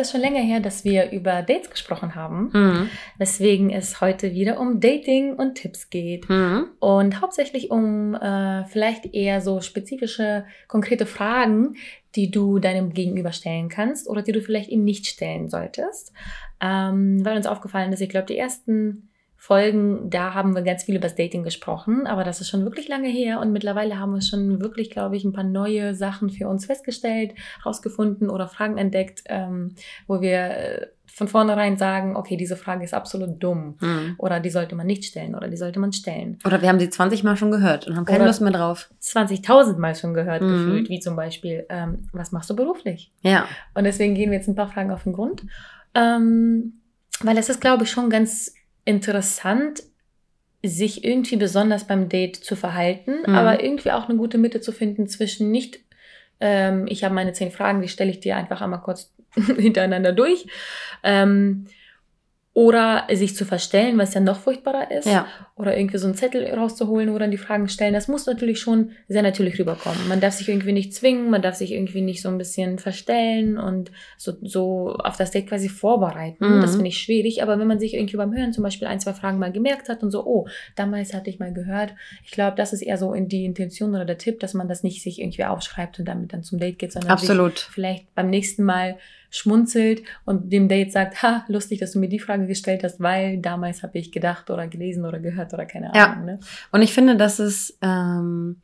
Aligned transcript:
Ist 0.00 0.12
schon 0.12 0.20
länger 0.20 0.40
her, 0.40 0.60
dass 0.60 0.84
wir 0.84 1.10
über 1.10 1.42
Dates 1.42 1.70
gesprochen 1.70 2.14
haben, 2.14 2.50
mhm. 2.52 2.90
weswegen 3.18 3.70
es 3.70 4.00
heute 4.00 4.32
wieder 4.32 4.58
um 4.58 4.80
Dating 4.80 5.34
und 5.34 5.56
Tipps 5.56 5.90
geht. 5.90 6.28
Mhm. 6.28 6.66
Und 6.78 7.20
hauptsächlich 7.20 7.70
um 7.70 8.14
äh, 8.14 8.64
vielleicht 8.64 9.14
eher 9.14 9.40
so 9.40 9.60
spezifische, 9.60 10.44
konkrete 10.68 11.06
Fragen, 11.06 11.76
die 12.16 12.30
du 12.30 12.58
deinem 12.58 12.92
Gegenüber 12.92 13.32
stellen 13.32 13.68
kannst 13.68 14.08
oder 14.08 14.22
die 14.22 14.32
du 14.32 14.40
vielleicht 14.40 14.70
ihm 14.70 14.84
nicht 14.84 15.06
stellen 15.06 15.48
solltest. 15.48 16.12
Ähm, 16.60 17.24
weil 17.24 17.36
uns 17.36 17.46
aufgefallen 17.46 17.92
ist, 17.92 18.00
ich 18.00 18.08
glaube, 18.08 18.26
die 18.26 18.38
ersten 18.38 19.09
Folgen, 19.42 20.10
da 20.10 20.34
haben 20.34 20.54
wir 20.54 20.60
ganz 20.60 20.84
viel 20.84 20.96
über 20.96 21.04
das 21.04 21.14
Dating 21.14 21.44
gesprochen, 21.44 22.06
aber 22.06 22.24
das 22.24 22.42
ist 22.42 22.50
schon 22.50 22.64
wirklich 22.64 22.88
lange 22.88 23.08
her 23.08 23.40
und 23.40 23.52
mittlerweile 23.52 23.98
haben 23.98 24.12
wir 24.12 24.20
schon 24.20 24.60
wirklich, 24.60 24.90
glaube 24.90 25.16
ich, 25.16 25.24
ein 25.24 25.32
paar 25.32 25.44
neue 25.44 25.94
Sachen 25.94 26.28
für 26.28 26.46
uns 26.46 26.66
festgestellt, 26.66 27.32
rausgefunden 27.64 28.28
oder 28.28 28.48
Fragen 28.48 28.76
entdeckt, 28.76 29.22
ähm, 29.28 29.74
wo 30.06 30.20
wir 30.20 30.38
äh, 30.38 30.86
von 31.06 31.26
vornherein 31.26 31.78
sagen, 31.78 32.16
okay, 32.16 32.36
diese 32.36 32.54
Frage 32.54 32.84
ist 32.84 32.92
absolut 32.92 33.42
dumm 33.42 33.78
mhm. 33.80 34.14
oder 34.18 34.40
die 34.40 34.50
sollte 34.50 34.74
man 34.74 34.86
nicht 34.86 35.06
stellen 35.06 35.34
oder 35.34 35.48
die 35.48 35.56
sollte 35.56 35.80
man 35.80 35.94
stellen. 35.94 36.38
Oder 36.44 36.60
wir 36.60 36.68
haben 36.68 36.78
sie 36.78 36.90
20 36.90 37.24
Mal 37.24 37.38
schon 37.38 37.50
gehört 37.50 37.86
und 37.86 37.96
haben 37.96 38.04
keine 38.04 38.18
oder 38.18 38.26
Lust 38.26 38.42
mehr 38.42 38.52
drauf. 38.52 38.90
20.000 39.02 39.78
Mal 39.78 39.94
schon 39.94 40.12
gehört 40.12 40.42
mhm. 40.42 40.48
gefühlt, 40.48 40.90
wie 40.90 41.00
zum 41.00 41.16
Beispiel, 41.16 41.64
ähm, 41.70 42.10
was 42.12 42.30
machst 42.30 42.50
du 42.50 42.56
beruflich? 42.56 43.10
Ja. 43.22 43.46
Und 43.72 43.84
deswegen 43.84 44.14
gehen 44.14 44.30
wir 44.30 44.36
jetzt 44.36 44.48
ein 44.48 44.54
paar 44.54 44.68
Fragen 44.68 44.90
auf 44.90 45.04
den 45.04 45.14
Grund, 45.14 45.46
ähm, 45.94 46.82
weil 47.22 47.38
es 47.38 47.48
ist, 47.48 47.62
glaube 47.62 47.84
ich, 47.84 47.90
schon 47.90 48.10
ganz 48.10 48.52
interessant, 48.84 49.82
sich 50.62 51.04
irgendwie 51.04 51.36
besonders 51.36 51.86
beim 51.86 52.08
Date 52.08 52.36
zu 52.36 52.54
verhalten, 52.54 53.22
mhm. 53.26 53.34
aber 53.34 53.62
irgendwie 53.62 53.92
auch 53.92 54.08
eine 54.08 54.18
gute 54.18 54.38
Mitte 54.38 54.60
zu 54.60 54.72
finden 54.72 55.08
zwischen 55.08 55.50
nicht, 55.50 55.80
ähm, 56.40 56.86
ich 56.88 57.04
habe 57.04 57.14
meine 57.14 57.32
zehn 57.32 57.50
Fragen, 57.50 57.80
die 57.80 57.88
stelle 57.88 58.10
ich 58.10 58.20
dir 58.20 58.36
einfach 58.36 58.60
einmal 58.60 58.80
kurz 58.80 59.14
hintereinander 59.34 60.12
durch. 60.12 60.46
Ähm, 61.02 61.66
oder 62.52 63.06
sich 63.12 63.36
zu 63.36 63.44
verstellen, 63.44 63.96
was 63.96 64.12
ja 64.14 64.20
noch 64.20 64.40
furchtbarer 64.40 64.90
ist. 64.90 65.06
Ja. 65.06 65.26
Oder 65.54 65.78
irgendwie 65.78 65.98
so 65.98 66.06
einen 66.06 66.16
Zettel 66.16 66.44
rauszuholen, 66.52 67.12
wo 67.14 67.18
dann 67.18 67.30
die 67.30 67.36
Fragen 67.36 67.68
stellen. 67.68 67.94
Das 67.94 68.08
muss 68.08 68.26
natürlich 68.26 68.60
schon 68.60 68.90
sehr 69.06 69.22
natürlich 69.22 69.56
rüberkommen. 69.58 70.08
Man 70.08 70.20
darf 70.20 70.34
sich 70.34 70.48
irgendwie 70.48 70.72
nicht 70.72 70.92
zwingen, 70.92 71.30
man 71.30 71.42
darf 71.42 71.54
sich 71.54 71.70
irgendwie 71.72 72.00
nicht 72.00 72.22
so 72.22 72.28
ein 72.28 72.38
bisschen 72.38 72.80
verstellen 72.80 73.56
und 73.56 73.92
so, 74.18 74.32
so 74.42 74.96
auf 74.98 75.16
das 75.16 75.30
Date 75.30 75.46
quasi 75.48 75.68
vorbereiten. 75.68 76.56
Mhm. 76.56 76.60
Das 76.60 76.72
finde 76.72 76.88
ich 76.88 76.98
schwierig. 76.98 77.40
Aber 77.40 77.56
wenn 77.60 77.68
man 77.68 77.78
sich 77.78 77.94
irgendwie 77.94 78.16
beim 78.16 78.34
Hören 78.34 78.52
zum 78.52 78.64
Beispiel 78.64 78.88
ein, 78.88 78.98
zwei 78.98 79.12
Fragen 79.12 79.38
mal 79.38 79.52
gemerkt 79.52 79.88
hat 79.88 80.02
und 80.02 80.10
so, 80.10 80.26
oh, 80.26 80.48
damals 80.74 81.14
hatte 81.14 81.30
ich 81.30 81.38
mal 81.38 81.52
gehört. 81.52 81.94
Ich 82.24 82.32
glaube, 82.32 82.56
das 82.56 82.72
ist 82.72 82.82
eher 82.82 82.98
so 82.98 83.12
in 83.12 83.28
die 83.28 83.44
Intention 83.44 83.94
oder 83.94 84.04
der 84.04 84.18
Tipp, 84.18 84.40
dass 84.40 84.54
man 84.54 84.66
das 84.66 84.82
nicht 84.82 85.04
sich 85.04 85.20
irgendwie 85.20 85.44
aufschreibt 85.44 86.00
und 86.00 86.06
damit 86.06 86.32
dann 86.32 86.42
zum 86.42 86.58
Date 86.58 86.80
geht, 86.80 86.92
sondern 86.92 87.12
Absolut. 87.12 87.60
vielleicht 87.60 88.12
beim 88.16 88.28
nächsten 88.28 88.64
Mal 88.64 88.96
schmunzelt 89.30 90.02
und 90.24 90.52
dem 90.52 90.68
Date 90.68 90.92
sagt, 90.92 91.22
ha, 91.22 91.44
lustig, 91.48 91.80
dass 91.80 91.92
du 91.92 91.98
mir 92.00 92.08
die 92.08 92.18
Frage 92.18 92.46
gestellt 92.46 92.84
hast, 92.84 93.00
weil 93.00 93.38
damals 93.38 93.82
habe 93.82 93.98
ich 93.98 94.12
gedacht 94.12 94.50
oder 94.50 94.66
gelesen 94.66 95.06
oder 95.06 95.20
gehört 95.20 95.54
oder 95.54 95.66
keine 95.66 95.94
Ahnung. 95.94 96.18
Ja. 96.18 96.24
Ne? 96.24 96.40
Und 96.72 96.82
ich 96.82 96.92
finde, 96.92 97.16
dass 97.16 97.38
es 97.38 97.78
ähm, 97.80 98.60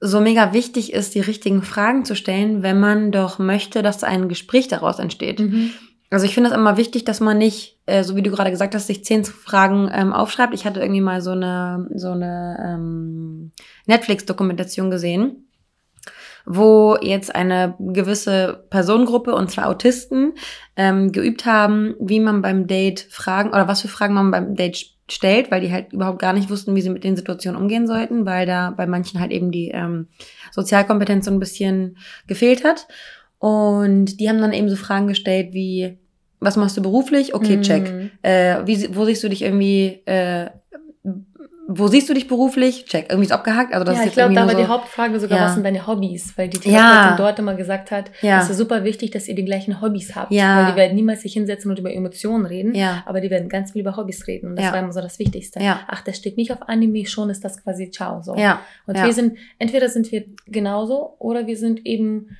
so 0.00 0.20
mega 0.20 0.52
wichtig 0.52 0.92
ist, 0.92 1.14
die 1.14 1.20
richtigen 1.20 1.62
Fragen 1.62 2.04
zu 2.04 2.14
stellen, 2.14 2.62
wenn 2.62 2.78
man 2.78 3.12
doch 3.12 3.38
möchte, 3.38 3.82
dass 3.82 4.04
ein 4.04 4.28
Gespräch 4.28 4.68
daraus 4.68 4.98
entsteht. 4.98 5.40
Mhm. 5.40 5.72
Also 6.08 6.24
ich 6.24 6.34
finde 6.34 6.50
es 6.50 6.56
immer 6.56 6.76
wichtig, 6.76 7.04
dass 7.04 7.18
man 7.18 7.38
nicht, 7.38 7.80
äh, 7.86 8.04
so 8.04 8.14
wie 8.14 8.22
du 8.22 8.30
gerade 8.30 8.50
gesagt 8.50 8.76
hast, 8.76 8.86
sich 8.86 9.04
zehn 9.04 9.24
Fragen 9.24 9.90
ähm, 9.92 10.12
aufschreibt. 10.12 10.54
Ich 10.54 10.64
hatte 10.64 10.80
irgendwie 10.80 11.00
mal 11.00 11.20
so 11.20 11.32
eine 11.32 11.88
so 11.94 12.10
eine 12.10 12.56
ähm, 12.64 13.50
Netflix-Dokumentation 13.86 14.90
gesehen 14.90 15.45
wo 16.46 16.96
jetzt 17.02 17.34
eine 17.34 17.74
gewisse 17.78 18.64
Personengruppe 18.70 19.34
und 19.34 19.50
zwar 19.50 19.66
Autisten 19.66 20.34
ähm, 20.76 21.10
geübt 21.10 21.44
haben, 21.44 21.96
wie 21.98 22.20
man 22.20 22.40
beim 22.40 22.66
Date 22.68 23.06
Fragen 23.10 23.50
oder 23.50 23.66
was 23.66 23.82
für 23.82 23.88
Fragen 23.88 24.14
man 24.14 24.30
beim 24.30 24.54
Date 24.54 24.86
stellt, 25.10 25.50
weil 25.50 25.60
die 25.60 25.72
halt 25.72 25.92
überhaupt 25.92 26.20
gar 26.20 26.32
nicht 26.32 26.50
wussten, 26.50 26.74
wie 26.74 26.82
sie 26.82 26.90
mit 26.90 27.04
den 27.04 27.16
Situationen 27.16 27.60
umgehen 27.60 27.86
sollten, 27.86 28.26
weil 28.26 28.46
da 28.46 28.70
bei 28.70 28.86
manchen 28.86 29.20
halt 29.20 29.32
eben 29.32 29.50
die 29.50 29.68
ähm, 29.68 30.06
Sozialkompetenz 30.52 31.24
so 31.24 31.30
ein 31.30 31.40
bisschen 31.40 31.96
gefehlt 32.26 32.64
hat. 32.64 32.86
Und 33.38 34.18
die 34.18 34.28
haben 34.28 34.40
dann 34.40 34.52
eben 34.52 34.68
so 34.68 34.76
Fragen 34.76 35.08
gestellt 35.08 35.52
wie, 35.52 35.98
was 36.40 36.56
machst 36.56 36.76
du 36.76 36.82
beruflich? 36.82 37.34
Okay, 37.34 37.60
check. 37.60 37.92
Mhm. 37.92 38.10
Äh, 38.22 38.66
wie, 38.66 38.94
wo 38.96 39.04
siehst 39.04 39.22
du 39.22 39.28
dich 39.28 39.42
irgendwie 39.42 40.02
äh, 40.06 40.50
wo 41.68 41.88
siehst 41.88 42.08
du 42.08 42.14
dich 42.14 42.28
beruflich? 42.28 42.84
Check. 42.84 43.06
Irgendwie 43.08 43.26
ist 43.26 43.32
abgehakt. 43.32 43.72
Also 43.74 43.84
das 43.84 43.96
ja, 43.96 44.02
ist 44.02 44.08
ich 44.08 44.14
glaube, 44.14 44.34
da 44.34 44.42
war 44.42 44.52
so, 44.52 44.58
die 44.58 44.66
Hauptfrage 44.66 45.18
sogar, 45.18 45.38
ja. 45.38 45.44
was 45.46 45.54
sind 45.54 45.64
deine 45.64 45.86
Hobbys? 45.86 46.32
Weil 46.36 46.48
die 46.48 46.58
Therapeutin 46.58 47.10
ja. 47.10 47.16
dort 47.16 47.38
immer 47.40 47.54
gesagt 47.54 47.90
hat, 47.90 48.10
ja. 48.22 48.40
es 48.40 48.48
ist 48.48 48.58
super 48.58 48.84
wichtig, 48.84 49.10
dass 49.10 49.26
ihr 49.26 49.34
die 49.34 49.44
gleichen 49.44 49.80
Hobbys 49.80 50.14
habt. 50.14 50.30
Ja. 50.30 50.58
Weil 50.62 50.72
die 50.72 50.76
werden 50.76 50.94
niemals 50.94 51.22
sich 51.22 51.32
hinsetzen 51.32 51.70
und 51.70 51.78
über 51.78 51.92
Emotionen 51.92 52.46
reden, 52.46 52.74
ja. 52.74 53.02
aber 53.06 53.20
die 53.20 53.30
werden 53.30 53.48
ganz 53.48 53.72
viel 53.72 53.80
über 53.80 53.96
Hobbys 53.96 54.28
reden. 54.28 54.50
Und 54.50 54.56
das 54.56 54.72
war 54.72 54.78
immer 54.78 54.92
so 54.92 55.00
das 55.00 55.18
Wichtigste. 55.18 55.60
Ja. 55.60 55.80
Ach, 55.88 56.02
das 56.02 56.16
steht 56.16 56.36
nicht 56.36 56.52
auf 56.52 56.68
Anime, 56.68 57.04
schon 57.06 57.30
ist 57.30 57.44
das 57.44 57.62
quasi 57.62 57.90
ciao. 57.90 58.22
So. 58.22 58.36
Ja. 58.36 58.60
Und 58.86 59.02
wir 59.02 59.12
sind, 59.12 59.36
entweder 59.58 59.88
sind 59.88 60.12
wir 60.12 60.24
genauso 60.46 61.16
oder 61.18 61.46
wir 61.46 61.56
sind 61.56 61.84
eben 61.84 62.36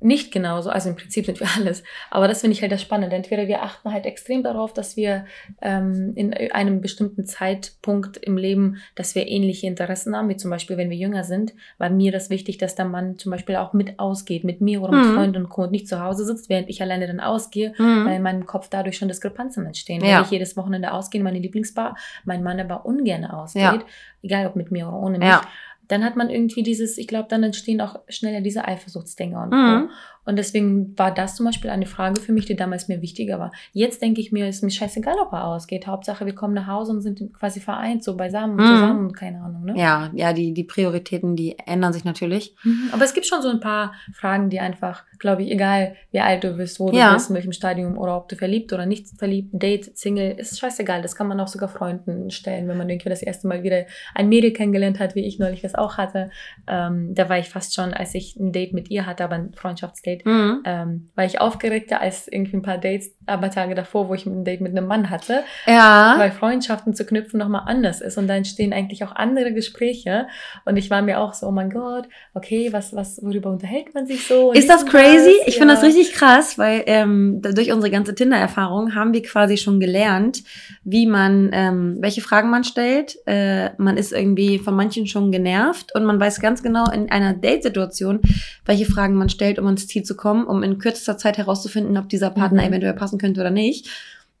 nicht 0.00 0.32
genauso, 0.32 0.70
also 0.70 0.88
im 0.88 0.96
Prinzip 0.96 1.26
sind 1.26 1.40
wir 1.40 1.48
alles. 1.56 1.82
Aber 2.10 2.26
das 2.26 2.40
finde 2.40 2.54
ich 2.54 2.62
halt 2.62 2.72
das 2.72 2.82
Spannende. 2.82 3.14
Entweder 3.14 3.46
wir 3.46 3.62
achten 3.62 3.92
halt 3.92 4.06
extrem 4.06 4.42
darauf, 4.42 4.72
dass 4.72 4.96
wir 4.96 5.26
ähm, 5.60 6.12
in 6.14 6.34
einem 6.52 6.80
bestimmten 6.80 7.26
Zeitpunkt 7.26 8.16
im 8.16 8.36
Leben, 8.36 8.78
dass 8.94 9.14
wir 9.14 9.28
ähnliche 9.28 9.66
Interessen 9.66 10.16
haben, 10.16 10.28
wie 10.28 10.36
zum 10.36 10.50
Beispiel, 10.50 10.76
wenn 10.76 10.90
wir 10.90 10.96
jünger 10.96 11.24
sind, 11.24 11.52
war 11.78 11.90
mir 11.90 12.12
das 12.12 12.30
wichtig, 12.30 12.58
dass 12.58 12.74
der 12.74 12.86
Mann 12.86 13.18
zum 13.18 13.30
Beispiel 13.30 13.56
auch 13.56 13.72
mit 13.72 13.98
ausgeht, 13.98 14.44
mit 14.44 14.60
mir 14.60 14.82
oder 14.82 14.92
mit 14.92 15.06
mhm. 15.06 15.14
Freunden 15.14 15.36
und 15.44 15.48
Co. 15.50 15.62
und 15.64 15.72
nicht 15.72 15.88
zu 15.88 16.00
Hause 16.00 16.24
sitzt, 16.24 16.48
während 16.48 16.70
ich 16.70 16.80
alleine 16.80 17.06
dann 17.06 17.20
ausgehe, 17.20 17.74
mhm. 17.76 18.06
weil 18.06 18.16
in 18.16 18.22
meinem 18.22 18.46
Kopf 18.46 18.68
dadurch 18.70 18.96
schon 18.96 19.08
Diskrepanzen 19.08 19.66
entstehen. 19.66 20.02
Ja. 20.02 20.16
Wenn 20.16 20.24
ich 20.24 20.30
jedes 20.30 20.56
Wochenende 20.56 20.92
ausgehe 20.92 21.20
in 21.20 21.24
meine 21.24 21.38
Lieblingsbar, 21.38 21.96
mein 22.24 22.42
Mann 22.42 22.58
aber 22.58 22.86
ungern 22.86 23.24
ausgeht, 23.26 23.62
ja. 23.62 23.84
egal 24.22 24.46
ob 24.46 24.56
mit 24.56 24.70
mir 24.70 24.88
oder 24.88 24.96
ohne 24.96 25.18
mich, 25.18 25.28
ja 25.28 25.42
dann 25.90 26.04
hat 26.04 26.16
man 26.16 26.30
irgendwie 26.30 26.62
dieses, 26.62 26.98
ich 26.98 27.08
glaube, 27.08 27.28
dann 27.28 27.42
entstehen 27.42 27.80
auch 27.80 27.98
schneller 28.08 28.40
diese 28.40 28.66
Eifersuchtsdinger 28.66 29.42
und 29.42 29.50
mhm. 29.50 29.88
so. 29.88 29.94
Und 30.24 30.36
deswegen 30.36 30.96
war 30.98 31.12
das 31.12 31.36
zum 31.36 31.46
Beispiel 31.46 31.70
eine 31.70 31.86
Frage 31.86 32.20
für 32.20 32.32
mich, 32.32 32.46
die 32.46 32.56
damals 32.56 32.88
mir 32.88 33.00
wichtiger 33.00 33.38
war. 33.38 33.52
Jetzt 33.72 34.02
denke 34.02 34.20
ich 34.20 34.32
mir, 34.32 34.48
ist 34.48 34.62
mir 34.62 34.70
scheißegal, 34.70 35.16
ob 35.20 35.32
er 35.32 35.46
ausgeht. 35.46 35.86
Hauptsache, 35.86 36.26
wir 36.26 36.34
kommen 36.34 36.54
nach 36.54 36.66
Hause 36.66 36.92
und 36.92 37.00
sind 37.00 37.32
quasi 37.34 37.60
vereint, 37.60 38.04
so 38.04 38.16
beisammen, 38.16 38.56
mhm. 38.56 38.66
zusammen, 38.66 39.12
keine 39.12 39.40
Ahnung. 39.40 39.64
Ne? 39.64 39.74
Ja, 39.76 40.10
ja, 40.14 40.32
die, 40.32 40.52
die 40.52 40.64
Prioritäten, 40.64 41.36
die 41.36 41.58
ändern 41.58 41.92
sich 41.92 42.04
natürlich. 42.04 42.54
Mhm. 42.64 42.90
Aber 42.92 43.04
es 43.04 43.14
gibt 43.14 43.26
schon 43.26 43.42
so 43.42 43.48
ein 43.48 43.60
paar 43.60 43.94
Fragen, 44.12 44.50
die 44.50 44.60
einfach, 44.60 45.04
glaube 45.18 45.42
ich, 45.42 45.50
egal 45.50 45.96
wie 46.12 46.20
alt 46.20 46.44
du 46.44 46.52
bist, 46.56 46.80
wo 46.80 46.90
du 46.90 46.96
ja. 46.96 47.14
bist, 47.14 47.30
in 47.30 47.36
welchem 47.36 47.52
Stadium 47.52 47.96
oder 47.96 48.16
ob 48.16 48.28
du 48.28 48.36
verliebt 48.36 48.72
oder 48.72 48.86
nicht 48.86 49.08
verliebt, 49.18 49.50
Date, 49.52 49.96
Single, 49.96 50.32
ist 50.38 50.58
scheißegal. 50.58 51.02
Das 51.02 51.16
kann 51.16 51.28
man 51.28 51.40
auch 51.40 51.48
sogar 51.48 51.68
Freunden 51.68 52.30
stellen, 52.30 52.68
wenn 52.68 52.76
man 52.76 52.88
irgendwie 52.88 53.08
das 53.08 53.22
erste 53.22 53.48
Mal 53.48 53.62
wieder 53.62 53.86
ein 54.14 54.28
Mädel 54.28 54.52
kennengelernt 54.52 54.98
hat, 54.98 55.14
wie 55.14 55.26
ich 55.26 55.38
neulich 55.38 55.62
das 55.62 55.74
auch 55.74 55.96
hatte. 55.96 56.30
Ähm, 56.66 57.14
da 57.14 57.28
war 57.28 57.38
ich 57.38 57.48
fast 57.48 57.74
schon, 57.74 57.94
als 57.94 58.14
ich 58.14 58.36
ein 58.36 58.52
Date 58.52 58.74
mit 58.74 58.90
ihr 58.90 59.06
hatte, 59.06 59.24
aber 59.24 59.36
ein 59.36 59.54
Freundschaftsdate, 59.54 60.09
mhm. 60.24 60.62
ähm, 60.64 61.10
war 61.14 61.24
ich 61.24 61.40
aufgeregter 61.40 62.00
als 62.00 62.28
irgendwie 62.28 62.56
ein 62.56 62.62
paar 62.62 62.78
Dates, 62.78 63.12
aber 63.26 63.50
Tage 63.50 63.74
davor, 63.74 64.08
wo 64.08 64.14
ich 64.14 64.26
ein 64.26 64.44
Date 64.44 64.60
mit 64.60 64.76
einem 64.76 64.86
Mann 64.86 65.10
hatte. 65.10 65.44
Ja. 65.66 66.14
Weil 66.18 66.30
Freundschaften 66.30 66.94
zu 66.94 67.04
knüpfen 67.04 67.38
nochmal 67.38 67.62
anders 67.66 68.00
ist 68.00 68.18
und 68.18 68.26
da 68.26 68.34
entstehen 68.34 68.72
eigentlich 68.72 69.04
auch 69.04 69.14
andere 69.14 69.52
Gespräche. 69.52 70.26
Und 70.64 70.76
ich 70.76 70.90
war 70.90 71.02
mir 71.02 71.20
auch 71.20 71.34
so, 71.34 71.46
oh 71.46 71.52
mein 71.52 71.70
Gott, 71.70 72.08
okay, 72.34 72.72
was, 72.72 72.94
was, 72.94 73.20
worüber 73.22 73.50
unterhält 73.50 73.94
man 73.94 74.06
sich 74.06 74.26
so? 74.26 74.52
ist 74.52 74.68
das 74.68 74.86
crazy? 74.86 75.36
Das? 75.38 75.48
Ich 75.48 75.54
ja. 75.54 75.60
finde 75.60 75.74
das 75.74 75.84
richtig 75.84 76.12
krass, 76.12 76.58
weil 76.58 76.82
ähm, 76.86 77.40
durch 77.42 77.72
unsere 77.72 77.90
ganze 77.90 78.14
Tinder-Erfahrung 78.14 78.94
haben 78.94 79.12
wir 79.12 79.22
quasi 79.22 79.56
schon 79.56 79.80
gelernt, 79.80 80.42
wie 80.84 81.06
man, 81.06 81.50
ähm, 81.52 81.96
welche 82.00 82.20
Fragen 82.20 82.50
man 82.50 82.64
stellt. 82.64 83.16
Äh, 83.26 83.70
man 83.78 83.96
ist 83.96 84.12
irgendwie 84.12 84.58
von 84.58 84.74
manchen 84.74 85.06
schon 85.06 85.32
genervt 85.32 85.94
und 85.94 86.04
man 86.04 86.20
weiß 86.20 86.40
ganz 86.40 86.62
genau 86.62 86.90
in 86.90 87.10
einer 87.10 87.34
Date-Situation, 87.34 88.20
welche 88.64 88.86
Fragen 88.86 89.14
man 89.14 89.28
stellt, 89.28 89.58
um 89.58 89.68
ins 89.68 89.86
Ziel 89.86 89.99
zu 90.02 90.16
kommen, 90.16 90.46
um 90.46 90.62
in 90.62 90.78
kürzester 90.78 91.18
Zeit 91.18 91.38
herauszufinden, 91.38 91.96
ob 91.96 92.08
dieser 92.08 92.30
Partner 92.30 92.62
mhm. 92.62 92.68
eventuell 92.68 92.94
passen 92.94 93.18
könnte 93.18 93.40
oder 93.40 93.50
nicht. 93.50 93.88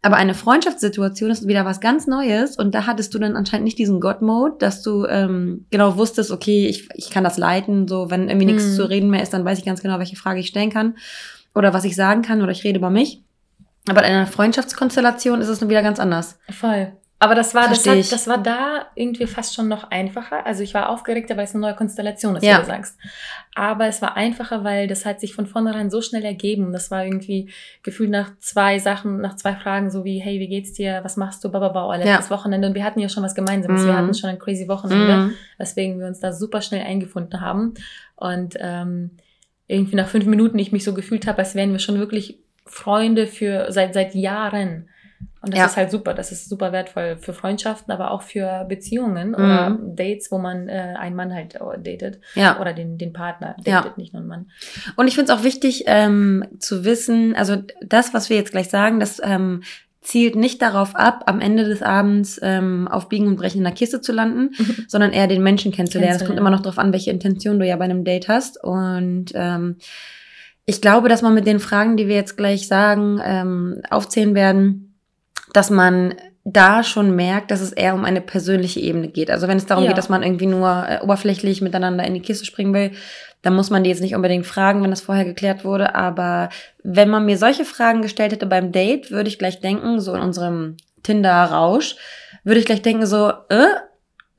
Aber 0.02 0.16
eine 0.16 0.34
Freundschaftssituation 0.34 1.30
ist 1.30 1.46
wieder 1.46 1.66
was 1.66 1.80
ganz 1.80 2.06
Neues 2.06 2.56
und 2.56 2.74
da 2.74 2.86
hattest 2.86 3.12
du 3.12 3.18
dann 3.18 3.36
anscheinend 3.36 3.64
nicht 3.64 3.78
diesen 3.78 4.00
God-Mode, 4.00 4.54
dass 4.58 4.82
du 4.82 5.04
ähm, 5.04 5.66
genau 5.70 5.98
wusstest, 5.98 6.30
okay, 6.30 6.66
ich, 6.68 6.88
ich 6.94 7.10
kann 7.10 7.22
das 7.22 7.36
leiten, 7.36 7.86
so 7.86 8.10
wenn 8.10 8.28
irgendwie 8.28 8.46
nichts 8.46 8.64
mhm. 8.68 8.76
zu 8.76 8.88
reden 8.88 9.10
mehr 9.10 9.22
ist, 9.22 9.34
dann 9.34 9.44
weiß 9.44 9.58
ich 9.58 9.64
ganz 9.66 9.82
genau, 9.82 9.98
welche 9.98 10.16
Frage 10.16 10.40
ich 10.40 10.46
stellen 10.46 10.70
kann 10.70 10.94
oder 11.54 11.74
was 11.74 11.84
ich 11.84 11.96
sagen 11.96 12.22
kann 12.22 12.40
oder 12.40 12.52
ich 12.52 12.64
rede 12.64 12.78
über 12.78 12.88
mich. 12.88 13.22
Aber 13.88 14.00
in 14.00 14.12
einer 14.12 14.26
Freundschaftskonstellation 14.26 15.40
ist 15.40 15.48
es 15.48 15.58
dann 15.58 15.68
wieder 15.68 15.82
ganz 15.82 15.98
anders. 15.98 16.38
Voll. 16.50 16.92
Aber 17.22 17.34
das 17.34 17.54
war, 17.54 17.68
das, 17.68 17.86
hat, 17.86 17.98
das 18.12 18.26
war 18.28 18.38
da 18.38 18.86
irgendwie 18.94 19.26
fast 19.26 19.54
schon 19.54 19.68
noch 19.68 19.90
einfacher. 19.90 20.46
Also 20.46 20.62
ich 20.62 20.72
war 20.72 20.88
aufgeregter, 20.88 21.36
weil 21.36 21.44
es 21.44 21.54
eine 21.54 21.60
neue 21.60 21.76
Konstellation 21.76 22.34
ist, 22.34 22.42
ja. 22.42 22.56
wie 22.56 22.60
du 22.62 22.66
sagst. 22.66 22.98
Aber 23.54 23.86
es 23.86 24.00
war 24.00 24.16
einfacher, 24.16 24.64
weil 24.64 24.88
das 24.88 25.04
hat 25.04 25.20
sich 25.20 25.34
von 25.34 25.46
vornherein 25.46 25.90
so 25.90 26.00
schnell 26.00 26.24
ergeben. 26.24 26.72
Das 26.72 26.90
war 26.90 27.04
irgendwie 27.04 27.50
gefühlt 27.82 28.08
nach 28.08 28.30
zwei 28.38 28.78
Sachen, 28.78 29.20
nach 29.20 29.36
zwei 29.36 29.54
Fragen, 29.54 29.90
so 29.90 30.02
wie, 30.02 30.18
hey, 30.18 30.40
wie 30.40 30.48
geht's 30.48 30.72
dir? 30.72 31.00
Was 31.02 31.18
machst 31.18 31.44
du? 31.44 31.50
Bababa, 31.50 31.94
letztes 31.94 32.30
ja. 32.30 32.34
Wochenende. 32.34 32.68
Und 32.68 32.74
wir 32.74 32.84
hatten 32.84 33.00
ja 33.00 33.10
schon 33.10 33.22
was 33.22 33.34
Gemeinsames. 33.34 33.82
Mhm. 33.82 33.86
Wir 33.86 33.96
hatten 33.98 34.14
schon 34.14 34.30
ein 34.30 34.38
crazy 34.38 34.66
Wochenende, 34.66 35.16
mhm. 35.16 35.34
weswegen 35.58 36.00
wir 36.00 36.06
uns 36.06 36.20
da 36.20 36.32
super 36.32 36.62
schnell 36.62 36.86
eingefunden 36.86 37.42
haben. 37.42 37.74
Und 38.16 38.54
ähm, 38.58 39.10
irgendwie 39.66 39.96
nach 39.96 40.08
fünf 40.08 40.24
Minuten 40.24 40.58
ich 40.58 40.72
mich 40.72 40.84
so 40.84 40.94
gefühlt 40.94 41.26
habe, 41.26 41.40
als 41.40 41.54
wären 41.54 41.72
wir 41.72 41.80
schon 41.80 41.98
wirklich 41.98 42.38
Freunde 42.64 43.26
für 43.26 43.70
seit 43.70 43.92
seit 43.92 44.14
Jahren. 44.14 44.88
Und 45.42 45.52
das 45.54 45.58
ja. 45.58 45.66
ist 45.66 45.76
halt 45.76 45.90
super. 45.90 46.12
Das 46.12 46.32
ist 46.32 46.48
super 46.48 46.72
wertvoll 46.72 47.16
für 47.18 47.32
Freundschaften, 47.32 47.92
aber 47.92 48.10
auch 48.10 48.22
für 48.22 48.64
Beziehungen 48.68 49.28
mhm. 49.28 49.34
oder 49.34 49.78
Dates, 49.82 50.30
wo 50.30 50.38
man 50.38 50.68
äh, 50.68 50.94
einen 50.98 51.16
Mann 51.16 51.32
halt 51.32 51.54
äh, 51.54 51.58
datet. 51.78 52.20
Ja. 52.34 52.60
Oder 52.60 52.74
den, 52.74 52.98
den 52.98 53.12
Partner 53.12 53.56
datet, 53.58 53.66
ja. 53.66 53.94
nicht 53.96 54.12
nur 54.12 54.20
einen 54.20 54.28
Mann. 54.28 54.50
Und 54.96 55.08
ich 55.08 55.14
finde 55.14 55.32
es 55.32 55.38
auch 55.38 55.44
wichtig 55.44 55.84
ähm, 55.86 56.44
zu 56.58 56.84
wissen, 56.84 57.34
also 57.36 57.56
das, 57.82 58.12
was 58.12 58.28
wir 58.28 58.36
jetzt 58.36 58.52
gleich 58.52 58.68
sagen, 58.68 59.00
das 59.00 59.20
ähm, 59.24 59.62
zielt 60.02 60.34
nicht 60.34 60.60
darauf 60.62 60.94
ab, 60.96 61.24
am 61.26 61.40
Ende 61.40 61.64
des 61.64 61.82
Abends 61.82 62.38
ähm, 62.42 62.88
auf 62.88 63.08
Biegen 63.08 63.26
und 63.26 63.36
Brechen 63.36 63.58
in 63.58 63.64
der 63.64 63.74
Kiste 63.74 64.00
zu 64.00 64.12
landen, 64.12 64.54
mhm. 64.58 64.84
sondern 64.88 65.12
eher 65.12 65.26
den 65.26 65.42
Menschen 65.42 65.72
kennenzulernen. 65.72 66.16
Es 66.16 66.24
kommt 66.24 66.38
immer 66.38 66.50
noch 66.50 66.62
darauf 66.62 66.78
an, 66.78 66.92
welche 66.92 67.10
Intention 67.10 67.58
du 67.58 67.66
ja 67.66 67.76
bei 67.76 67.84
einem 67.84 68.04
Date 68.04 68.28
hast. 68.28 68.62
Und 68.62 69.26
ähm, 69.34 69.76
ich 70.64 70.80
glaube, 70.80 71.08
dass 71.08 71.22
man 71.22 71.34
mit 71.34 71.46
den 71.46 71.60
Fragen, 71.60 71.96
die 71.96 72.08
wir 72.08 72.14
jetzt 72.14 72.36
gleich 72.36 72.66
sagen, 72.66 73.20
ähm, 73.22 73.82
aufzählen 73.90 74.34
werden, 74.34 74.89
dass 75.52 75.70
man 75.70 76.14
da 76.44 76.82
schon 76.82 77.14
merkt, 77.14 77.50
dass 77.50 77.60
es 77.60 77.72
eher 77.72 77.94
um 77.94 78.04
eine 78.04 78.20
persönliche 78.20 78.80
Ebene 78.80 79.08
geht. 79.08 79.30
Also 79.30 79.46
wenn 79.46 79.58
es 79.58 79.66
darum 79.66 79.84
ja. 79.84 79.90
geht, 79.90 79.98
dass 79.98 80.08
man 80.08 80.22
irgendwie 80.22 80.46
nur 80.46 80.86
äh, 80.88 81.00
oberflächlich 81.02 81.60
miteinander 81.60 82.04
in 82.04 82.14
die 82.14 82.22
Kiste 82.22 82.46
springen 82.46 82.72
will, 82.72 82.92
dann 83.42 83.54
muss 83.54 83.70
man 83.70 83.84
die 83.84 83.90
jetzt 83.90 84.00
nicht 84.00 84.14
unbedingt 84.14 84.46
fragen, 84.46 84.82
wenn 84.82 84.90
das 84.90 85.02
vorher 85.02 85.24
geklärt 85.24 85.64
wurde. 85.64 85.94
Aber 85.94 86.48
wenn 86.82 87.08
man 87.08 87.26
mir 87.26 87.36
solche 87.36 87.64
Fragen 87.64 88.02
gestellt 88.02 88.32
hätte 88.32 88.46
beim 88.46 88.72
Date, 88.72 89.10
würde 89.10 89.28
ich 89.28 89.38
gleich 89.38 89.60
denken, 89.60 90.00
so 90.00 90.14
in 90.14 90.20
unserem 90.20 90.76
Tinder-Rausch, 91.02 91.96
würde 92.44 92.60
ich 92.60 92.66
gleich 92.66 92.82
denken 92.82 93.06
so, 93.06 93.30
äh, 93.48 93.66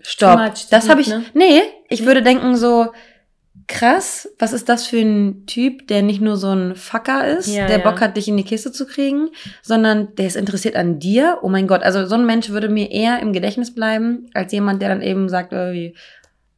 stopp, 0.02 0.54
das 0.70 0.90
habe 0.90 1.02
ich, 1.02 1.08
ne? 1.08 1.24
nee, 1.34 1.62
ich 1.90 2.06
würde 2.06 2.22
denken 2.24 2.56
so, 2.56 2.92
krass, 3.72 4.30
was 4.38 4.52
ist 4.52 4.68
das 4.68 4.86
für 4.86 5.00
ein 5.00 5.46
Typ, 5.46 5.88
der 5.88 6.02
nicht 6.02 6.20
nur 6.20 6.36
so 6.36 6.50
ein 6.50 6.76
Fucker 6.76 7.26
ist, 7.26 7.48
ja, 7.48 7.68
der 7.68 7.80
ja. 7.80 7.84
Bock 7.84 8.02
hat, 8.02 8.18
dich 8.18 8.28
in 8.28 8.36
die 8.36 8.44
Kiste 8.44 8.72
zu 8.72 8.86
kriegen, 8.86 9.30
sondern 9.62 10.14
der 10.16 10.28
ist 10.28 10.36
interessiert 10.36 10.76
an 10.76 11.00
dir. 11.00 11.40
Oh 11.42 11.48
mein 11.48 11.68
Gott, 11.68 11.82
also 11.82 12.06
so 12.06 12.16
ein 12.16 12.26
Mensch 12.26 12.50
würde 12.50 12.68
mir 12.68 12.92
eher 12.92 13.20
im 13.20 13.32
Gedächtnis 13.32 13.74
bleiben, 13.74 14.30
als 14.34 14.52
jemand, 14.52 14.82
der 14.82 14.90
dann 14.90 15.02
eben 15.02 15.30
sagt, 15.30 15.54
irgendwie, 15.54 15.96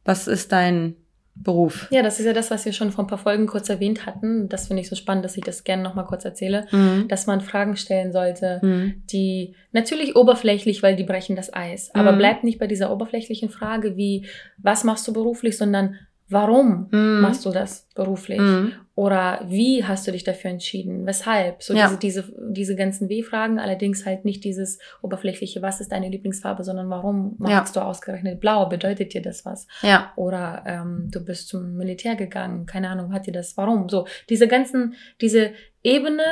was 0.04 0.26
ist 0.26 0.50
dein 0.50 0.96
Beruf? 1.36 1.86
Ja, 1.90 2.02
das 2.02 2.18
ist 2.18 2.26
ja 2.26 2.32
das, 2.32 2.50
was 2.50 2.64
wir 2.64 2.72
schon 2.72 2.90
vor 2.90 3.04
ein 3.04 3.08
paar 3.08 3.18
Folgen 3.18 3.46
kurz 3.46 3.68
erwähnt 3.68 4.06
hatten. 4.06 4.48
Das 4.48 4.66
finde 4.66 4.82
ich 4.82 4.88
so 4.88 4.96
spannend, 4.96 5.24
dass 5.24 5.36
ich 5.36 5.44
das 5.44 5.62
gerne 5.62 5.84
nochmal 5.84 6.06
kurz 6.06 6.24
erzähle, 6.24 6.66
mhm. 6.72 7.06
dass 7.06 7.26
man 7.28 7.40
Fragen 7.40 7.76
stellen 7.76 8.12
sollte, 8.12 8.58
mhm. 8.60 9.02
die 9.10 9.54
natürlich 9.70 10.16
oberflächlich, 10.16 10.82
weil 10.82 10.96
die 10.96 11.04
brechen 11.04 11.36
das 11.36 11.54
Eis, 11.54 11.94
aber 11.94 12.12
mhm. 12.12 12.18
bleibt 12.18 12.44
nicht 12.44 12.58
bei 12.58 12.66
dieser 12.66 12.92
oberflächlichen 12.92 13.50
Frage 13.50 13.96
wie, 13.96 14.26
was 14.58 14.82
machst 14.82 15.06
du 15.06 15.12
beruflich, 15.12 15.56
sondern 15.56 15.96
Warum 16.34 16.88
mm. 16.90 17.20
machst 17.20 17.46
du 17.46 17.50
das 17.50 17.88
beruflich? 17.94 18.40
Mm. 18.40 18.72
Oder 18.96 19.40
wie 19.46 19.84
hast 19.84 20.06
du 20.06 20.10
dich 20.10 20.24
dafür 20.24 20.50
entschieden? 20.50 21.06
Weshalb? 21.06 21.62
So 21.62 21.74
ja. 21.74 21.86
diese, 21.86 21.98
diese, 21.98 22.34
diese 22.50 22.74
ganzen 22.74 23.08
W-Fragen, 23.08 23.60
allerdings 23.60 24.04
halt 24.04 24.24
nicht 24.24 24.42
dieses 24.42 24.80
oberflächliche, 25.00 25.62
was 25.62 25.80
ist 25.80 25.92
deine 25.92 26.08
Lieblingsfarbe, 26.08 26.64
sondern 26.64 26.90
warum 26.90 27.36
magst 27.38 27.76
ja. 27.76 27.82
du 27.82 27.86
ausgerechnet 27.86 28.40
blau? 28.40 28.68
Bedeutet 28.68 29.14
dir 29.14 29.22
das 29.22 29.44
was? 29.44 29.68
Ja. 29.82 30.12
Oder 30.16 30.64
ähm, 30.66 31.08
du 31.12 31.24
bist 31.24 31.48
zum 31.48 31.76
Militär 31.76 32.16
gegangen, 32.16 32.66
keine 32.66 32.88
Ahnung, 32.88 33.12
hat 33.12 33.28
dir 33.28 33.32
das, 33.32 33.56
warum? 33.56 33.88
So, 33.88 34.08
diese 34.28 34.48
ganzen, 34.48 34.94
diese 35.20 35.52
Ebene 35.84 36.22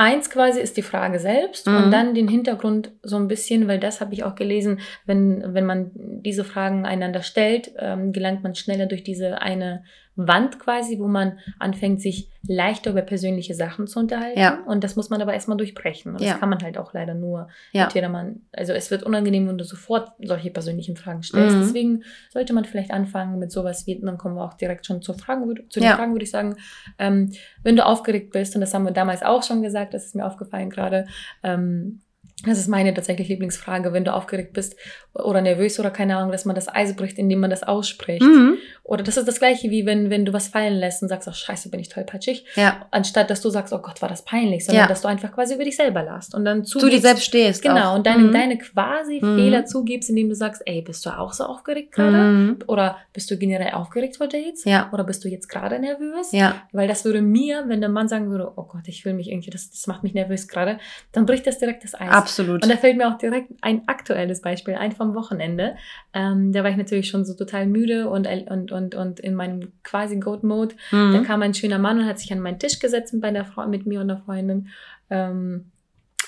Eins 0.00 0.30
quasi 0.30 0.60
ist 0.60 0.76
die 0.76 0.82
Frage 0.82 1.18
selbst 1.18 1.66
mhm. 1.66 1.76
und 1.76 1.90
dann 1.90 2.14
den 2.14 2.28
Hintergrund 2.28 2.92
so 3.02 3.16
ein 3.16 3.26
bisschen, 3.26 3.66
weil 3.66 3.80
das 3.80 4.00
habe 4.00 4.14
ich 4.14 4.22
auch 4.22 4.36
gelesen, 4.36 4.78
wenn, 5.06 5.42
wenn 5.54 5.66
man 5.66 5.90
diese 5.92 6.44
Fragen 6.44 6.86
einander 6.86 7.24
stellt, 7.24 7.72
ähm, 7.80 8.12
gelangt 8.12 8.44
man 8.44 8.54
schneller 8.54 8.86
durch 8.86 9.02
diese 9.02 9.42
eine 9.42 9.82
Wand 10.18 10.58
quasi, 10.58 10.98
wo 10.98 11.06
man 11.06 11.38
anfängt, 11.60 12.02
sich 12.02 12.28
leichter 12.46 12.90
über 12.90 13.02
persönliche 13.02 13.54
Sachen 13.54 13.86
zu 13.86 14.00
unterhalten. 14.00 14.38
Ja. 14.38 14.64
Und 14.66 14.82
das 14.82 14.96
muss 14.96 15.10
man 15.10 15.22
aber 15.22 15.32
erstmal 15.32 15.56
durchbrechen. 15.56 16.12
Und 16.12 16.20
das 16.20 16.28
ja. 16.28 16.34
kann 16.34 16.48
man 16.48 16.60
halt 16.60 16.76
auch 16.76 16.92
leider 16.92 17.14
nur 17.14 17.48
ja. 17.72 17.84
mit 17.84 17.94
jedermann. 17.94 18.40
Also 18.52 18.72
es 18.72 18.90
wird 18.90 19.04
unangenehm, 19.04 19.46
wenn 19.48 19.58
du 19.58 19.64
sofort 19.64 20.10
solche 20.20 20.50
persönlichen 20.50 20.96
Fragen 20.96 21.22
stellst. 21.22 21.56
Mhm. 21.56 21.60
Deswegen 21.60 22.04
sollte 22.30 22.52
man 22.52 22.64
vielleicht 22.64 22.90
anfangen 22.90 23.38
mit 23.38 23.52
sowas 23.52 23.86
wie, 23.86 24.00
dann 24.00 24.18
kommen 24.18 24.34
wir 24.34 24.44
auch 24.44 24.54
direkt 24.54 24.86
schon 24.86 25.02
zu 25.02 25.14
Fragen, 25.14 25.46
zu 25.70 25.80
den. 25.80 25.88
Fragen, 25.88 26.12
würde 26.12 26.24
ich 26.24 26.30
sagen. 26.30 26.56
Ähm, 26.98 27.32
wenn 27.62 27.76
du 27.76 27.86
aufgeregt 27.86 28.32
bist, 28.32 28.54
und 28.54 28.60
das 28.60 28.74
haben 28.74 28.84
wir 28.84 28.92
damals 28.92 29.22
auch 29.22 29.42
schon 29.42 29.62
gesagt, 29.62 29.94
das 29.94 30.06
ist 30.06 30.16
mir 30.16 30.26
aufgefallen 30.26 30.68
gerade, 30.68 31.06
ähm, 31.42 32.00
das 32.46 32.58
ist 32.58 32.68
meine 32.68 32.94
tatsächlich 32.94 33.28
Lieblingsfrage, 33.28 33.92
wenn 33.92 34.04
du 34.04 34.14
aufgeregt 34.14 34.52
bist 34.52 34.76
oder 35.12 35.40
nervös 35.40 35.80
oder 35.80 35.90
keine 35.90 36.16
Ahnung, 36.16 36.30
dass 36.30 36.44
man 36.44 36.54
das 36.54 36.68
Eis 36.68 36.94
bricht, 36.94 37.18
indem 37.18 37.40
man 37.40 37.50
das 37.50 37.64
ausspricht. 37.64 38.22
Mhm. 38.22 38.58
Oder 38.84 39.02
das 39.02 39.16
ist 39.16 39.26
das 39.26 39.40
gleiche 39.40 39.70
wie 39.70 39.86
wenn, 39.86 40.08
wenn 40.08 40.24
du 40.24 40.32
was 40.32 40.48
fallen 40.48 40.74
lässt 40.74 41.02
und 41.02 41.08
sagst, 41.08 41.26
oh 41.26 41.32
scheiße, 41.32 41.68
bin 41.68 41.80
ich 41.80 41.88
tollpatschig. 41.88 42.44
Ja. 42.54 42.86
Anstatt 42.92 43.28
dass 43.28 43.40
du 43.40 43.50
sagst, 43.50 43.72
oh 43.72 43.78
Gott, 43.78 44.00
war 44.00 44.08
das 44.08 44.24
peinlich, 44.24 44.64
sondern 44.64 44.84
ja. 44.84 44.88
dass 44.88 45.02
du 45.02 45.08
einfach 45.08 45.32
quasi 45.32 45.54
über 45.54 45.64
dich 45.64 45.76
selber 45.76 46.02
lachst 46.04 46.34
und 46.34 46.44
dann 46.44 46.64
zu 46.64 46.78
dir 46.88 47.00
selbst 47.00 47.24
stehst. 47.24 47.62
Genau, 47.62 47.90
auch. 47.90 47.96
und 47.96 48.06
deine, 48.06 48.24
mhm. 48.24 48.32
deine 48.32 48.56
quasi 48.56 49.20
mhm. 49.20 49.36
Fehler 49.36 49.64
zugibst, 49.66 50.08
indem 50.08 50.28
du 50.28 50.36
sagst, 50.36 50.62
ey, 50.64 50.80
bist 50.80 51.04
du 51.04 51.10
auch 51.10 51.32
so 51.32 51.44
aufgeregt 51.44 51.92
gerade? 51.92 52.16
Mhm. 52.16 52.58
Oder 52.68 52.98
bist 53.12 53.30
du 53.30 53.36
generell 53.36 53.72
aufgeregt 53.72 54.16
vor 54.16 54.28
Dates? 54.28 54.64
Ja. 54.64 54.88
Oder 54.92 55.02
bist 55.02 55.24
du 55.24 55.28
jetzt 55.28 55.48
gerade 55.48 55.80
nervös? 55.80 56.30
Ja. 56.30 56.62
Weil 56.72 56.86
das 56.86 57.04
würde 57.04 57.20
mir, 57.20 57.64
wenn 57.66 57.80
der 57.80 57.90
Mann 57.90 58.08
sagen 58.08 58.30
würde, 58.30 58.52
oh 58.54 58.62
Gott, 58.62 58.86
ich 58.86 59.02
fühle 59.02 59.16
mich 59.16 59.28
irgendwie, 59.28 59.50
das, 59.50 59.70
das 59.70 59.88
macht 59.88 60.04
mich 60.04 60.14
nervös 60.14 60.46
gerade, 60.46 60.78
dann 61.10 61.26
bricht 61.26 61.46
das 61.46 61.58
direkt 61.58 61.82
das 61.82 61.94
Eis. 61.94 62.08
Absolut. 62.08 62.27
Und 62.64 62.72
da 62.72 62.76
fällt 62.76 62.96
mir 62.96 63.08
auch 63.08 63.18
direkt 63.18 63.52
ein 63.60 63.82
aktuelles 63.86 64.42
Beispiel 64.42 64.74
ein 64.74 64.92
vom 64.92 65.14
Wochenende. 65.14 65.76
Ähm, 66.12 66.52
da 66.52 66.62
war 66.62 66.70
ich 66.70 66.76
natürlich 66.76 67.08
schon 67.08 67.24
so 67.24 67.34
total 67.34 67.66
müde 67.66 68.08
und, 68.08 68.26
und, 68.50 68.72
und, 68.72 68.94
und 68.94 69.20
in 69.20 69.34
meinem 69.34 69.72
quasi 69.82 70.16
Goat-Mode. 70.16 70.74
Mhm. 70.90 71.12
Da 71.12 71.20
kam 71.20 71.42
ein 71.42 71.54
schöner 71.54 71.78
Mann 71.78 71.98
und 71.98 72.06
hat 72.06 72.18
sich 72.18 72.32
an 72.32 72.40
meinen 72.40 72.58
Tisch 72.58 72.78
gesetzt 72.78 73.12
mit, 73.14 73.22
der 73.22 73.44
Frau, 73.44 73.66
mit 73.66 73.86
mir 73.86 74.00
und 74.00 74.08
der 74.08 74.18
Freundin. 74.18 74.68
Ähm, 75.10 75.66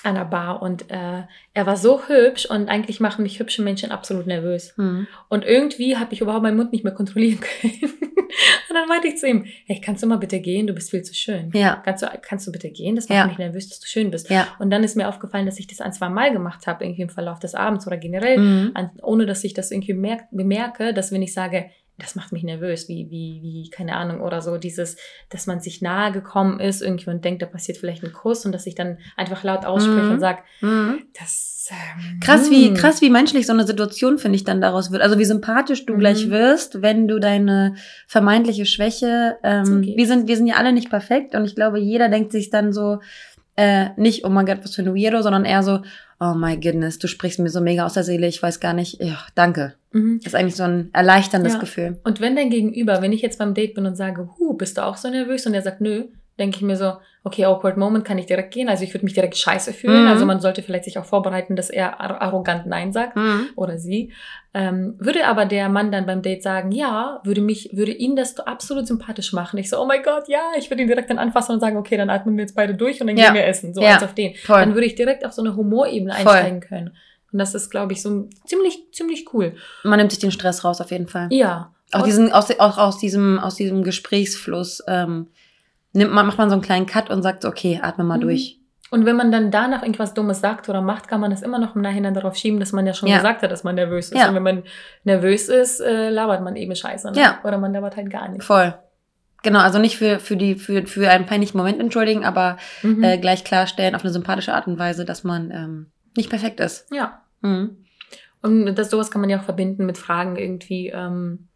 an 0.03 0.15
der 0.15 0.25
Bar 0.25 0.61
und 0.61 0.89
äh, 0.89 1.23
er 1.53 1.65
war 1.65 1.77
so 1.77 2.07
hübsch 2.07 2.45
und 2.45 2.69
eigentlich 2.69 2.99
machen 2.99 3.23
mich 3.23 3.39
hübsche 3.39 3.61
Menschen 3.61 3.91
absolut 3.91 4.25
nervös. 4.25 4.73
Mhm. 4.77 5.07
Und 5.29 5.45
irgendwie 5.45 5.97
habe 5.97 6.13
ich 6.13 6.21
überhaupt 6.21 6.43
meinen 6.43 6.57
Mund 6.57 6.71
nicht 6.71 6.83
mehr 6.83 6.93
kontrollieren 6.93 7.39
können. 7.61 7.81
und 7.83 8.75
dann 8.75 8.87
meinte 8.87 9.07
ich 9.07 9.17
zu 9.17 9.27
ihm, 9.27 9.45
hey, 9.65 9.79
kannst 9.83 10.01
du 10.01 10.07
mal 10.07 10.17
bitte 10.17 10.39
gehen? 10.39 10.67
Du 10.67 10.73
bist 10.73 10.89
viel 10.89 11.03
zu 11.03 11.13
schön. 11.13 11.51
Ja. 11.53 11.81
Kannst 11.85 12.03
du, 12.03 12.07
kannst 12.21 12.47
du 12.47 12.51
bitte 12.51 12.71
gehen? 12.71 12.95
Das 12.95 13.09
macht 13.09 13.17
ja. 13.17 13.27
mich 13.27 13.37
nervös, 13.37 13.69
dass 13.69 13.79
du 13.79 13.87
schön 13.87 14.11
bist. 14.11 14.29
Ja. 14.29 14.47
Und 14.59 14.71
dann 14.71 14.83
ist 14.83 14.95
mir 14.95 15.07
aufgefallen, 15.07 15.45
dass 15.45 15.59
ich 15.59 15.67
das 15.67 15.81
ein, 15.81 15.93
zwei 15.93 16.09
Mal 16.09 16.31
gemacht 16.31 16.67
habe, 16.67 16.83
irgendwie 16.83 17.03
im 17.03 17.09
Verlauf 17.09 17.39
des 17.39 17.53
Abends 17.53 17.85
oder 17.85 17.97
generell, 17.97 18.37
mhm. 18.37 18.71
an, 18.73 18.91
ohne 19.03 19.25
dass 19.25 19.43
ich 19.43 19.53
das 19.53 19.71
irgendwie 19.71 19.93
merk, 19.93 20.23
bemerke, 20.31 20.93
dass 20.93 21.11
wenn 21.11 21.21
ich 21.21 21.33
sage, 21.33 21.69
das 22.01 22.15
macht 22.15 22.31
mich 22.31 22.43
nervös, 22.43 22.87
wie, 22.89 23.09
wie, 23.09 23.39
wie, 23.41 23.69
keine 23.69 23.95
Ahnung, 23.95 24.21
oder 24.21 24.41
so 24.41 24.57
dieses, 24.57 24.97
dass 25.29 25.47
man 25.47 25.61
sich 25.61 25.81
nahe 25.81 26.11
gekommen 26.11 26.59
ist 26.59 26.81
irgendwie 26.81 27.09
und 27.09 27.23
denkt, 27.23 27.41
da 27.41 27.45
passiert 27.45 27.77
vielleicht 27.77 28.03
ein 28.03 28.13
Kuss 28.13 28.45
und 28.45 28.51
dass 28.51 28.65
ich 28.65 28.75
dann 28.75 28.97
einfach 29.17 29.43
laut 29.43 29.65
ausspreche 29.65 30.03
mhm. 30.03 30.11
und 30.11 30.19
sage, 30.19 30.39
mhm. 30.61 31.03
das 31.17 31.51
ähm, 31.69 32.19
krass, 32.19 32.49
wie, 32.49 32.67
hm. 32.67 32.73
krass, 32.73 33.01
wie 33.01 33.09
menschlich 33.09 33.45
so 33.45 33.53
eine 33.53 33.65
Situation, 33.65 34.17
finde 34.17 34.35
ich, 34.35 34.43
dann 34.43 34.61
daraus 34.61 34.91
wird. 34.91 35.01
Also 35.01 35.19
wie 35.19 35.25
sympathisch 35.25 35.85
du 35.85 35.93
mhm. 35.93 35.99
gleich 35.99 36.29
wirst, 36.29 36.81
wenn 36.81 37.07
du 37.07 37.19
deine 37.19 37.75
vermeintliche 38.07 38.65
Schwäche, 38.65 39.37
ähm, 39.43 39.83
wir 39.83 40.07
sind, 40.07 40.27
wir 40.27 40.37
sind 40.37 40.47
ja 40.47 40.55
alle 40.55 40.73
nicht 40.73 40.89
perfekt 40.89 41.35
und 41.35 41.45
ich 41.45 41.55
glaube, 41.55 41.79
jeder 41.79 42.09
denkt 42.09 42.31
sich 42.31 42.49
dann 42.49 42.73
so, 42.73 42.99
äh, 43.61 43.89
nicht, 43.95 44.25
oh 44.25 44.29
mein 44.29 44.47
Gott, 44.47 44.59
was 44.63 44.73
für 44.73 44.81
eine 44.81 44.95
Weirdo, 44.95 45.21
sondern 45.21 45.45
eher 45.45 45.61
so, 45.61 45.81
oh 46.19 46.33
my 46.33 46.57
goodness, 46.59 46.97
du 46.97 47.07
sprichst 47.07 47.39
mir 47.39 47.49
so 47.49 47.61
mega 47.61 47.85
aus 47.85 47.93
der 47.93 48.03
Seele, 48.03 48.27
ich 48.27 48.41
weiß 48.41 48.59
gar 48.59 48.73
nicht, 48.73 49.01
ja, 49.01 49.19
danke. 49.35 49.75
Mhm. 49.91 50.19
Das 50.23 50.33
ist 50.33 50.35
eigentlich 50.35 50.55
so 50.55 50.63
ein 50.63 50.89
erleichterndes 50.93 51.53
ja. 51.53 51.59
Gefühl. 51.59 51.99
Und 52.03 52.21
wenn 52.21 52.35
dein 52.35 52.49
Gegenüber, 52.49 53.01
wenn 53.01 53.13
ich 53.13 53.21
jetzt 53.21 53.37
beim 53.37 53.53
Date 53.53 53.75
bin 53.75 53.85
und 53.85 53.95
sage, 53.95 54.29
hu, 54.39 54.53
bist 54.53 54.77
du 54.77 54.85
auch 54.85 54.97
so 54.97 55.09
nervös? 55.09 55.45
Und 55.45 55.53
er 55.53 55.61
sagt, 55.61 55.79
nö, 55.79 56.05
denke 56.41 56.57
ich 56.57 56.63
mir 56.63 56.75
so, 56.75 56.93
okay, 57.23 57.45
awkward 57.45 57.77
moment 57.77 58.03
kann 58.03 58.17
ich 58.17 58.25
direkt 58.25 58.51
gehen. 58.51 58.67
Also 58.67 58.83
ich 58.83 58.93
würde 58.93 59.05
mich 59.05 59.13
direkt 59.13 59.37
scheiße 59.37 59.73
fühlen. 59.73 60.03
Mhm. 60.03 60.07
Also 60.09 60.25
man 60.25 60.41
sollte 60.41 60.63
vielleicht 60.63 60.85
sich 60.85 60.97
auch 60.97 61.05
vorbereiten, 61.05 61.55
dass 61.55 61.69
er 61.69 62.01
arrogant 62.01 62.65
Nein 62.65 62.91
sagt 62.91 63.15
mhm. 63.15 63.49
oder 63.55 63.77
sie. 63.77 64.11
Ähm, 64.53 64.95
würde 64.97 65.27
aber 65.27 65.45
der 65.45 65.69
Mann 65.69 65.91
dann 65.91 66.07
beim 66.07 66.23
Date 66.23 66.41
sagen, 66.41 66.71
ja, 66.71 67.21
würde 67.23 67.41
mich, 67.41 67.69
würde 67.73 67.91
ihn 67.91 68.15
das 68.15 68.37
absolut 68.39 68.87
sympathisch 68.87 69.33
machen. 69.33 69.57
Ich 69.59 69.69
so, 69.69 69.79
oh 69.79 69.85
mein 69.85 70.01
Gott, 70.01 70.27
ja, 70.27 70.41
ich 70.57 70.69
würde 70.69 70.81
ihn 70.81 70.87
direkt 70.87 71.11
dann 71.11 71.19
anfassen 71.19 71.53
und 71.53 71.59
sagen, 71.59 71.77
okay, 71.77 71.95
dann 71.95 72.09
atmen 72.09 72.35
wir 72.35 72.43
jetzt 72.43 72.55
beide 72.55 72.73
durch 72.73 72.99
und 72.99 73.07
dann 73.07 73.15
ja. 73.15 73.27
gehen 73.27 73.35
wir 73.35 73.45
essen. 73.45 73.73
So 73.73 73.81
ja. 73.81 73.93
als 73.93 74.03
auf 74.03 74.15
den. 74.15 74.33
Voll. 74.35 74.59
Dann 74.59 74.73
würde 74.73 74.87
ich 74.87 74.95
direkt 74.95 75.23
auf 75.23 75.31
so 75.31 75.43
eine 75.43 75.55
Humorebene 75.55 76.13
einsteigen 76.13 76.59
können. 76.59 76.97
Und 77.31 77.39
das 77.39 77.53
ist, 77.53 77.69
glaube 77.69 77.93
ich, 77.93 78.01
so 78.01 78.27
ziemlich, 78.45 78.91
ziemlich 78.91 79.33
cool. 79.33 79.55
Man 79.83 79.99
nimmt 79.99 80.11
sich 80.11 80.19
den 80.19 80.31
Stress 80.31 80.65
raus, 80.65 80.81
auf 80.81 80.91
jeden 80.91 81.07
Fall. 81.07 81.27
Ja. 81.31 81.71
Auch, 81.93 82.03
diesen, 82.03 82.31
aus, 82.31 82.49
auch 82.59 82.77
aus, 82.77 82.97
diesem, 82.97 83.37
aus 83.37 83.55
diesem 83.55 83.83
Gesprächsfluss 83.83 84.83
ähm, 84.87 85.27
nimmt 85.93 86.13
man, 86.13 86.25
macht 86.25 86.37
man 86.37 86.49
so 86.49 86.53
einen 86.53 86.61
kleinen 86.61 86.85
Cut 86.85 87.09
und 87.09 87.21
sagt, 87.23 87.45
okay, 87.45 87.79
atme 87.81 88.03
mal 88.03 88.17
mhm. 88.17 88.21
durch. 88.21 88.57
Und 88.91 89.05
wenn 89.05 89.15
man 89.15 89.31
dann 89.31 89.51
danach 89.51 89.83
irgendwas 89.83 90.13
Dummes 90.13 90.41
sagt 90.41 90.67
oder 90.67 90.81
macht, 90.81 91.07
kann 91.07 91.21
man 91.21 91.31
das 91.31 91.41
immer 91.41 91.59
noch 91.59 91.75
im 91.75 91.81
Nachhinein 91.81 92.13
darauf 92.13 92.35
schieben, 92.35 92.59
dass 92.59 92.73
man 92.73 92.85
ja 92.85 92.93
schon 92.93 93.07
ja. 93.07 93.17
gesagt 93.17 93.41
hat, 93.41 93.49
dass 93.49 93.63
man 93.63 93.75
nervös 93.75 94.09
ist. 94.11 94.19
Ja. 94.19 94.27
Und 94.27 94.35
wenn 94.35 94.43
man 94.43 94.63
nervös 95.05 95.47
ist, 95.47 95.79
äh, 95.79 96.09
labert 96.09 96.41
man 96.41 96.57
eben 96.57 96.75
Scheiße. 96.75 97.11
Ne? 97.11 97.19
Ja. 97.19 97.39
Oder 97.45 97.57
man 97.57 97.71
labert 97.71 97.95
halt 97.95 98.09
gar 98.09 98.27
nicht. 98.27 98.43
Voll. 98.43 98.73
Genau, 99.43 99.59
also 99.59 99.79
nicht 99.79 99.97
für, 99.97 100.19
für, 100.19 100.35
die, 100.35 100.55
für, 100.55 100.85
für 100.85 101.09
einen 101.09 101.25
peinlichen 101.25 101.57
Moment 101.57 101.79
entschuldigen, 101.79 102.25
aber 102.25 102.57
mhm. 102.83 103.01
äh, 103.01 103.17
gleich 103.17 103.45
klarstellen 103.45 103.95
auf 103.95 104.03
eine 104.03 104.11
sympathische 104.11 104.53
Art 104.53 104.67
und 104.67 104.77
Weise, 104.77 105.05
dass 105.05 105.23
man 105.23 105.51
ähm, 105.51 105.91
nicht 106.17 106.29
perfekt 106.29 106.59
ist. 106.59 106.85
Ja. 106.91 107.21
Mhm. 107.39 107.85
Und 108.41 108.75
das 108.75 108.89
sowas 108.89 109.09
kann 109.09 109.21
man 109.21 109.29
ja 109.29 109.39
auch 109.39 109.43
verbinden 109.43 109.85
mit 109.85 109.97
Fragen 109.97 110.35
irgendwie, 110.35 110.89
ähm, 110.89 111.47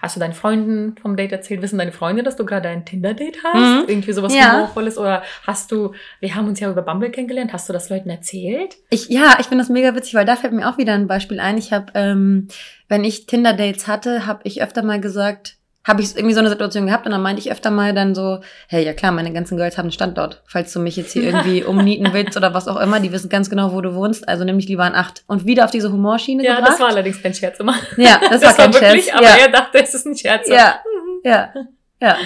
Hast 0.00 0.16
du 0.16 0.20
deinen 0.20 0.32
Freunden 0.32 0.96
vom 0.96 1.16
Date 1.16 1.32
erzählt? 1.32 1.62
Wissen 1.62 1.78
deine 1.78 1.92
Freunde, 1.92 2.22
dass 2.22 2.36
du 2.36 2.44
gerade 2.46 2.68
ein 2.68 2.84
Tinder-Date 2.84 3.44
hast? 3.44 3.82
Mhm. 3.82 3.88
Irgendwie 3.88 4.12
sowas 4.12 4.34
ja. 4.34 4.52
humorvolles? 4.52 4.98
Oder 4.98 5.22
hast 5.46 5.70
du, 5.72 5.92
wir 6.20 6.34
haben 6.34 6.48
uns 6.48 6.58
ja 6.60 6.70
über 6.70 6.82
Bumble 6.82 7.10
kennengelernt, 7.10 7.52
hast 7.52 7.68
du 7.68 7.72
das 7.72 7.90
Leuten 7.90 8.10
erzählt? 8.10 8.76
Ich, 8.88 9.08
ja, 9.08 9.36
ich 9.38 9.46
finde 9.46 9.62
das 9.62 9.70
mega 9.70 9.94
witzig, 9.94 10.14
weil 10.14 10.24
da 10.24 10.36
fällt 10.36 10.52
mir 10.52 10.68
auch 10.68 10.78
wieder 10.78 10.94
ein 10.94 11.06
Beispiel 11.06 11.38
ein. 11.38 11.58
Ich 11.58 11.72
habe, 11.72 11.92
ähm, 11.94 12.48
wenn 12.88 13.04
ich 13.04 13.26
Tinder-Dates 13.26 13.86
hatte, 13.86 14.26
habe 14.26 14.40
ich 14.44 14.62
öfter 14.62 14.82
mal 14.82 15.00
gesagt, 15.00 15.56
habe 15.90 16.02
ich 16.02 16.16
irgendwie 16.16 16.34
so 16.34 16.40
eine 16.40 16.48
Situation 16.48 16.86
gehabt 16.86 17.04
und 17.04 17.12
dann 17.12 17.20
meinte 17.20 17.40
ich 17.40 17.50
öfter 17.50 17.70
mal 17.70 17.92
dann 17.92 18.14
so, 18.14 18.40
hey, 18.68 18.84
ja 18.84 18.94
klar, 18.94 19.12
meine 19.12 19.32
ganzen 19.32 19.56
Girls 19.56 19.76
haben 19.76 19.86
einen 19.86 19.92
Standort. 19.92 20.42
Falls 20.46 20.72
du 20.72 20.80
mich 20.80 20.96
jetzt 20.96 21.12
hier 21.12 21.22
irgendwie 21.24 21.64
umnieten 21.64 22.08
willst 22.12 22.36
oder 22.36 22.54
was 22.54 22.68
auch 22.68 22.80
immer, 22.80 23.00
die 23.00 23.12
wissen 23.12 23.28
ganz 23.28 23.50
genau, 23.50 23.72
wo 23.72 23.80
du 23.80 23.94
wohnst, 23.94 24.28
also 24.28 24.44
nimm 24.44 24.56
mich 24.56 24.68
lieber 24.68 24.84
an 24.84 24.94
acht. 24.94 25.24
Und 25.26 25.44
wieder 25.46 25.64
auf 25.64 25.70
diese 25.70 25.92
Humorschiene 25.92 26.44
Ja, 26.44 26.54
gebracht. 26.56 26.72
das 26.72 26.80
war 26.80 26.88
allerdings 26.88 27.20
kein 27.20 27.34
Scherz 27.34 27.58
immer. 27.60 27.74
Ja, 27.96 28.20
das, 28.20 28.30
das 28.40 28.42
war 28.42 28.54
kein 28.54 28.74
war 28.74 28.80
wirklich, 28.80 29.04
Scherz. 29.06 29.18
Aber 29.18 29.26
ja. 29.28 29.36
er 29.36 29.50
dachte, 29.50 29.82
es 29.82 29.94
ist 29.94 30.06
ein 30.06 30.16
Scherz. 30.16 30.48
Ja, 30.48 30.80
ja, 31.24 31.52
ja. 32.00 32.16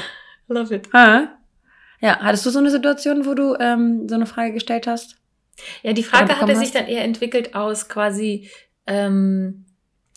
Love 0.49 0.75
it. 0.75 0.89
Ha. 0.93 1.29
Ja, 2.01 2.19
hattest 2.21 2.45
du 2.45 2.51
so 2.51 2.59
eine 2.59 2.71
Situation, 2.71 3.25
wo 3.25 3.35
du 3.35 3.57
ähm, 3.59 4.07
so 4.09 4.15
eine 4.15 4.27
Frage 4.27 4.53
gestellt 4.53 4.87
hast? 4.87 5.17
Ja, 5.83 5.93
die 5.93 6.03
Frage 6.03 6.39
hatte 6.39 6.55
sich 6.57 6.71
dann 6.71 6.87
eher 6.87 7.05
entwickelt 7.05 7.55
aus 7.55 7.89
quasi, 7.89 8.51
ähm, 8.87 9.65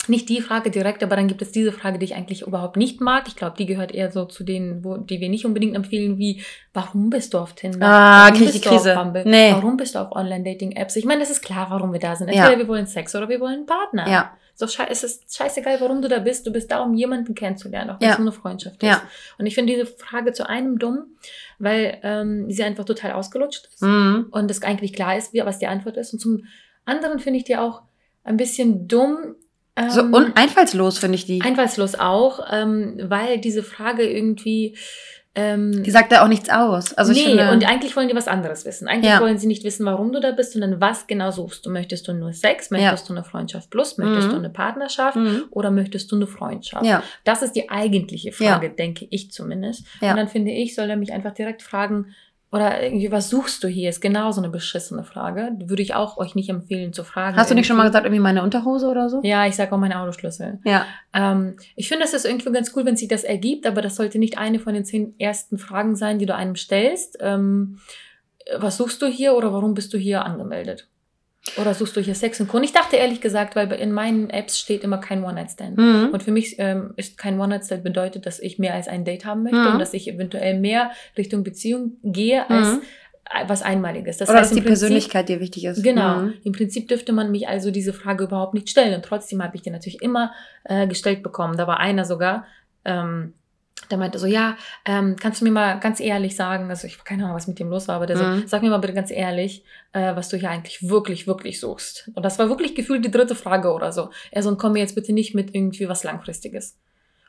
nicht 0.08 0.28
die 0.28 0.40
Frage 0.40 0.70
direkt, 0.70 1.02
aber 1.02 1.16
dann 1.16 1.28
gibt 1.28 1.42
es 1.42 1.52
diese 1.52 1.72
Frage, 1.72 1.98
die 1.98 2.04
ich 2.04 2.14
eigentlich 2.14 2.42
überhaupt 2.42 2.76
nicht 2.76 3.00
mag. 3.00 3.24
Ich 3.28 3.36
glaube, 3.36 3.56
die 3.58 3.66
gehört 3.66 3.92
eher 3.92 4.10
so 4.10 4.24
zu 4.24 4.44
denen, 4.44 4.84
wo, 4.84 4.96
die 4.96 5.20
wir 5.20 5.28
nicht 5.28 5.44
unbedingt 5.44 5.76
empfehlen, 5.76 6.18
wie, 6.18 6.42
warum 6.72 7.10
bist 7.10 7.34
du 7.34 7.38
auf 7.38 7.54
Tinder? 7.54 7.86
Ah, 7.86 8.30
krieg 8.30 8.46
ich 8.46 8.52
die 8.52 8.60
Krise. 8.60 8.96
Nee. 9.24 9.52
Warum 9.52 9.76
bist 9.76 9.94
du 9.94 10.00
auf 10.00 10.12
Online-Dating-Apps? 10.12 10.96
Ich 10.96 11.04
meine, 11.04 11.22
es 11.22 11.30
ist 11.30 11.42
klar, 11.42 11.68
warum 11.70 11.92
wir 11.92 12.00
da 12.00 12.16
sind. 12.16 12.28
Entweder 12.28 12.52
ja. 12.52 12.58
wir 12.58 12.68
wollen 12.68 12.86
Sex 12.86 13.14
oder 13.14 13.28
wir 13.28 13.40
wollen 13.40 13.58
einen 13.58 13.66
Partner. 13.66 14.08
Ja. 14.08 14.32
So, 14.54 14.66
es 14.66 15.04
ist 15.04 15.36
scheißegal, 15.36 15.80
warum 15.80 16.02
du 16.02 16.08
da 16.08 16.18
bist. 16.18 16.44
Du 16.44 16.52
bist 16.52 16.70
da, 16.72 16.82
um 16.82 16.92
jemanden 16.94 17.36
kennenzulernen, 17.36 17.90
auch 17.90 18.00
wenn 18.00 18.08
ja. 18.08 18.14
es 18.14 18.18
nur 18.18 18.26
eine 18.26 18.36
Freundschaft 18.36 18.82
ist. 18.82 18.88
Ja. 18.88 19.02
Und 19.38 19.46
ich 19.46 19.54
finde 19.54 19.72
diese 19.72 19.86
Frage 19.86 20.32
zu 20.32 20.48
einem 20.48 20.80
dumm, 20.80 21.04
weil 21.60 21.98
ähm, 22.02 22.50
sie 22.50 22.64
einfach 22.64 22.84
total 22.84 23.12
ausgelutscht 23.12 23.66
ist 23.66 23.82
mhm. 23.82 24.26
und 24.32 24.50
es 24.50 24.62
eigentlich 24.62 24.92
klar 24.92 25.16
ist, 25.16 25.32
wie, 25.32 25.46
was 25.46 25.60
die 25.60 25.68
Antwort 25.68 25.96
ist. 25.96 26.12
Und 26.12 26.18
zum 26.18 26.44
anderen 26.84 27.20
finde 27.20 27.38
ich 27.38 27.44
die 27.44 27.56
auch 27.56 27.82
ein 28.24 28.36
bisschen 28.36 28.88
dumm, 28.88 29.36
so 29.88 30.02
und 30.02 30.14
ähm, 30.14 30.32
einfallslos 30.34 30.98
finde 30.98 31.16
ich 31.16 31.26
die. 31.26 31.42
Einfallslos 31.42 31.94
auch, 31.94 32.40
ähm, 32.50 32.98
weil 33.04 33.38
diese 33.38 33.62
Frage 33.62 34.02
irgendwie. 34.04 34.76
Ähm, 35.34 35.84
die 35.84 35.90
sagt 35.90 36.10
da 36.10 36.24
auch 36.24 36.28
nichts 36.28 36.50
aus. 36.50 36.94
Also 36.94 37.12
nee, 37.12 37.22
finde, 37.22 37.52
und 37.52 37.64
eigentlich 37.68 37.94
wollen 37.94 38.08
die 38.08 38.16
was 38.16 38.26
anderes 38.26 38.64
wissen. 38.64 38.88
Eigentlich 38.88 39.12
ja. 39.12 39.20
wollen 39.20 39.38
sie 39.38 39.46
nicht 39.46 39.62
wissen, 39.62 39.86
warum 39.86 40.10
du 40.10 40.20
da 40.20 40.32
bist, 40.32 40.52
sondern 40.52 40.80
was 40.80 41.06
genau 41.06 41.30
suchst 41.30 41.64
du. 41.64 41.70
Möchtest 41.70 42.08
du 42.08 42.12
nur 42.12 42.32
Sex? 42.32 42.70
Möchtest 42.70 43.04
ja. 43.04 43.06
du 43.06 43.12
eine 43.12 43.24
Freundschaft 43.24 43.70
plus? 43.70 43.98
Möchtest 43.98 44.28
mhm. 44.28 44.32
du 44.32 44.36
eine 44.38 44.50
Partnerschaft? 44.50 45.16
Mhm. 45.16 45.44
Oder 45.50 45.70
möchtest 45.70 46.10
du 46.10 46.16
eine 46.16 46.26
Freundschaft? 46.26 46.84
Ja. 46.84 47.04
Das 47.22 47.42
ist 47.42 47.52
die 47.52 47.70
eigentliche 47.70 48.32
Frage, 48.32 48.70
denke 48.70 49.06
ich 49.10 49.30
zumindest. 49.30 49.84
Und 50.00 50.16
dann 50.16 50.28
finde 50.28 50.50
ich, 50.50 50.74
soll 50.74 50.90
er 50.90 50.96
mich 50.96 51.12
einfach 51.12 51.34
direkt 51.34 51.62
fragen, 51.62 52.06
oder 52.50 52.82
irgendwie, 52.82 53.12
was 53.12 53.28
suchst 53.28 53.62
du 53.62 53.68
hier? 53.68 53.90
Ist 53.90 54.00
genau 54.00 54.32
so 54.32 54.40
eine 54.40 54.48
beschissene 54.48 55.04
Frage. 55.04 55.52
Würde 55.60 55.82
ich 55.82 55.94
auch 55.94 56.16
euch 56.16 56.34
nicht 56.34 56.48
empfehlen 56.48 56.94
zu 56.94 57.04
fragen. 57.04 57.36
Hast 57.36 57.50
du 57.50 57.54
nicht 57.54 57.66
schon 57.66 57.76
mal 57.76 57.86
gesagt, 57.86 58.06
irgendwie 58.06 58.22
meine 58.22 58.42
Unterhose 58.42 58.88
oder 58.88 59.10
so? 59.10 59.20
Ja, 59.22 59.46
ich 59.46 59.54
sage 59.54 59.72
auch 59.74 59.78
meine 59.78 60.00
Autoschlüssel. 60.00 60.58
Ja. 60.64 60.86
Ähm, 61.12 61.56
ich 61.76 61.88
finde, 61.88 62.04
es 62.04 62.14
ist 62.14 62.24
irgendwie 62.24 62.50
ganz 62.50 62.72
cool, 62.74 62.86
wenn 62.86 62.96
sich 62.96 63.08
das 63.08 63.24
ergibt, 63.24 63.66
aber 63.66 63.82
das 63.82 63.96
sollte 63.96 64.18
nicht 64.18 64.38
eine 64.38 64.58
von 64.58 64.72
den 64.72 64.86
zehn 64.86 65.14
ersten 65.18 65.58
Fragen 65.58 65.94
sein, 65.94 66.18
die 66.18 66.26
du 66.26 66.34
einem 66.34 66.56
stellst. 66.56 67.18
Ähm, 67.20 67.80
was 68.56 68.78
suchst 68.78 69.02
du 69.02 69.06
hier 69.06 69.34
oder 69.34 69.52
warum 69.52 69.74
bist 69.74 69.92
du 69.92 69.98
hier 69.98 70.24
angemeldet? 70.24 70.88
Oder 71.56 71.74
suchst 71.74 71.96
du 71.96 72.00
hier 72.00 72.14
Sex 72.14 72.40
und 72.40 72.48
Co. 72.48 72.60
Ich 72.60 72.72
dachte 72.72 72.96
ehrlich 72.96 73.20
gesagt, 73.20 73.56
weil 73.56 73.70
in 73.72 73.92
meinen 73.92 74.30
Apps 74.30 74.58
steht 74.58 74.84
immer 74.84 74.98
kein 74.98 75.24
One-Night-Stand. 75.24 75.78
Mhm. 75.78 76.10
Und 76.12 76.22
für 76.22 76.30
mich 76.30 76.56
ähm, 76.58 76.92
ist 76.96 77.18
kein 77.18 77.40
One-Night-Stand 77.40 77.82
bedeutet, 77.82 78.26
dass 78.26 78.38
ich 78.38 78.58
mehr 78.58 78.74
als 78.74 78.88
ein 78.88 79.04
Date 79.04 79.24
haben 79.24 79.44
möchte 79.44 79.58
mhm. 79.58 79.72
und 79.72 79.78
dass 79.78 79.94
ich 79.94 80.08
eventuell 80.08 80.58
mehr 80.58 80.90
Richtung 81.16 81.44
Beziehung 81.44 81.96
gehe 82.02 82.48
als 82.50 82.72
mhm. 82.72 82.82
was 83.46 83.62
Einmaliges. 83.62 84.18
Das 84.18 84.28
Oder 84.28 84.38
heißt, 84.38 84.50
dass 84.50 84.56
die 84.56 84.62
Prinzip, 84.62 84.80
Persönlichkeit 84.80 85.28
dir 85.28 85.40
wichtig 85.40 85.64
ist. 85.64 85.82
Genau. 85.82 86.18
Mhm. 86.18 86.34
Im 86.44 86.52
Prinzip 86.52 86.88
dürfte 86.88 87.12
man 87.12 87.30
mich 87.30 87.48
also 87.48 87.70
diese 87.70 87.92
Frage 87.92 88.24
überhaupt 88.24 88.54
nicht 88.54 88.68
stellen. 88.68 88.94
Und 88.94 89.04
trotzdem 89.04 89.42
habe 89.42 89.56
ich 89.56 89.62
die 89.62 89.70
natürlich 89.70 90.02
immer 90.02 90.32
äh, 90.64 90.86
gestellt 90.86 91.22
bekommen. 91.22 91.56
Da 91.56 91.66
war 91.66 91.80
einer 91.80 92.04
sogar, 92.04 92.46
ähm, 92.84 93.34
der 93.90 93.98
meinte 93.98 94.18
so, 94.18 94.26
ja, 94.26 94.56
ähm, 94.84 95.16
kannst 95.18 95.40
du 95.40 95.44
mir 95.44 95.50
mal 95.50 95.80
ganz 95.80 96.00
ehrlich 96.00 96.36
sagen, 96.36 96.68
also 96.68 96.86
ich 96.86 96.94
habe 96.94 97.04
keine 97.04 97.24
Ahnung, 97.24 97.36
was 97.36 97.46
mit 97.46 97.58
dem 97.58 97.70
los 97.70 97.88
war, 97.88 97.96
aber 97.96 98.06
der 98.06 98.16
mhm. 98.16 98.40
so, 98.42 98.46
sag 98.46 98.62
mir 98.62 98.70
mal 98.70 98.78
bitte 98.78 98.94
ganz 98.94 99.10
ehrlich, 99.10 99.64
äh, 99.92 100.14
was 100.14 100.28
du 100.28 100.36
hier 100.36 100.50
eigentlich 100.50 100.88
wirklich, 100.88 101.26
wirklich 101.26 101.60
suchst. 101.60 102.10
Und 102.14 102.22
das 102.24 102.38
war 102.38 102.48
wirklich 102.48 102.74
gefühlt 102.74 103.04
die 103.04 103.10
dritte 103.10 103.34
Frage 103.34 103.72
oder 103.72 103.92
so. 103.92 104.10
Er 104.30 104.42
so, 104.42 104.50
und 104.50 104.58
komm 104.58 104.72
mir 104.72 104.80
jetzt 104.80 104.94
bitte 104.94 105.12
nicht 105.12 105.34
mit 105.34 105.54
irgendwie 105.54 105.88
was 105.88 106.04
Langfristiges. 106.04 106.76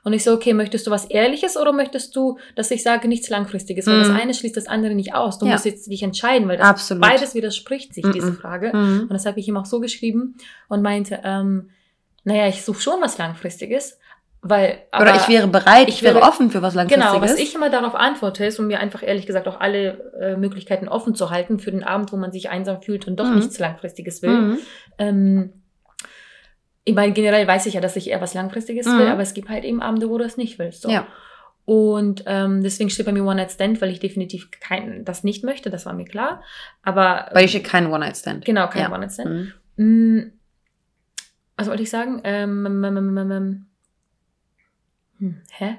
Und 0.03 0.13
ich 0.13 0.24
so, 0.24 0.34
okay, 0.34 0.53
möchtest 0.53 0.88
du 0.88 0.91
was 0.91 1.06
Ehrliches 1.06 1.58
oder 1.58 1.74
möchtest 1.74 2.15
du, 2.15 2.38
dass 2.56 2.72
ich 2.72 2.84
sage, 2.84 3.08
nichts 3.08 3.29
Langfristiges? 3.29 3.86
Weil 3.86 4.00
das 4.00 4.08
mhm. 4.08 4.15
eine 4.15 4.34
schließt 4.34 4.56
das 4.56 4.68
andere 4.68 4.96
nicht 4.96 5.13
aus. 5.13 5.39
Du 5.39 5.46
ja. 5.46 5.53
musst 5.53 5.65
jetzt 5.65 5.91
dich 5.91 6.03
entscheiden, 6.03 6.48
weil 6.48 6.58
das 6.58 6.94
beides 7.00 7.36
widerspricht 7.36 7.94
sich, 7.94 8.06
mhm. 8.06 8.13
diese 8.13 8.34
Frage. 8.34 8.75
Mhm. 8.75 9.01
Und 9.01 9.13
das 9.13 9.25
habe 9.25 9.39
ich 9.39 9.48
ihm 9.48 9.58
auch 9.58 9.65
so 9.65 9.79
geschrieben 9.79 10.36
und 10.70 10.82
meinte, 10.82 11.20
ähm, 11.24 11.70
naja, 12.24 12.48
ich 12.48 12.63
suche 12.63 12.82
schon 12.82 13.01
was 13.01 13.18
Langfristiges, 13.18 14.00
weil, 14.41 14.84
Oder 14.98 15.15
ich 15.15 15.27
wäre 15.27 15.48
bereit, 15.48 15.89
ich 15.89 16.01
wäre, 16.01 16.22
offen 16.22 16.50
für 16.50 16.62
was 16.62 16.74
Langfristiges. 16.74 17.12
Genau, 17.12 17.22
was 17.22 17.38
ich 17.38 17.53
immer 17.55 17.69
darauf 17.69 17.93
antworte, 17.93 18.46
ist, 18.46 18.58
um 18.58 18.67
mir 18.67 18.79
einfach 18.79 19.03
ehrlich 19.03 19.25
gesagt 19.25 19.50
auch 19.50 19.60
alle 19.60 20.13
äh, 20.19 20.38
Möglichkeiten 20.38 20.88
offen 20.88 21.13
zu 21.13 21.29
halten 21.29 21.60
für 21.60 21.72
den 21.72 21.84
Abend, 21.84 22.13
wo 22.13 22.17
man 22.17 22.31
sich 22.31 22.50
einsam 22.50 22.81
fühlt 22.81 23.05
und 23.08 23.19
doch 23.19 23.27
mhm. 23.27 23.36
nichts 23.36 23.60
Langfristiges 23.60 24.22
will. 24.22 24.29
Mhm. 24.29 24.58
Ähm, 24.98 25.53
ich 26.86 26.96
meine, 26.96 27.12
generell 27.12 27.46
weiß 27.48 27.65
ich 27.65 27.74
ja, 27.74 27.81
dass 27.81 27.98
ich 27.98 28.10
eher 28.10 28.22
was 28.22 28.34
Langfristiges 28.34 28.88
mhm. 28.88 29.00
will, 29.00 29.08
aber 29.08 29.22
es 29.22 29.34
gibt 29.34 29.50
halt 29.50 29.65
eben 29.65 29.81
Abende, 29.81 30.10
wo 30.10 30.17
du 30.17 30.24
das 30.24 30.38
nicht 30.38 30.58
willst. 30.58 30.84
So. 30.84 30.89
Ja. 30.89 31.05
Und 31.65 32.24
ähm, 32.25 32.63
deswegen 32.63 32.89
steht 32.89 33.05
bei 33.05 33.12
mir 33.12 33.24
One 33.24 33.36
Night 33.36 33.51
Stand, 33.51 33.81
weil 33.81 33.91
ich 33.91 34.00
definitiv 34.00 34.50
kein, 34.60 35.03
das 35.03 35.25
nicht 35.25 35.43
möchte, 35.43 35.69
das 35.69 35.86
war 35.86 35.93
mir 35.93 36.05
klar. 36.05 36.41
Aber 36.81 37.29
weil 37.34 37.43
ich 37.43 37.51
steht 37.51 37.65
kein 37.65 37.88
One 37.88 38.00
Night 38.00 38.17
Stand. 38.17 38.46
Genau, 38.46 38.67
kein 38.69 38.84
ja. 38.84 38.89
One 38.89 39.00
Night 39.00 39.12
Stand. 39.12 39.53
Mhm. 39.75 40.15
Mm, 40.15 40.31
was 41.58 41.67
wollte 41.67 41.84
ich 41.84 41.89
sagen? 41.89 42.22
Ähm, 42.24 42.65
ähm, 42.65 42.84
ähm, 42.86 43.17
ähm, 43.17 43.31
ähm 43.31 43.65
hm, 45.19 45.41
hä? 45.51 45.77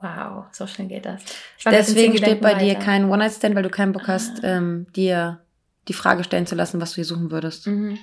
Wow, 0.00 0.44
so 0.52 0.66
schnell 0.66 0.88
geht 0.88 1.06
das. 1.06 1.22
Deswegen 1.64 2.16
steht 2.16 2.40
bei 2.40 2.54
weiter. 2.54 2.64
dir 2.64 2.74
kein 2.76 3.10
One-Night-Stand, 3.10 3.56
weil 3.56 3.64
du 3.64 3.70
keinen 3.70 3.92
Bock 3.92 4.06
hast, 4.06 4.44
ah. 4.44 4.56
ähm, 4.56 4.86
dir 4.94 5.40
die 5.88 5.92
Frage 5.92 6.22
stellen 6.22 6.46
zu 6.46 6.54
lassen, 6.54 6.80
was 6.80 6.90
du 6.90 6.96
hier 6.96 7.04
suchen 7.04 7.30
würdest. 7.30 7.66
Mhm. 7.66 7.98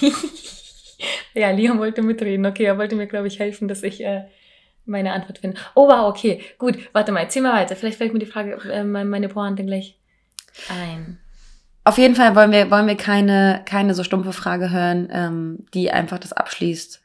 ja, 1.34 1.50
Liam 1.50 1.78
wollte 1.78 2.02
mitreden. 2.02 2.44
Okay, 2.44 2.64
er 2.64 2.76
wollte 2.76 2.96
mir, 2.96 3.06
glaube 3.06 3.28
ich, 3.28 3.38
helfen, 3.38 3.68
dass 3.68 3.84
ich 3.84 4.04
äh, 4.04 4.24
meine 4.84 5.12
Antwort 5.12 5.38
finde. 5.38 5.58
Oh, 5.74 5.88
wow, 5.88 6.08
okay. 6.08 6.42
Gut, 6.58 6.76
warte 6.92 7.12
mal, 7.12 7.20
erzähl 7.20 7.42
mal 7.42 7.54
weiter. 7.54 7.76
Vielleicht 7.76 7.98
fällt 7.98 8.12
mir 8.12 8.18
die 8.18 8.26
Frage, 8.26 8.58
äh, 8.70 8.82
meine 8.82 9.28
Pointe 9.28 9.64
gleich 9.64 9.96
ein. 10.68 11.18
Auf 11.84 11.98
jeden 11.98 12.14
Fall 12.14 12.34
wollen 12.34 12.52
wir, 12.52 12.70
wollen 12.70 12.86
wir 12.86 12.96
keine, 12.96 13.62
keine 13.64 13.94
so 13.94 14.04
stumpfe 14.04 14.32
Frage 14.32 14.70
hören, 14.70 15.08
ähm, 15.12 15.66
die 15.72 15.90
einfach 15.90 16.18
das 16.18 16.32
abschließt. 16.32 16.99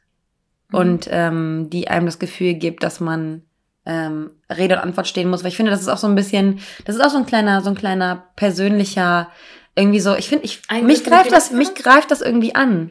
Mhm. 0.68 0.78
und 0.78 1.08
ähm, 1.10 1.70
die 1.70 1.88
einem 1.88 2.06
das 2.06 2.18
Gefühl 2.18 2.54
gibt, 2.54 2.82
dass 2.82 3.00
man 3.00 3.42
ähm, 3.86 4.32
Rede 4.50 4.76
und 4.76 4.82
Antwort 4.82 5.06
stehen 5.06 5.30
muss. 5.30 5.42
Weil 5.42 5.50
ich 5.50 5.56
finde, 5.56 5.70
das 5.70 5.80
ist 5.80 5.88
auch 5.88 5.98
so 5.98 6.08
ein 6.08 6.14
bisschen, 6.14 6.60
das 6.84 6.96
ist 6.96 7.02
auch 7.02 7.10
so 7.10 7.18
ein 7.18 7.26
kleiner, 7.26 7.62
so 7.62 7.70
ein 7.70 7.76
kleiner 7.76 8.24
persönlicher, 8.36 9.30
irgendwie 9.74 10.00
so, 10.00 10.14
ich 10.14 10.28
finde, 10.28 10.44
ich, 10.44 10.62
mich 10.82 11.04
greift 11.04 11.32
das, 11.32 11.50
mich 11.50 11.74
greift 11.74 12.10
das 12.10 12.20
irgendwie 12.20 12.54
an. 12.54 12.90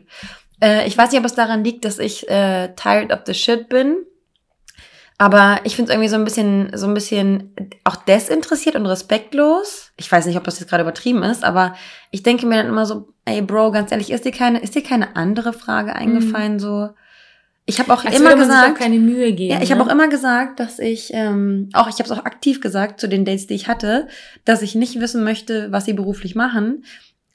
Äh, 0.62 0.88
ich 0.88 0.98
weiß 0.98 1.12
nicht, 1.12 1.20
ob 1.20 1.26
es 1.26 1.36
daran 1.36 1.64
liegt, 1.64 1.84
dass 1.86 2.00
ich 2.00 2.30
äh, 2.30 2.74
tired 2.76 3.12
of 3.12 3.22
the 3.26 3.34
shit 3.34 3.70
bin. 3.70 3.98
Aber 5.18 5.62
ich 5.64 5.78
finde 5.78 5.92
es 5.92 5.96
irgendwie 5.96 6.10
so 6.10 6.18
ein 6.18 6.26
bisschen, 6.26 6.72
so 6.76 6.88
ein 6.88 6.94
bisschen 6.94 7.56
auch 7.86 7.96
desinteressiert 7.96 8.76
und 8.76 8.86
respektlos. 8.86 9.92
Ich 9.96 10.12
weiß 10.12 10.26
nicht, 10.26 10.38
ob 10.38 10.44
das 10.44 10.60
jetzt 10.60 10.70
gerade 10.70 10.84
übertrieben 10.84 11.24
ist, 11.24 11.46
aber 11.46 11.76
ich 12.12 12.22
denke 12.22 12.46
mir 12.46 12.58
dann 12.58 12.68
immer 12.68 12.86
so, 12.86 13.08
ey 13.24 13.42
Bro, 13.42 13.72
ganz 13.72 13.92
ehrlich, 13.92 14.12
ist 14.12 14.26
dir 14.26 14.34
keine, 14.34 14.60
ist 14.60 14.76
dir 14.76 14.84
keine 14.84 15.16
andere 15.16 15.54
Frage 15.54 15.96
eingefallen, 15.96 16.54
mhm. 16.54 16.60
so? 16.60 16.90
Ich 17.68 17.80
habe 17.80 17.92
auch 17.92 18.06
Als 18.06 18.20
immer 18.20 18.36
gesagt, 18.36 18.78
keine 18.78 19.00
Mühe 19.00 19.34
geben. 19.34 19.54
Ja, 19.54 19.62
ich 19.62 19.70
ne? 19.70 19.76
habe 19.76 19.90
auch 19.90 19.92
immer 19.92 20.08
gesagt, 20.08 20.60
dass 20.60 20.78
ich 20.78 21.10
ähm, 21.14 21.70
auch 21.74 21.88
ich 21.88 21.96
habe 21.96 22.04
es 22.04 22.12
auch 22.12 22.24
aktiv 22.24 22.62
gesagt 22.62 23.00
zu 23.00 23.10
den 23.10 23.26
Dates, 23.26 23.48
die 23.48 23.56
ich 23.56 23.68
hatte, 23.68 24.08
dass 24.46 24.62
ich 24.62 24.76
nicht 24.76 25.00
wissen 25.00 25.24
möchte, 25.24 25.72
was 25.72 25.86
sie 25.86 25.94
beruflich 25.94 26.36
machen, 26.36 26.84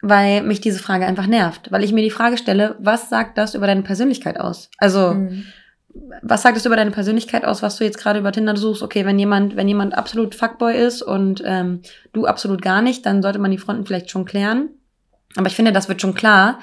weil 0.03 0.43
mich 0.43 0.61
diese 0.61 0.79
Frage 0.79 1.05
einfach 1.05 1.27
nervt, 1.27 1.73
weil 1.73 1.83
ich 1.83 1.93
mir 1.93 2.03
die 2.03 2.13
Frage 2.13 2.39
stelle, 2.39 2.77
was 2.79 3.09
sagt 3.09 3.39
das 3.39 3.57
über 3.57 3.67
deine 3.67 3.83
Persönlichkeit 3.83 4.39
aus? 4.39 4.71
Also 4.79 5.15
mhm. 5.15 5.47
was 6.23 6.43
sagt 6.43 6.57
es 6.57 6.65
über 6.65 6.77
deine 6.77 6.93
Persönlichkeit 6.93 7.45
aus, 7.45 7.61
was 7.61 7.77
du 7.77 7.85
jetzt 7.85 7.99
gerade 7.99 8.21
über 8.21 8.31
Tinder 8.31 8.57
suchst? 8.57 8.85
Okay, 8.85 9.05
wenn 9.05 9.19
jemand, 9.19 9.57
wenn 9.57 9.67
jemand 9.67 9.99
absolut 9.99 10.37
Fuckboy 10.37 10.77
ist 10.77 11.03
und 11.03 11.43
ähm, 11.45 11.81
du 12.13 12.27
absolut 12.27 12.63
gar 12.63 12.83
nicht, 12.83 13.05
dann 13.05 13.21
sollte 13.21 13.41
man 13.41 13.51
die 13.51 13.59
Fronten 13.59 13.85
vielleicht 13.85 14.11
schon 14.11 14.27
klären. 14.27 14.69
Aber 15.35 15.49
ich 15.49 15.57
finde, 15.57 15.73
das 15.73 15.89
wird 15.89 16.01
schon 16.01 16.15
klar, 16.15 16.61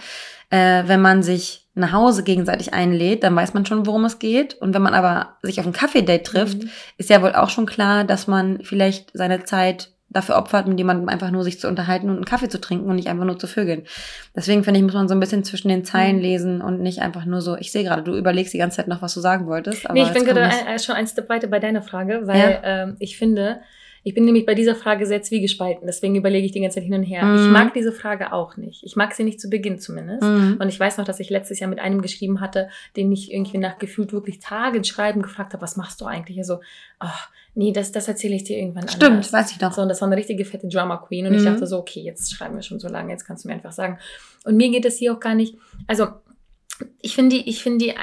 äh, 0.49 0.83
wenn 0.85 1.01
man 1.01 1.21
sich 1.21 1.66
nach 1.77 1.93
Hause 1.93 2.23
gegenseitig 2.23 2.73
einlädt, 2.73 3.23
dann 3.23 3.35
weiß 3.35 3.53
man 3.53 3.65
schon, 3.65 3.85
worum 3.85 4.05
es 4.05 4.19
geht. 4.19 4.55
Und 4.55 4.73
wenn 4.73 4.81
man 4.81 4.93
aber 4.93 5.37
sich 5.43 5.59
auf 5.59 5.65
ein 5.65 5.73
Kaffee-Date 5.73 6.25
trifft, 6.25 6.63
mhm. 6.63 6.69
ist 6.97 7.09
ja 7.09 7.21
wohl 7.21 7.33
auch 7.33 7.49
schon 7.49 7.65
klar, 7.65 8.03
dass 8.03 8.27
man 8.27 8.59
vielleicht 8.63 9.11
seine 9.13 9.43
Zeit 9.43 9.91
dafür 10.09 10.37
opfert, 10.37 10.67
mit 10.67 10.77
jemandem 10.77 11.09
einfach 11.09 11.31
nur 11.31 11.43
sich 11.43 11.59
zu 11.59 11.67
unterhalten 11.67 12.09
und 12.09 12.15
einen 12.15 12.25
Kaffee 12.25 12.47
zu 12.47 12.61
trinken 12.61 12.89
und 12.89 12.95
nicht 12.95 13.09
einfach 13.09 13.25
nur 13.25 13.37
zu 13.37 13.45
vögeln. 13.45 13.83
Deswegen 14.35 14.63
finde 14.63 14.79
ich, 14.79 14.85
muss 14.85 14.93
man 14.93 15.07
so 15.07 15.13
ein 15.13 15.19
bisschen 15.19 15.43
zwischen 15.43 15.67
den 15.67 15.83
Zeilen 15.83 16.17
mhm. 16.17 16.21
lesen 16.21 16.61
und 16.61 16.81
nicht 16.81 17.01
einfach 17.01 17.25
nur 17.25 17.41
so, 17.41 17.57
ich 17.57 17.71
sehe 17.71 17.83
gerade, 17.83 18.03
du 18.03 18.15
überlegst 18.15 18.53
die 18.53 18.57
ganze 18.57 18.77
Zeit 18.77 18.87
noch, 18.87 19.01
was 19.01 19.13
du 19.13 19.19
sagen 19.19 19.47
wolltest. 19.47 19.85
Aber 19.85 19.93
nee, 19.93 20.03
ich 20.03 20.13
bin 20.13 20.23
gerade 20.23 20.51
schon 20.79 20.95
ein 20.95 21.07
Stück 21.07 21.29
weiter 21.29 21.47
bei 21.47 21.59
deiner 21.59 21.81
Frage, 21.81 22.21
weil 22.23 22.39
ja? 22.39 22.59
ähm, 22.63 22.95
ich 22.99 23.17
finde, 23.17 23.59
ich 24.03 24.13
bin 24.13 24.25
nämlich 24.25 24.45
bei 24.45 24.55
dieser 24.55 24.75
Frage 24.75 25.05
sehr 25.05 25.21
zwiegespalten, 25.21 25.85
deswegen 25.85 26.15
überlege 26.15 26.45
ich 26.45 26.51
die 26.51 26.61
ganze 26.61 26.75
Zeit 26.75 26.85
hin 26.85 26.93
und 26.93 27.03
her. 27.03 27.23
Mhm. 27.23 27.45
Ich 27.45 27.51
mag 27.51 27.73
diese 27.73 27.91
Frage 27.91 28.33
auch 28.33 28.57
nicht. 28.57 28.83
Ich 28.83 28.95
mag 28.95 29.13
sie 29.13 29.23
nicht 29.23 29.41
zu 29.41 29.49
Beginn 29.49 29.79
zumindest. 29.79 30.23
Mhm. 30.23 30.57
Und 30.59 30.69
ich 30.69 30.79
weiß 30.79 30.97
noch, 30.97 31.05
dass 31.05 31.19
ich 31.19 31.29
letztes 31.29 31.59
Jahr 31.59 31.69
mit 31.69 31.79
einem 31.79 32.01
geschrieben 32.01 32.39
hatte, 32.41 32.69
den 32.95 33.11
ich 33.11 33.31
irgendwie 33.31 33.57
nach 33.57 33.77
gefühlt 33.79 34.13
wirklich 34.13 34.39
Tagen 34.39 34.83
schreiben 34.83 35.21
gefragt 35.21 35.53
habe, 35.53 35.61
was 35.61 35.77
machst 35.77 36.01
du 36.01 36.05
eigentlich? 36.05 36.37
Also, 36.37 36.59
ach, 36.99 37.29
nee, 37.55 37.71
das, 37.71 37.91
das 37.91 38.07
erzähle 38.07 38.35
ich 38.35 38.43
dir 38.43 38.57
irgendwann 38.57 38.87
Stimmt, 38.87 39.11
anders. 39.11 39.33
weiß 39.33 39.51
ich 39.51 39.57
doch. 39.57 39.71
So, 39.71 39.81
und 39.81 39.89
das 39.89 40.01
war 40.01 40.07
eine 40.07 40.17
richtige 40.17 40.45
fette 40.45 40.67
Drama 40.67 40.97
Queen. 40.97 41.25
Und 41.25 41.33
mhm. 41.33 41.39
ich 41.39 41.45
dachte 41.45 41.67
so, 41.67 41.79
okay, 41.79 42.01
jetzt 42.01 42.33
schreiben 42.33 42.55
wir 42.55 42.63
schon 42.63 42.79
so 42.79 42.87
lange, 42.87 43.11
jetzt 43.11 43.25
kannst 43.25 43.43
du 43.43 43.49
mir 43.49 43.55
einfach 43.55 43.71
sagen. 43.71 43.99
Und 44.45 44.57
mir 44.57 44.69
geht 44.69 44.85
es 44.85 44.97
hier 44.97 45.13
auch 45.13 45.19
gar 45.19 45.35
nicht, 45.35 45.55
also, 45.87 46.07
ich 47.01 47.15
finde 47.15 47.37
die, 47.37 47.49
ich 47.49 47.63
finde 47.63 47.85
die 47.85 47.95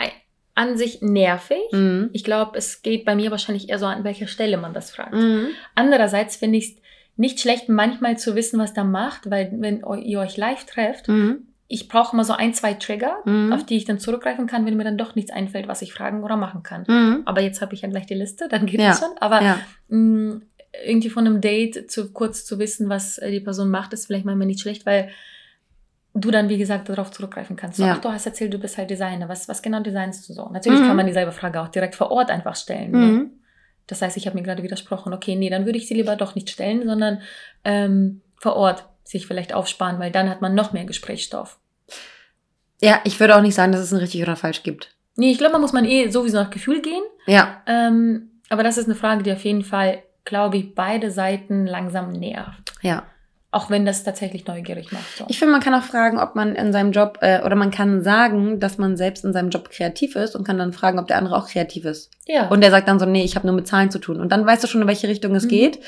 an 0.55 0.77
sich 0.77 1.03
nervig. 1.03 1.73
Mhm. 1.73 2.11
Ich 2.13 2.25
glaube, 2.25 2.57
es 2.57 2.83
geht 2.83 3.05
bei 3.05 3.15
mir 3.15 3.31
wahrscheinlich 3.31 3.69
eher 3.69 3.79
so 3.79 3.87
an 3.87 4.05
welcher 4.05 4.27
Stelle 4.27 4.57
man 4.57 4.73
das 4.73 4.91
fragt. 4.91 5.15
Mhm. 5.15 5.49
Andererseits 5.75 6.37
finde 6.37 6.59
ich 6.59 6.65
es 6.65 6.83
nicht 7.17 7.41
schlecht, 7.41 7.69
manchmal 7.69 8.19
zu 8.19 8.35
wissen, 8.35 8.59
was 8.59 8.73
da 8.73 8.85
macht, 8.85 9.31
weil 9.31 9.53
wenn 9.57 9.83
ihr 10.03 10.21
euch 10.21 10.37
live 10.37 10.65
trefft, 10.65 11.09
mhm. 11.09 11.47
ich 11.69 11.89
brauche 11.89 12.15
immer 12.15 12.25
so 12.25 12.33
ein, 12.33 12.55
zwei 12.55 12.75
Trigger, 12.75 13.19
mhm. 13.25 13.53
auf 13.53 13.65
die 13.65 13.77
ich 13.77 13.85
dann 13.85 13.99
zurückgreifen 13.99 14.47
kann, 14.47 14.67
wenn 14.67 14.77
mir 14.77 14.85
dann 14.85 14.99
doch 14.99 15.15
nichts 15.15 15.31
einfällt, 15.31 15.69
was 15.69 15.83
ich 15.83 15.93
fragen 15.93 16.23
oder 16.23 16.37
machen 16.37 16.63
kann. 16.63 16.85
Mhm. 16.87 17.23
Aber 17.25 17.41
jetzt 17.41 17.61
habe 17.61 17.75
ich 17.75 17.83
ja 17.83 17.89
gleich 17.89 18.07
die 18.07 18.15
Liste, 18.15 18.49
dann 18.49 18.67
geht 18.67 18.81
es 18.81 18.87
ja. 18.87 18.95
schon. 18.95 19.17
Aber 19.21 19.43
ja. 19.43 19.59
mh, 19.89 19.99
mm, 19.99 20.43
irgendwie 20.85 21.11
von 21.11 21.27
einem 21.27 21.41
Date 21.41 21.91
zu 21.91 22.13
kurz 22.13 22.45
zu 22.45 22.59
wissen, 22.59 22.89
was 22.89 23.19
äh, 23.19 23.31
die 23.31 23.41
Person 23.41 23.71
macht, 23.71 23.93
ist 23.93 24.07
vielleicht 24.07 24.25
manchmal 24.25 24.47
nicht 24.47 24.61
schlecht, 24.61 24.87
weil 24.87 25.11
du 26.15 26.31
dann, 26.31 26.49
wie 26.49 26.59
gesagt, 26.59 26.89
darauf 26.89 27.11
zurückgreifen 27.11 27.57
kannst. 27.57 27.79
So, 27.79 27.85
ja. 27.85 27.95
Ach, 27.97 28.01
du 28.01 28.09
hast 28.09 28.25
erzählt, 28.25 28.55
du 28.55 28.59
bist 28.59 28.79
halt 28.79 28.89
Designer. 28.89 29.29
Was, 29.29 29.49
was 29.49 29.61
genau 29.61 29.81
designst 29.81 30.29
du 30.29 30.33
so? 30.33 30.49
Natürlich 30.49 30.81
mhm. 30.81 30.87
kann 30.87 30.97
man 30.97 31.07
dieselbe 31.07 31.33
Frage 31.33 31.61
auch 31.61 31.69
direkt 31.69 31.97
vor 31.97 32.11
Ort 32.11 32.31
einfach 32.31 32.57
stellen. 32.57 32.91
Ne? 32.93 32.99
Mhm. 32.99 33.19
Ne? 33.19 33.31
Das 33.87 34.01
heißt, 34.01 34.17
ich 34.17 34.27
habe 34.27 34.37
mir 34.37 34.45
gerade 34.45 34.63
widersprochen, 34.63 35.13
okay, 35.13 35.35
nee, 35.35 35.51
dann 35.51 35.67
würde 35.67 35.77
ich 35.77 35.89
sie 35.89 35.95
lieber 35.95 36.17
doch 36.17 36.35
nicht 36.35 36.49
stellen, 36.49 36.87
sondern 36.87 37.21
ähm, 37.65 38.23
vor 38.37 38.57
Ort 38.57 38.87
sich 39.03 39.27
vielleicht 39.27 39.53
aufsparen, 39.53 39.99
weil 39.99 40.11
dann 40.11 40.31
hat 40.31 40.41
man 40.41 40.55
noch 40.55 40.73
mehr 40.73 40.85
Gesprächsstoff. 40.85 41.59
Ja, 42.81 43.01
ich 43.05 43.21
würde 43.21 43.37
auch 43.37 43.43
nicht 43.43 43.55
sagen, 43.55 43.73
dass 43.73 43.83
es 43.83 43.93
ein 43.93 43.99
richtig 43.99 44.23
oder 44.23 44.37
falsch 44.37 44.63
gibt. 44.63 44.95
Nee, 45.17 45.33
ich 45.33 45.39
glaube, 45.39 45.53
man 45.53 45.61
muss 45.61 45.73
man 45.73 45.85
eh 45.85 46.09
sowieso 46.09 46.39
nach 46.39 46.51
Gefühl 46.51 46.81
gehen. 46.81 47.03
Ja. 47.27 47.63
Ähm, 47.67 48.31
aber 48.49 48.63
das 48.63 48.79
ist 48.79 48.87
eine 48.87 48.95
Frage, 48.95 49.23
die 49.23 49.33
auf 49.33 49.45
jeden 49.45 49.63
Fall, 49.63 50.03
glaube 50.25 50.57
ich, 50.57 50.75
beide 50.75 51.11
Seiten 51.11 51.67
langsam 51.67 52.13
nervt. 52.13 52.73
Ja. 52.83 53.05
Auch 53.55 53.71
wenn 53.71 53.87
das 53.87 54.03
tatsächlich 54.03 54.49
neugierig 54.49 54.91
macht. 54.91 55.17
So. 55.17 55.27
Ich 55.29 55.39
finde, 55.39 55.53
man 55.53 55.61
kann 55.61 55.75
auch 55.75 55.85
fragen, 55.85 56.19
ob 56.19 56.35
man 56.35 56.57
in 56.57 56.73
seinem 56.73 56.91
Job, 56.91 57.19
äh, 57.21 57.41
oder 57.43 57.55
man 57.55 57.71
kann 57.71 58.03
sagen, 58.03 58.59
dass 58.59 58.79
man 58.79 58.97
selbst 58.97 59.25
in 59.25 59.33
seinem 59.33 59.51
Job 59.51 59.71
kreativ 59.71 60.17
ist 60.17 60.35
und 60.35 60.43
kann 60.43 60.59
dann 60.59 60.73
fragen, 60.73 60.99
ob 60.99 61.07
der 61.07 61.19
andere 61.19 61.37
auch 61.37 61.47
kreativ 61.47 61.85
ist. 61.85 62.11
Ja. 62.27 62.49
Und 62.49 62.63
der 62.63 62.73
sagt 62.73 62.89
dann 62.89 62.99
so, 62.99 63.07
nee, 63.07 63.23
ich 63.23 63.37
habe 63.37 63.47
nur 63.47 63.55
mit 63.55 63.69
Zahlen 63.69 63.93
zu 63.93 64.01
tun. 64.01 64.21
Und 64.21 64.33
dann 64.33 64.45
weißt 64.45 64.65
du 64.65 64.67
schon, 64.67 64.83
in 64.83 64.89
welche 64.89 65.07
Richtung 65.07 65.37
es 65.37 65.45
mhm. 65.45 65.49
geht. 65.49 65.79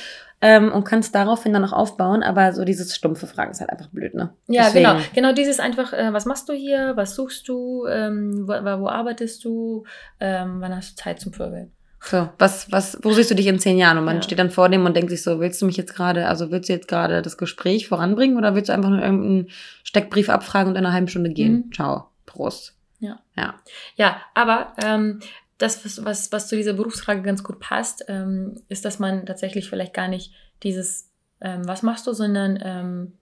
Ähm, 0.40 0.70
und 0.70 0.84
kannst 0.84 1.14
daraufhin 1.14 1.54
dann 1.54 1.64
auch 1.64 1.72
aufbauen, 1.72 2.22
aber 2.22 2.52
so 2.52 2.64
dieses 2.64 2.94
stumpfe 2.94 3.26
Fragen 3.26 3.52
ist 3.52 3.60
halt 3.60 3.70
einfach 3.70 3.88
blöd, 3.88 4.14
ne? 4.14 4.34
Ja, 4.48 4.64
Deswegen. 4.64 4.84
genau. 4.84 5.00
Genau 5.14 5.32
dieses 5.32 5.60
einfach, 5.60 5.94
äh, 5.94 6.12
was 6.12 6.26
machst 6.26 6.48
du 6.50 6.52
hier, 6.52 6.92
was 6.94 7.14
suchst 7.14 7.48
du, 7.48 7.86
ähm, 7.86 8.46
wo, 8.46 8.52
wo 8.52 8.88
arbeitest 8.88 9.42
du, 9.44 9.84
ähm, 10.20 10.60
wann 10.60 10.76
hast 10.76 10.92
du 10.92 11.02
Zeit 11.02 11.20
zum 11.20 11.32
Vögeln? 11.32 11.72
So, 12.08 12.28
was, 12.38 12.70
was, 12.70 12.98
wo 13.02 13.12
siehst 13.12 13.30
du 13.30 13.34
dich 13.34 13.46
in 13.46 13.58
zehn 13.58 13.78
Jahren? 13.78 13.98
Und 13.98 14.04
man 14.04 14.16
ja. 14.16 14.22
steht 14.22 14.38
dann 14.38 14.50
vor 14.50 14.68
dem 14.68 14.86
und 14.86 14.94
denkt 14.94 15.10
sich 15.10 15.22
so, 15.22 15.40
willst 15.40 15.60
du 15.60 15.66
mich 15.66 15.76
jetzt 15.76 15.94
gerade, 15.94 16.28
also 16.28 16.50
willst 16.52 16.68
du 16.68 16.72
jetzt 16.72 16.86
gerade 16.88 17.20
das 17.20 17.36
Gespräch 17.36 17.88
voranbringen 17.88 18.36
oder 18.36 18.54
willst 18.54 18.68
du 18.68 18.72
einfach 18.72 18.90
nur 18.90 19.02
irgendeinen 19.02 19.48
Steckbrief 19.82 20.28
abfragen 20.28 20.70
und 20.70 20.76
in 20.76 20.84
einer 20.84 20.94
halben 20.94 21.08
Stunde 21.08 21.30
gehen? 21.30 21.66
Mhm. 21.66 21.72
Ciao. 21.72 22.08
Prost. 22.24 22.74
Ja. 23.00 23.20
Ja. 23.36 23.54
Ja, 23.96 24.20
aber 24.34 24.74
ähm, 24.84 25.20
das, 25.58 25.84
was, 25.84 26.04
was, 26.04 26.32
was 26.32 26.48
zu 26.48 26.56
dieser 26.56 26.74
Berufsfrage 26.74 27.22
ganz 27.22 27.42
gut 27.42 27.60
passt, 27.60 28.04
ähm, 28.08 28.60
ist, 28.68 28.84
dass 28.84 28.98
man 28.98 29.26
tatsächlich 29.26 29.68
vielleicht 29.68 29.94
gar 29.94 30.08
nicht 30.08 30.32
dieses, 30.62 31.10
ähm, 31.40 31.66
was 31.66 31.82
machst 31.82 32.06
du, 32.06 32.12
sondern 32.12 32.58
ähm, 32.62 33.12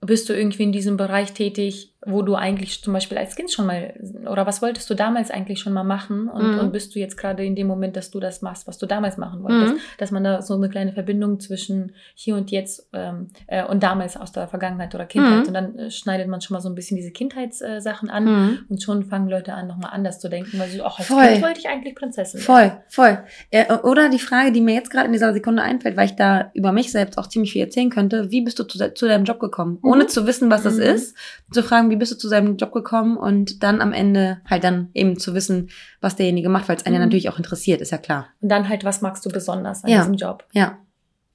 bist 0.00 0.28
du 0.28 0.32
irgendwie 0.32 0.62
in 0.62 0.72
diesem 0.72 0.96
Bereich 0.96 1.32
tätig, 1.32 1.92
wo 2.06 2.22
du 2.22 2.36
eigentlich 2.36 2.82
zum 2.82 2.92
Beispiel 2.92 3.18
als 3.18 3.34
Kind 3.34 3.50
schon 3.50 3.66
mal, 3.66 3.94
oder 4.30 4.46
was 4.46 4.62
wolltest 4.62 4.88
du 4.88 4.94
damals 4.94 5.30
eigentlich 5.30 5.58
schon 5.58 5.72
mal 5.72 5.82
machen 5.82 6.28
und, 6.28 6.54
mhm. 6.54 6.60
und 6.60 6.72
bist 6.72 6.94
du 6.94 7.00
jetzt 7.00 7.16
gerade 7.16 7.44
in 7.44 7.56
dem 7.56 7.66
Moment, 7.66 7.96
dass 7.96 8.10
du 8.10 8.20
das 8.20 8.42
machst, 8.42 8.68
was 8.68 8.78
du 8.78 8.86
damals 8.86 9.16
machen 9.16 9.42
wolltest, 9.42 9.74
mhm. 9.74 9.78
dass 9.98 10.12
man 10.12 10.22
da 10.22 10.40
so 10.40 10.54
eine 10.54 10.68
kleine 10.68 10.92
Verbindung 10.92 11.40
zwischen 11.40 11.92
hier 12.14 12.36
und 12.36 12.50
jetzt 12.52 12.88
ähm, 12.92 13.28
äh, 13.48 13.64
und 13.64 13.82
damals 13.82 14.16
aus 14.16 14.30
der 14.30 14.46
Vergangenheit 14.46 14.94
oder 14.94 15.04
Kindheit 15.04 15.42
mhm. 15.42 15.46
und 15.48 15.54
dann 15.54 15.78
äh, 15.78 15.90
schneidet 15.90 16.28
man 16.28 16.40
schon 16.40 16.54
mal 16.54 16.60
so 16.60 16.68
ein 16.68 16.76
bisschen 16.76 16.96
diese 16.96 17.10
Kindheitssachen 17.10 18.08
äh, 18.08 18.12
an 18.12 18.24
mhm. 18.24 18.58
und 18.68 18.82
schon 18.82 19.04
fangen 19.04 19.28
Leute 19.28 19.52
an, 19.54 19.66
nochmal 19.66 19.90
anders 19.92 20.20
zu 20.20 20.28
denken, 20.28 20.58
weil 20.60 20.68
sie, 20.68 20.80
ach, 20.82 20.98
als 20.98 21.08
voll. 21.08 21.26
Kind 21.26 21.42
wollte 21.42 21.58
ich 21.60 21.68
eigentlich 21.68 21.96
Prinzessin 21.96 22.40
Voll, 22.40 22.72
voll. 22.88 23.18
Ja, 23.52 23.82
oder 23.82 24.08
die 24.08 24.20
Frage, 24.20 24.52
die 24.52 24.60
mir 24.60 24.74
jetzt 24.74 24.90
gerade 24.90 25.06
in 25.06 25.12
dieser 25.12 25.32
Sekunde 25.32 25.62
einfällt, 25.62 25.96
weil 25.96 26.06
ich 26.06 26.16
da 26.16 26.52
über 26.54 26.70
mich 26.70 26.92
selbst 26.92 27.18
auch 27.18 27.26
ziemlich 27.26 27.52
viel 27.52 27.62
erzählen 27.62 27.90
könnte, 27.90 28.30
wie 28.30 28.42
bist 28.42 28.60
du 28.60 28.64
zu, 28.64 28.94
zu 28.94 29.06
deinem 29.06 29.24
Job 29.24 29.40
gekommen? 29.40 29.78
Ohne 29.82 30.04
mhm. 30.04 30.08
zu 30.08 30.26
wissen, 30.26 30.50
was 30.50 30.62
das 30.62 30.76
mhm. 30.76 30.82
ist, 30.82 31.16
zu 31.50 31.62
fragen, 31.62 31.90
wie 31.90 31.95
wie 31.96 32.00
bist 32.00 32.12
du 32.12 32.16
zu 32.16 32.28
seinem 32.28 32.56
Job 32.56 32.72
gekommen 32.72 33.16
und 33.16 33.62
dann 33.62 33.80
am 33.80 33.92
Ende 33.92 34.40
halt 34.48 34.64
dann 34.64 34.90
eben 34.94 35.18
zu 35.18 35.34
wissen, 35.34 35.70
was 36.00 36.16
derjenige 36.16 36.48
macht, 36.48 36.68
weil 36.68 36.76
es 36.76 36.84
einen 36.84 36.94
mhm. 36.94 37.00
ja 37.00 37.06
natürlich 37.06 37.28
auch 37.30 37.38
interessiert, 37.38 37.80
ist 37.80 37.92
ja 37.92 37.98
klar. 37.98 38.28
Und 38.40 38.50
dann 38.50 38.68
halt, 38.68 38.84
was 38.84 39.00
magst 39.00 39.24
du 39.24 39.30
besonders 39.30 39.82
an 39.82 39.90
ja. 39.90 39.98
diesem 39.98 40.14
Job? 40.14 40.44
Ja. 40.52 40.78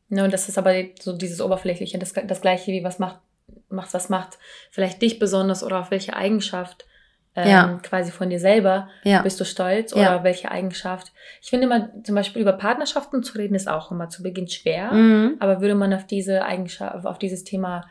Ne, 0.10 0.24
und 0.24 0.34
das 0.34 0.50
ist 0.50 0.58
aber 0.58 0.74
so 1.00 1.14
dieses 1.14 1.42
Oberflächliche, 1.42 1.98
das, 1.98 2.14
das 2.14 2.42
gleiche 2.42 2.72
wie 2.72 2.84
was 2.84 3.00
macht, 3.00 3.20
macht, 3.70 3.94
was 3.94 4.10
macht 4.10 4.38
vielleicht 4.70 5.02
dich 5.02 5.20
besonders 5.20 5.64
oder 5.64 5.80
auf 5.80 5.90
welche 5.90 6.16
Eigenschaft 6.16 6.86
ähm, 7.36 7.48
ja. 7.48 7.80
quasi 7.82 8.12
von 8.12 8.30
dir 8.30 8.40
selber 8.40 8.90
ja. 9.04 9.22
bist 9.22 9.40
du 9.40 9.46
stolz 9.46 9.94
oder 9.94 10.04
ja. 10.04 10.24
welche 10.24 10.52
Eigenschaft. 10.52 11.14
Ich 11.42 11.50
finde 11.50 11.68
immer 11.68 11.90
zum 12.04 12.16
Beispiel 12.16 12.42
über 12.42 12.54
Partnerschaften 12.54 13.24
zu 13.24 13.38
reden 13.38 13.56
ist 13.56 13.70
auch 13.70 13.92
immer 13.92 14.10
zu 14.10 14.22
Beginn 14.22 14.50
schwer, 14.50 14.92
mhm. 14.92 15.38
aber 15.40 15.62
würde 15.62 15.76
man 15.76 15.94
auf 15.94 16.06
diese 16.06 16.44
Eigenschaft, 16.44 17.06
auf 17.06 17.18
dieses 17.18 17.44
Thema 17.44 17.88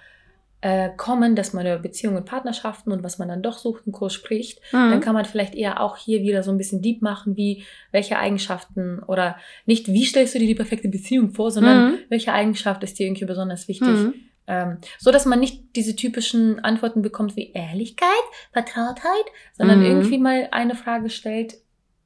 äh, 0.63 0.91
kommen, 0.97 1.37
dass 1.37 1.53
man 1.53 1.67
über 1.67 1.79
Beziehungen 1.79 2.25
Partnerschaften 2.25 2.93
und 2.93 3.03
was 3.03 3.19
man 3.19 3.29
dann 3.29 3.43
doch 3.43 3.59
sucht, 3.59 3.87
einen 3.87 3.93
Kurs 3.93 4.13
spricht, 4.13 4.61
mhm. 4.73 4.91
dann 4.91 5.01
kann 5.01 5.15
man 5.15 5.25
vielleicht 5.25 5.55
eher 5.55 5.81
auch 5.81 5.97
hier 5.97 6.21
wieder 6.23 6.43
so 6.43 6.51
ein 6.51 6.59
bisschen 6.59 6.83
deep 6.83 7.01
machen, 7.03 7.37
wie 7.37 7.65
welche 7.93 8.19
Eigenschaften 8.19 9.03
oder 9.03 9.37
nicht, 9.65 9.89
wie 9.89 10.05
stellst 10.05 10.35
du 10.35 10.39
dir 10.39 10.47
die 10.47 10.55
perfekte 10.55 10.89
Beziehung 10.89 11.31
vor, 11.31 11.51
sondern 11.51 11.93
mhm. 11.93 11.99
welche 12.09 12.33
Eigenschaft 12.33 12.83
ist 12.83 12.99
dir 12.99 13.07
irgendwie 13.07 13.25
besonders 13.25 13.69
wichtig. 13.69 13.89
Mhm. 13.89 14.15
Ähm, 14.47 14.79
so 14.99 15.11
dass 15.11 15.27
man 15.27 15.41
nicht 15.41 15.77
diese 15.77 15.95
typischen 15.97 16.59
Antworten 16.61 17.03
bekommt 17.03 17.37
wie 17.37 17.53
Ehrlichkeit, 17.53 18.09
Vertrautheit, 18.53 19.25
sondern 19.57 19.79
mhm. 19.79 19.87
irgendwie 19.87 20.19
mal 20.19 20.49
eine 20.51 20.75
Frage 20.75 21.09
stellt, 21.09 21.55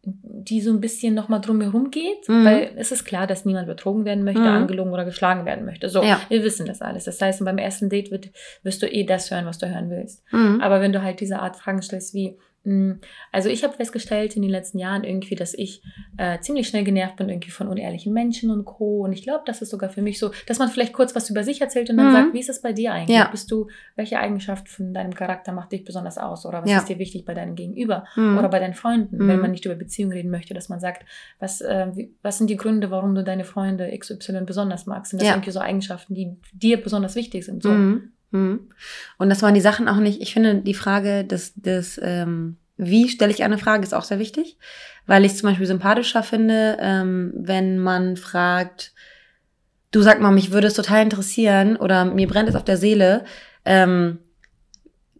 die 0.06 0.60
so 0.60 0.70
ein 0.70 0.80
bisschen 0.80 1.14
nochmal 1.14 1.40
drumherum 1.40 1.90
geht, 1.90 2.28
mhm. 2.28 2.44
weil 2.44 2.72
es 2.76 2.92
ist 2.92 3.04
klar, 3.04 3.26
dass 3.26 3.44
niemand 3.44 3.66
betrogen 3.66 4.04
werden 4.04 4.24
möchte, 4.24 4.40
mhm. 4.40 4.48
angelogen 4.48 4.92
oder 4.92 5.04
geschlagen 5.04 5.44
werden 5.46 5.64
möchte. 5.64 5.88
So, 5.88 6.02
ja. 6.02 6.20
wir 6.28 6.42
wissen 6.42 6.66
das 6.66 6.82
alles. 6.82 7.04
Das 7.04 7.20
heißt, 7.20 7.44
beim 7.44 7.58
ersten 7.58 7.88
Date 7.88 8.10
wird, 8.10 8.30
wirst 8.62 8.82
du 8.82 8.86
eh 8.86 9.04
das 9.04 9.30
hören, 9.30 9.46
was 9.46 9.58
du 9.58 9.68
hören 9.68 9.90
willst. 9.90 10.22
Mhm. 10.32 10.60
Aber 10.60 10.80
wenn 10.80 10.92
du 10.92 11.02
halt 11.02 11.20
diese 11.20 11.40
Art 11.40 11.56
Fragen 11.56 11.82
stellst 11.82 12.14
wie, 12.14 12.36
also 13.30 13.50
ich 13.50 13.62
habe 13.62 13.74
festgestellt 13.74 14.36
in 14.36 14.42
den 14.42 14.50
letzten 14.50 14.78
Jahren 14.78 15.04
irgendwie, 15.04 15.34
dass 15.34 15.52
ich 15.52 15.82
äh, 16.16 16.40
ziemlich 16.40 16.66
schnell 16.66 16.82
genervt 16.82 17.16
bin 17.16 17.28
irgendwie 17.28 17.50
von 17.50 17.68
unehrlichen 17.68 18.14
Menschen 18.14 18.50
und 18.50 18.64
Co. 18.64 19.04
Und 19.04 19.12
ich 19.12 19.22
glaube, 19.22 19.42
das 19.44 19.60
ist 19.60 19.68
sogar 19.68 19.90
für 19.90 20.00
mich 20.00 20.18
so, 20.18 20.30
dass 20.46 20.58
man 20.58 20.70
vielleicht 20.70 20.94
kurz 20.94 21.14
was 21.14 21.28
über 21.28 21.44
sich 21.44 21.60
erzählt 21.60 21.90
und 21.90 21.98
dann 21.98 22.08
mhm. 22.08 22.12
sagt, 22.12 22.32
wie 22.32 22.40
ist 22.40 22.48
es 22.48 22.62
bei 22.62 22.72
dir 22.72 22.94
eigentlich? 22.94 23.18
Ja. 23.18 23.28
Bist 23.28 23.50
du, 23.50 23.68
welche 23.96 24.18
Eigenschaft 24.18 24.70
von 24.70 24.94
deinem 24.94 25.14
Charakter 25.14 25.52
macht 25.52 25.72
dich 25.72 25.84
besonders 25.84 26.16
aus? 26.16 26.46
Oder 26.46 26.62
was 26.62 26.70
ja. 26.70 26.78
ist 26.78 26.88
dir 26.88 26.98
wichtig 26.98 27.26
bei 27.26 27.34
deinem 27.34 27.54
Gegenüber 27.54 28.06
mhm. 28.16 28.38
oder 28.38 28.48
bei 28.48 28.60
deinen 28.60 28.74
Freunden, 28.74 29.18
mhm. 29.18 29.28
wenn 29.28 29.40
man 29.40 29.50
nicht 29.50 29.66
über 29.66 29.74
Beziehungen 29.74 30.12
reden 30.12 30.30
möchte, 30.30 30.54
dass 30.54 30.70
man 30.70 30.80
sagt, 30.80 31.04
was, 31.38 31.60
äh, 31.60 31.88
wie, 31.94 32.14
was 32.22 32.38
sind 32.38 32.48
die 32.48 32.56
Gründe, 32.56 32.90
warum 32.90 33.14
du 33.14 33.22
deine 33.22 33.44
Freunde 33.44 33.94
XY 33.96 34.44
besonders 34.46 34.86
magst? 34.86 35.10
Sind 35.10 35.20
das 35.20 35.28
ja. 35.28 35.34
irgendwie 35.34 35.50
so 35.50 35.60
Eigenschaften, 35.60 36.14
die 36.14 36.34
dir 36.54 36.82
besonders 36.82 37.14
wichtig 37.14 37.44
sind? 37.44 37.62
So. 37.62 37.70
Mhm. 38.34 38.68
Und 39.16 39.30
das 39.30 39.42
waren 39.42 39.54
die 39.54 39.60
Sachen 39.60 39.88
auch 39.88 39.96
nicht, 39.96 40.20
ich 40.20 40.32
finde 40.32 40.56
die 40.56 40.74
Frage 40.74 41.24
des, 41.24 41.54
des 41.54 42.00
ähm, 42.02 42.56
wie 42.76 43.08
stelle 43.08 43.32
ich 43.32 43.44
eine 43.44 43.58
Frage, 43.58 43.84
ist 43.84 43.94
auch 43.94 44.02
sehr 44.02 44.18
wichtig, 44.18 44.58
weil 45.06 45.24
ich 45.24 45.32
es 45.32 45.38
zum 45.38 45.48
Beispiel 45.48 45.66
sympathischer 45.66 46.24
finde, 46.24 46.76
ähm, 46.80 47.32
wenn 47.36 47.78
man 47.78 48.16
fragt, 48.16 48.92
du 49.92 50.02
sag 50.02 50.20
mal, 50.20 50.32
mich 50.32 50.50
würde 50.50 50.66
es 50.66 50.74
total 50.74 51.02
interessieren 51.02 51.76
oder 51.76 52.04
mir 52.04 52.26
brennt 52.26 52.48
es 52.48 52.56
auf 52.56 52.64
der 52.64 52.76
Seele, 52.76 53.24
ähm, 53.64 54.18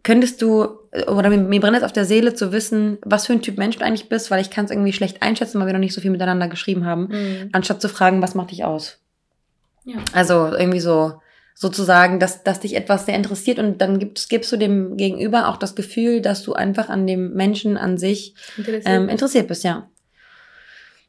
könntest 0.03 0.41
du, 0.41 0.67
oder 1.07 1.29
mir, 1.29 1.37
mir 1.37 1.61
brennt 1.61 1.77
es 1.77 1.83
auf 1.83 1.93
der 1.93 2.05
Seele 2.05 2.33
zu 2.33 2.51
wissen, 2.51 2.97
was 3.03 3.25
für 3.25 3.33
ein 3.33 3.41
Typ 3.41 3.57
Mensch 3.57 3.77
du 3.77 3.85
eigentlich 3.85 4.09
bist, 4.09 4.29
weil 4.29 4.41
ich 4.41 4.49
kann 4.49 4.65
es 4.65 4.71
irgendwie 4.71 4.93
schlecht 4.93 5.21
einschätzen, 5.21 5.59
weil 5.59 5.67
wir 5.67 5.73
noch 5.73 5.79
nicht 5.79 5.93
so 5.93 6.01
viel 6.01 6.11
miteinander 6.11 6.49
geschrieben 6.49 6.85
haben, 6.85 7.07
mhm. 7.07 7.49
anstatt 7.53 7.81
zu 7.81 7.87
fragen, 7.87 8.21
was 8.21 8.35
macht 8.35 8.51
dich 8.51 8.65
aus? 8.65 8.99
Ja. 9.85 9.97
Also 10.11 10.53
irgendwie 10.53 10.81
so, 10.81 11.21
sozusagen, 11.57 12.19
dass, 12.19 12.43
dass 12.43 12.59
dich 12.59 12.75
etwas 12.75 13.05
sehr 13.05 13.15
interessiert 13.15 13.59
und 13.59 13.79
dann 13.79 13.97
gibst, 13.97 14.29
gibst 14.29 14.51
du 14.51 14.57
dem 14.57 14.97
Gegenüber 14.97 15.47
auch 15.47 15.57
das 15.57 15.73
Gefühl, 15.73 16.21
dass 16.21 16.43
du 16.43 16.53
einfach 16.53 16.89
an 16.89 17.07
dem 17.07 17.33
Menschen 17.33 17.77
an 17.77 17.97
sich 17.97 18.35
interessiert, 18.57 18.83
ähm, 18.85 19.09
interessiert 19.09 19.47
bist, 19.47 19.63
ja. 19.63 19.89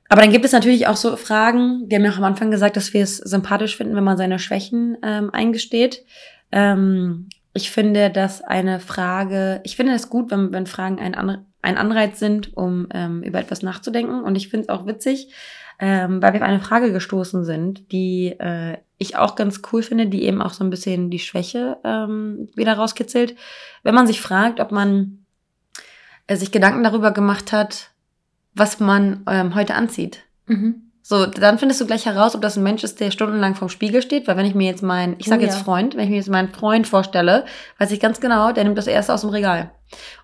Aber 0.08 0.22
dann 0.22 0.30
gibt 0.30 0.44
es 0.44 0.52
natürlich 0.52 0.86
auch 0.86 0.96
so 0.96 1.16
Fragen, 1.16 1.88
die 1.88 1.96
haben 1.96 2.04
ja 2.04 2.12
auch 2.12 2.18
am 2.18 2.24
Anfang 2.24 2.52
gesagt, 2.52 2.76
dass 2.76 2.94
wir 2.94 3.02
es 3.02 3.16
sympathisch 3.16 3.76
finden, 3.76 3.96
wenn 3.96 4.04
man 4.04 4.16
seine 4.16 4.38
Schwächen 4.38 4.96
ähm, 5.02 5.30
eingesteht. 5.32 6.04
Ähm, 6.52 7.28
ich 7.52 7.72
finde, 7.72 8.10
dass 8.10 8.40
eine 8.40 8.78
Frage, 8.78 9.60
ich 9.64 9.74
finde 9.74 9.94
es 9.94 10.08
gut, 10.08 10.30
wenn, 10.30 10.52
wenn 10.52 10.66
Fragen 10.66 11.00
ein, 11.00 11.16
An 11.16 11.44
ein 11.60 11.76
Anreiz 11.76 12.20
sind, 12.20 12.56
um 12.56 12.86
ähm, 12.94 13.24
über 13.24 13.40
etwas 13.40 13.62
nachzudenken. 13.62 14.22
Und 14.22 14.36
ich 14.36 14.48
finde 14.48 14.64
es 14.64 14.68
auch 14.68 14.86
witzig, 14.86 15.34
ähm, 15.80 16.22
weil 16.22 16.32
wir 16.32 16.40
auf 16.40 16.46
eine 16.46 16.60
Frage 16.60 16.92
gestoßen 16.92 17.44
sind, 17.44 17.90
die 17.90 18.36
äh, 18.38 18.76
ich 18.98 19.16
auch 19.16 19.34
ganz 19.34 19.60
cool 19.72 19.82
finde, 19.82 20.06
die 20.06 20.24
eben 20.24 20.40
auch 20.40 20.52
so 20.52 20.64
ein 20.64 20.70
bisschen 20.70 21.10
die 21.10 21.18
Schwäche 21.18 21.78
ähm, 21.84 22.48
wieder 22.54 22.74
rauskitzelt. 22.74 23.36
Wenn 23.82 23.94
man 23.94 24.06
sich 24.06 24.20
fragt, 24.20 24.60
ob 24.60 24.72
man 24.72 25.26
äh, 26.26 26.36
sich 26.36 26.50
Gedanken 26.50 26.82
darüber 26.82 27.10
gemacht 27.10 27.52
hat, 27.52 27.90
was 28.54 28.80
man 28.80 29.22
ähm, 29.28 29.54
heute 29.54 29.74
anzieht. 29.74 30.20
Mhm. 30.46 30.86
So, 31.08 31.24
dann 31.24 31.58
findest 31.58 31.80
du 31.80 31.86
gleich 31.86 32.04
heraus, 32.04 32.34
ob 32.34 32.42
das 32.42 32.56
ein 32.56 32.64
Mensch 32.64 32.82
ist, 32.82 32.98
der 32.98 33.12
stundenlang 33.12 33.54
vorm 33.54 33.68
Spiegel 33.68 34.02
steht, 34.02 34.26
weil 34.26 34.36
wenn 34.36 34.44
ich 34.44 34.56
mir 34.56 34.68
jetzt 34.68 34.82
meinen, 34.82 35.14
ich 35.18 35.26
sage 35.26 35.42
oh, 35.42 35.44
jetzt 35.44 35.58
ja. 35.58 35.62
Freund, 35.62 35.94
wenn 35.94 36.02
ich 36.02 36.10
mir 36.10 36.16
jetzt 36.16 36.28
meinen 36.28 36.52
Freund 36.52 36.88
vorstelle, 36.88 37.44
weiß 37.78 37.92
ich 37.92 38.00
ganz 38.00 38.18
genau, 38.18 38.50
der 38.50 38.64
nimmt 38.64 38.76
das 38.76 38.88
erste 38.88 39.14
aus 39.14 39.20
dem 39.20 39.30
Regal. 39.30 39.70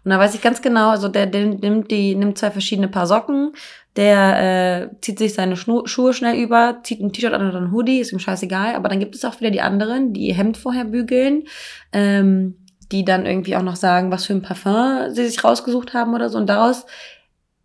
Und 0.02 0.11
da 0.11 0.18
weiß 0.18 0.35
ich 0.35 0.42
ganz 0.42 0.61
genau, 0.61 0.88
also 0.88 1.06
der, 1.06 1.26
der 1.26 1.46
nimmt 1.46 1.92
die, 1.92 2.16
nimmt 2.16 2.37
zwei 2.37 2.50
verschiedene 2.50 2.88
Paar 2.88 3.06
Socken, 3.06 3.52
der 3.96 4.90
äh, 4.92 5.00
zieht 5.02 5.18
sich 5.18 5.35
seine 5.35 5.57
Schnu 5.57 5.87
Schuhe 5.87 6.14
schnell 6.14 6.37
über, 6.37 6.81
zieht 6.83 7.00
ein 7.00 7.12
T-Shirt 7.12 7.35
an 7.35 7.48
oder 7.48 7.59
ein 7.61 7.72
Hoodie, 7.72 8.00
ist 8.00 8.12
ihm 8.12 8.18
scheißegal. 8.18 8.74
Aber 8.74 8.88
dann 8.88 9.00
gibt 9.00 9.14
es 9.14 9.24
auch 9.24 9.38
wieder 9.40 9.50
die 9.50 9.61
anderen, 9.61 10.12
die 10.12 10.28
ihr 10.28 10.35
Hemd 10.35 10.57
vorher 10.57 10.85
bügeln, 10.85 11.44
ähm, 11.92 12.57
die 12.90 13.05
dann 13.05 13.26
irgendwie 13.26 13.57
auch 13.57 13.62
noch 13.62 13.76
sagen, 13.76 14.11
was 14.11 14.26
für 14.26 14.33
ein 14.33 14.42
Parfum 14.42 15.11
sie 15.11 15.26
sich 15.26 15.42
rausgesucht 15.44 15.92
haben 15.94 16.14
oder 16.14 16.31
so. 16.31 16.38
Und 16.38 16.46
daraus 16.46 16.87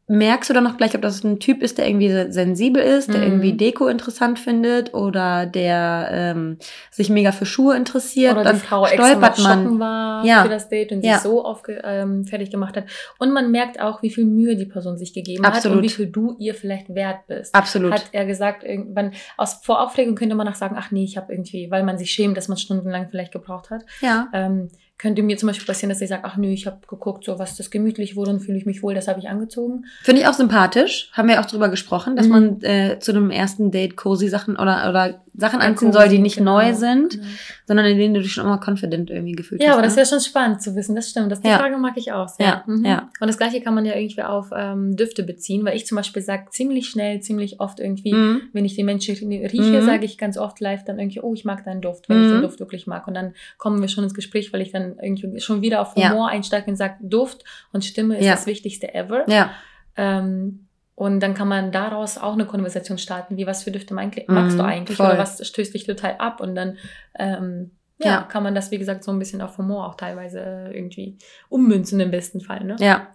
merkst 0.10 0.50
du 0.50 0.54
dann 0.54 0.64
noch 0.64 0.78
gleich, 0.78 0.96
ob 0.96 1.02
das 1.02 1.24
ein 1.26 1.40
Typ 1.40 1.62
ist, 1.62 1.78
der 1.78 1.88
irgendwie 1.88 2.32
sensibel 2.32 2.82
ist, 2.82 3.10
der 3.10 3.18
mhm. 3.18 3.24
irgendwie 3.24 3.54
Deko 3.54 3.88
interessant 3.88 4.40
findet 4.40 4.94
oder 4.94 5.46
der 5.46 6.08
ähm, 6.12 6.58
sich 6.92 7.10
mega 7.10 7.34
für 7.34 7.46
Schuhe 7.46 7.76
interessiert. 7.76 8.34
Oder 8.34 8.46
dann 8.46 8.56
Frau 8.56 8.86
stolpert 8.86 9.40
man 9.40 9.80
war 9.80 10.24
ja. 10.24 10.44
für 10.44 10.50
das 10.50 10.70
Date 10.70 10.94
und 10.94 11.04
ja. 11.04 11.16
sich 11.16 11.24
so 11.24 11.44
aufge 11.44 11.82
ähm, 11.84 12.24
fertig 12.24 12.52
gemacht 12.52 12.78
hat. 12.78 12.86
Und 13.20 13.34
man 13.34 13.52
merkt 13.52 13.82
auch, 13.82 14.02
wie 14.02 14.10
viel 14.10 14.26
Mühe 14.26 14.56
die 14.56 14.66
Person 14.66 14.98
sich 14.98 15.14
gegeben 15.14 15.44
Absolut. 15.44 15.66
hat 15.66 15.78
und 15.78 15.84
wie 15.84 15.94
viel 15.94 16.08
du 16.08 16.38
ihr 16.40 16.56
vielleicht 16.56 16.96
wert 16.96 17.28
bist. 17.28 17.54
Absolut. 17.54 17.92
Hat 17.92 18.06
er 18.14 18.26
gesagt, 18.26 18.64
irgendwann 18.64 19.12
aus 19.36 19.60
vor 19.62 19.82
Aufregung 19.82 20.16
könnte 20.16 20.36
man 20.36 20.48
auch 20.48 20.56
sagen, 20.56 20.78
ach 20.80 20.90
nee, 20.92 21.04
ich 21.04 21.18
habe 21.18 21.34
irgendwie, 21.34 21.70
weil 21.70 21.84
man 21.84 21.98
sich 21.98 22.12
schämt, 22.12 22.38
dass 22.38 22.48
man 22.48 22.58
stundenlang 22.58 23.10
vielleicht 23.10 23.34
gebraucht 23.34 23.70
hat. 23.72 23.84
Ja. 24.00 24.30
Ähm, 24.34 24.70
könnte 24.98 25.22
mir 25.22 25.38
zum 25.38 25.48
Beispiel 25.48 25.68
passieren, 25.68 25.90
dass 25.90 26.02
ich 26.02 26.10
sage, 26.10 26.24
ach 26.26 26.38
nö, 26.38 26.48
ich 26.48 26.66
habe 26.66 26.80
geguckt, 26.88 27.24
so 27.24 27.38
was 27.38 27.56
das 27.56 27.70
gemütlich 27.70 28.16
wurde 28.16 28.32
und 28.32 28.40
fühle 28.40 28.58
ich 28.58 28.66
mich 28.66 28.82
wohl, 28.82 28.96
das 28.96 29.08
habe 29.08 29.20
ich 29.20 29.30
angezogen. 29.30 29.86
Finde 30.02 30.22
ich 30.22 30.28
auch 30.28 30.34
sympathisch. 30.34 31.10
Haben 31.14 31.28
wir 31.28 31.40
auch 31.40 31.46
drüber 31.46 31.70
gesprochen, 31.70 32.16
dass 32.16 32.26
mhm. 32.26 32.32
man 32.32 32.62
äh, 32.64 33.00
zu 33.00 33.12
einem 33.12 33.30
ersten 33.30 33.70
Date 33.70 33.96
cozy 33.96 34.28
Sachen 34.28 34.56
oder, 34.56 34.90
oder 34.90 35.22
Sachen 35.36 35.62
anziehen 35.62 35.94
soll, 35.94 36.10
die 36.10 36.18
nicht 36.18 36.38
genau. 36.38 36.58
neu 36.58 36.74
sind, 36.74 37.12
genau. 37.12 37.28
Sondern 37.68 37.86
in 37.86 37.98
denen 37.98 38.14
du 38.14 38.22
dich 38.22 38.32
schon 38.32 38.46
immer 38.46 38.62
confident 38.66 39.10
irgendwie 39.10 39.34
gefühlt 39.34 39.62
ja, 39.62 39.68
hast. 39.68 39.72
Ja, 39.72 39.78
aber 39.78 39.84
das 39.84 39.94
ne? 39.94 39.98
wäre 39.98 40.08
schon 40.08 40.22
spannend 40.22 40.62
zu 40.62 40.74
wissen, 40.76 40.96
das 40.96 41.10
stimmt. 41.10 41.30
Das, 41.32 41.42
die 41.42 41.50
ja. 41.50 41.60
Frage 41.60 41.78
mag 41.78 41.98
ich 41.98 42.14
auch 42.14 42.30
sehr. 42.30 42.46
Ja, 42.46 42.64
mhm. 42.66 42.86
ja. 42.86 43.10
Und 43.20 43.28
das 43.28 43.38
gleiche 43.38 43.60
kann 43.60 43.76
man 43.76 43.86
ja 43.86 43.94
irgendwie 43.94 44.24
auf 44.24 44.52
ähm, 44.56 44.96
Düfte 44.96 45.24
beziehen, 45.24 45.66
weil 45.66 45.76
ich 45.76 45.86
zum 45.86 45.98
Beispiel 45.98 46.22
sage 46.22 46.46
ziemlich 46.50 46.88
schnell, 46.88 47.20
ziemlich 47.20 47.60
oft 47.60 47.82
irgendwie, 47.82 48.14
mhm. 48.14 48.44
wenn 48.54 48.64
ich 48.64 48.76
den 48.76 48.86
Menschen 48.86 49.16
rieche, 49.16 49.82
mhm. 49.82 49.86
sage 49.86 50.06
ich 50.06 50.18
ganz 50.18 50.38
oft 50.38 50.62
live 50.62 50.86
dann 50.86 50.98
irgendwie, 50.98 51.20
oh, 51.20 51.34
ich 51.34 51.44
mag 51.44 51.66
deinen 51.66 51.82
Duft, 51.82 52.08
wenn 52.08 52.22
ich 52.22 52.30
den 52.30 52.38
mhm. 52.38 52.44
Duft 52.44 52.62
wirklich 52.62 52.88
mag. 52.88 53.06
Und 53.06 53.16
dann 53.16 53.34
kommen 53.58 53.82
wir 53.82 53.90
schon 53.90 54.06
ins 54.06 54.14
Gespräch, 54.14 54.54
weil 54.54 54.62
ich 54.62 54.72
dann 54.72 54.98
irgendwie 55.02 55.42
schon 55.42 55.62
wieder 55.62 55.82
auf 55.82 55.96
Humor 55.96 56.30
einsteige 56.30 56.72
und 56.72 56.78
sage, 56.78 56.96
Duft 57.02 57.44
und 57.74 57.84
Stimme 57.84 58.18
ist 58.18 58.30
das 58.30 58.48
Wichtigste 58.48 58.94
ever. 58.94 59.30
Ja. 59.30 59.52
Ähm, 59.98 60.67
und 60.98 61.20
dann 61.20 61.36
kann 61.36 61.48
man 61.48 61.72
daraus 61.72 62.18
auch 62.18 62.34
eine 62.34 62.48
Konversation 62.48 62.98
starten, 62.98 63.38
wie 63.38 63.46
was 63.46 63.62
für 63.62 63.70
Düfte 63.70 63.94
magst 63.94 64.18
du 64.28 64.34
mhm, 64.34 64.62
eigentlich 64.62 64.98
voll. 64.98 65.06
oder 65.06 65.20
was 65.20 65.48
stößt 65.48 65.76
dich 65.76 65.86
total 65.86 66.16
ab 66.18 66.42
und 66.42 66.56
dann 66.56 66.78
ähm, 67.20 67.70
ja, 68.00 68.08
ja, 68.08 68.22
kann 68.24 68.42
man 68.42 68.56
das, 68.56 68.72
wie 68.72 68.80
gesagt, 68.80 69.04
so 69.04 69.12
ein 69.12 69.20
bisschen 69.20 69.44
auf 69.44 69.60
Humor 69.60 69.86
auch 69.86 69.94
teilweise 69.94 70.40
äh, 70.40 70.76
irgendwie 70.76 71.20
ummünzen 71.50 72.00
im 72.00 72.10
besten 72.10 72.42
Fall. 72.42 72.64
Ne? 72.64 72.78
Ja, 72.80 73.10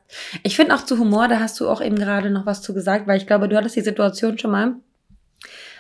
ich 0.45 0.55
finde 0.55 0.77
auch 0.77 0.85
zu 0.85 0.97
Humor, 0.97 1.27
da 1.27 1.41
hast 1.41 1.59
du 1.59 1.69
auch 1.69 1.81
eben 1.81 1.97
gerade 1.97 2.31
noch 2.31 2.47
was 2.47 2.63
zu 2.63 2.73
gesagt, 2.73 3.09
weil 3.09 3.17
ich 3.17 3.27
glaube, 3.27 3.49
du 3.49 3.57
hattest 3.57 3.75
die 3.75 3.81
Situation 3.81 4.39
schon 4.39 4.53
mal, 4.53 4.75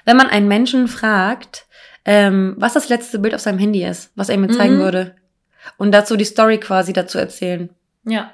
wenn 0.05 0.17
man 0.17 0.27
einen 0.27 0.49
Menschen 0.49 0.88
fragt, 0.88 1.67
ähm, 2.05 2.57
was 2.59 2.73
das 2.73 2.88
letzte 2.88 3.21
Bild 3.21 3.37
auf 3.37 3.43
seinem 3.43 3.61
Handy 3.61 3.85
ist, 3.85 4.11
was 4.17 4.29
er 4.29 4.38
mir 4.38 4.51
zeigen 4.51 4.79
mhm. 4.79 4.81
würde 4.81 5.15
und 5.77 5.93
dazu 5.93 6.17
die 6.17 6.25
Story 6.25 6.59
quasi 6.59 6.93
dazu 6.93 7.19
erzählen. 7.19 7.71
Ja, 8.03 8.33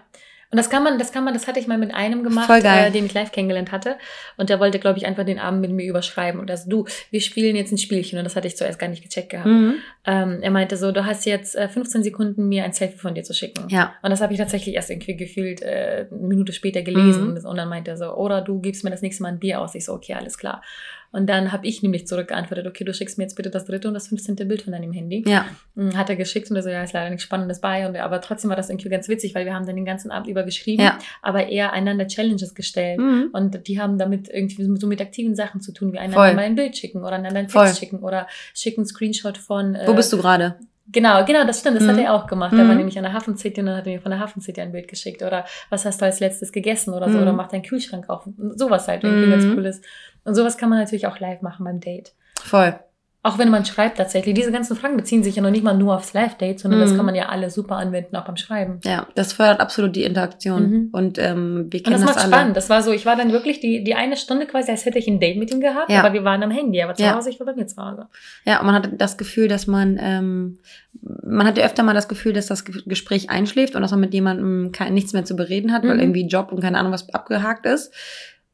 und 0.50 0.56
das 0.56 0.70
kann 0.70 0.82
man, 0.82 0.98
das 0.98 1.12
kann 1.12 1.24
man, 1.24 1.34
das 1.34 1.46
hatte 1.46 1.60
ich 1.60 1.66
mal 1.66 1.76
mit 1.76 1.94
einem 1.94 2.22
gemacht, 2.22 2.48
äh, 2.64 2.90
den 2.90 3.04
ich 3.04 3.12
live 3.12 3.32
kennengelernt 3.32 3.70
hatte. 3.70 3.96
Und 4.38 4.48
der 4.48 4.58
wollte, 4.58 4.78
glaube 4.78 4.98
ich, 4.98 5.04
einfach 5.04 5.24
den 5.24 5.38
Abend 5.38 5.60
mit 5.60 5.70
mir 5.70 5.86
überschreiben. 5.86 6.40
Und 6.40 6.50
also, 6.50 6.70
du, 6.70 6.86
wir 7.10 7.20
spielen 7.20 7.54
jetzt 7.54 7.70
ein 7.70 7.76
Spielchen. 7.76 8.18
Und 8.18 8.24
das 8.24 8.34
hatte 8.34 8.46
ich 8.46 8.56
zuerst 8.56 8.78
gar 8.78 8.88
nicht 8.88 9.02
gecheckt 9.02 9.28
gehabt. 9.28 9.46
Mhm. 9.46 9.74
Ähm, 10.06 10.38
er 10.40 10.50
meinte 10.50 10.78
so, 10.78 10.90
du 10.90 11.04
hast 11.04 11.26
jetzt 11.26 11.54
äh, 11.54 11.68
15 11.68 12.02
Sekunden, 12.02 12.48
mir 12.48 12.64
ein 12.64 12.72
Selfie 12.72 12.96
von 12.96 13.14
dir 13.14 13.24
zu 13.24 13.34
schicken. 13.34 13.68
Ja. 13.68 13.94
Und 14.00 14.08
das 14.08 14.22
habe 14.22 14.32
ich 14.32 14.38
tatsächlich 14.38 14.74
erst 14.74 14.88
irgendwie 14.88 15.16
gefühlt 15.16 15.60
äh, 15.60 16.06
eine 16.10 16.26
Minute 16.26 16.54
später 16.54 16.80
gelesen. 16.80 17.34
Mhm. 17.34 17.44
Und 17.44 17.56
dann 17.56 17.68
meinte 17.68 17.90
er 17.90 17.98
so, 17.98 18.14
oder 18.14 18.40
du 18.40 18.58
gibst 18.58 18.84
mir 18.84 18.90
das 18.90 19.02
nächste 19.02 19.22
Mal 19.24 19.30
ein 19.30 19.38
Bier 19.38 19.60
aus. 19.60 19.74
Ich 19.74 19.84
so, 19.84 19.92
okay, 19.92 20.14
alles 20.14 20.38
klar. 20.38 20.62
Und 21.10 21.26
dann 21.26 21.52
habe 21.52 21.66
ich 21.66 21.82
nämlich 21.82 22.06
zurückgeantwortet, 22.06 22.66
okay, 22.66 22.84
du 22.84 22.92
schickst 22.92 23.16
mir 23.16 23.24
jetzt 23.24 23.34
bitte 23.34 23.50
das 23.50 23.64
dritte 23.64 23.88
und 23.88 23.94
das 23.94 24.08
15. 24.08 24.36
Bild 24.46 24.62
von 24.62 24.72
deinem 24.72 24.92
Handy. 24.92 25.24
Ja. 25.26 25.46
Hm, 25.74 25.96
hat 25.96 26.10
er 26.10 26.16
geschickt 26.16 26.50
und 26.50 26.56
er 26.56 26.62
so, 26.62 26.68
ja, 26.68 26.82
ist 26.82 26.92
leider 26.92 27.08
nichts 27.08 27.22
Spannendes 27.22 27.60
bei. 27.60 27.86
Und, 27.86 27.96
aber 27.96 28.20
trotzdem 28.20 28.50
war 28.50 28.56
das 28.56 28.68
irgendwie 28.68 28.90
ganz 28.90 29.08
witzig, 29.08 29.34
weil 29.34 29.46
wir 29.46 29.54
haben 29.54 29.66
dann 29.66 29.76
den 29.76 29.86
ganzen 29.86 30.10
Abend 30.10 30.28
über 30.28 30.42
geschrieben, 30.42 30.82
ja. 30.82 30.98
aber 31.22 31.48
eher 31.48 31.72
einander 31.72 32.06
Challenges 32.06 32.54
gestellt. 32.54 32.98
Mhm. 32.98 33.30
Und 33.32 33.66
die 33.66 33.80
haben 33.80 33.98
damit 33.98 34.28
irgendwie 34.28 34.64
so 34.76 34.86
mit 34.86 35.00
aktiven 35.00 35.34
Sachen 35.34 35.60
zu 35.60 35.72
tun, 35.72 35.92
wie 35.92 35.98
einander 35.98 36.16
Voll. 36.16 36.34
mal 36.34 36.44
ein 36.44 36.56
Bild 36.56 36.76
schicken 36.76 36.98
oder 36.98 37.12
einander 37.12 37.38
einen 37.38 37.48
Text 37.48 37.52
Voll. 37.52 37.74
schicken 37.74 38.00
oder 38.00 38.26
schicken 38.54 38.84
Screenshot 38.84 39.38
von. 39.38 39.74
Äh, 39.74 39.86
Wo 39.86 39.94
bist 39.94 40.12
du 40.12 40.18
gerade? 40.18 40.56
Genau, 40.90 41.24
genau, 41.24 41.44
das 41.46 41.60
stimmt. 41.60 41.76
Das 41.76 41.84
mhm. 41.84 41.90
hat 41.90 41.98
er 41.98 42.14
auch 42.14 42.26
gemacht. 42.26 42.52
Mhm. 42.52 42.60
Er 42.60 42.68
war 42.68 42.74
nämlich 42.74 42.96
an 42.96 43.04
der 43.04 43.12
Hafen 43.12 43.36
City 43.36 43.60
und 43.60 43.66
dann 43.66 43.76
hat 43.76 43.86
er 43.86 43.92
mir 43.92 44.00
von 44.00 44.10
der 44.10 44.20
Hafen 44.20 44.40
City 44.40 44.60
ein 44.60 44.72
Bild 44.72 44.88
geschickt. 44.88 45.22
Oder 45.22 45.44
was 45.68 45.84
hast 45.84 46.00
du 46.00 46.06
als 46.06 46.20
letztes 46.20 46.50
gegessen 46.50 46.94
oder 46.94 47.10
so. 47.10 47.16
Mhm. 47.16 47.22
Oder 47.22 47.32
macht 47.32 47.52
deinen 47.52 47.62
Kühlschrank 47.62 48.08
auf. 48.08 48.26
Sowas 48.54 48.88
halt 48.88 49.04
irgendwie 49.04 49.30
ganz 49.30 49.44
mhm. 49.44 49.56
cool 49.56 49.66
ist. 49.66 49.84
Und 50.24 50.34
sowas 50.34 50.56
kann 50.56 50.70
man 50.70 50.78
natürlich 50.78 51.06
auch 51.06 51.18
live 51.18 51.42
machen 51.42 51.64
beim 51.64 51.80
Date. 51.80 52.12
Voll. 52.42 52.78
Auch 53.28 53.36
wenn 53.36 53.50
man 53.50 53.66
schreibt 53.66 53.98
tatsächlich. 53.98 54.34
Diese 54.34 54.50
ganzen 54.50 54.74
Fragen 54.74 54.96
beziehen 54.96 55.22
sich 55.22 55.36
ja 55.36 55.42
noch 55.42 55.50
nicht 55.50 55.62
mal 55.62 55.76
nur 55.76 55.94
aufs 55.94 56.14
Live-Date, 56.14 56.60
sondern 56.60 56.80
mhm. 56.80 56.84
das 56.84 56.96
kann 56.96 57.04
man 57.04 57.14
ja 57.14 57.26
alle 57.26 57.50
super 57.50 57.76
anwenden, 57.76 58.16
auch 58.16 58.24
beim 58.24 58.38
Schreiben. 58.38 58.80
Ja, 58.84 59.06
das 59.16 59.34
fördert 59.34 59.60
absolut 59.60 59.94
die 59.94 60.04
Interaktion. 60.04 60.70
Mhm. 60.70 60.88
Und 60.92 61.18
ähm, 61.18 61.66
wir 61.68 61.82
kennen 61.82 61.96
Und 61.96 62.06
das, 62.06 62.14
das 62.14 62.16
macht 62.16 62.26
spannend. 62.26 62.56
Das 62.56 62.70
war 62.70 62.82
so, 62.82 62.90
ich 62.90 63.04
war 63.04 63.16
dann 63.16 63.30
wirklich 63.30 63.60
die, 63.60 63.84
die 63.84 63.94
eine 63.94 64.16
Stunde 64.16 64.46
quasi, 64.46 64.70
als 64.70 64.86
hätte 64.86 64.98
ich 64.98 65.08
ein 65.08 65.20
Date 65.20 65.36
mit 65.36 65.50
ihm 65.52 65.60
gehabt, 65.60 65.90
ja. 65.90 66.00
aber 66.00 66.14
wir 66.14 66.24
waren 66.24 66.42
am 66.42 66.50
Handy. 66.50 66.80
Aber 66.80 66.94
zu 66.94 67.02
ja. 67.02 67.16
Hause, 67.16 67.28
ich 67.28 67.38
war 67.38 67.46
bei 67.46 67.54
mir 67.54 67.66
zu 67.66 67.76
Hause. 67.76 68.06
Ja, 68.46 68.60
und 68.60 68.66
man 68.66 68.74
hat 68.76 68.88
das 68.96 69.18
Gefühl, 69.18 69.46
dass 69.46 69.66
man, 69.66 69.98
ähm, 70.00 70.58
man 71.02 71.46
hat 71.46 71.58
ja 71.58 71.66
öfter 71.66 71.82
mal 71.82 71.92
das 71.92 72.08
Gefühl, 72.08 72.32
dass 72.32 72.46
das 72.46 72.64
Gespräch 72.64 73.28
einschläft 73.28 73.76
und 73.76 73.82
dass 73.82 73.90
man 73.90 74.00
mit 74.00 74.14
jemandem 74.14 74.72
kein, 74.72 74.94
nichts 74.94 75.12
mehr 75.12 75.26
zu 75.26 75.36
bereden 75.36 75.74
hat, 75.74 75.84
mhm. 75.84 75.88
weil 75.88 76.00
irgendwie 76.00 76.26
Job 76.26 76.50
und 76.50 76.62
keine 76.62 76.78
Ahnung 76.78 76.92
was 76.92 77.12
abgehakt 77.12 77.66
ist. 77.66 77.92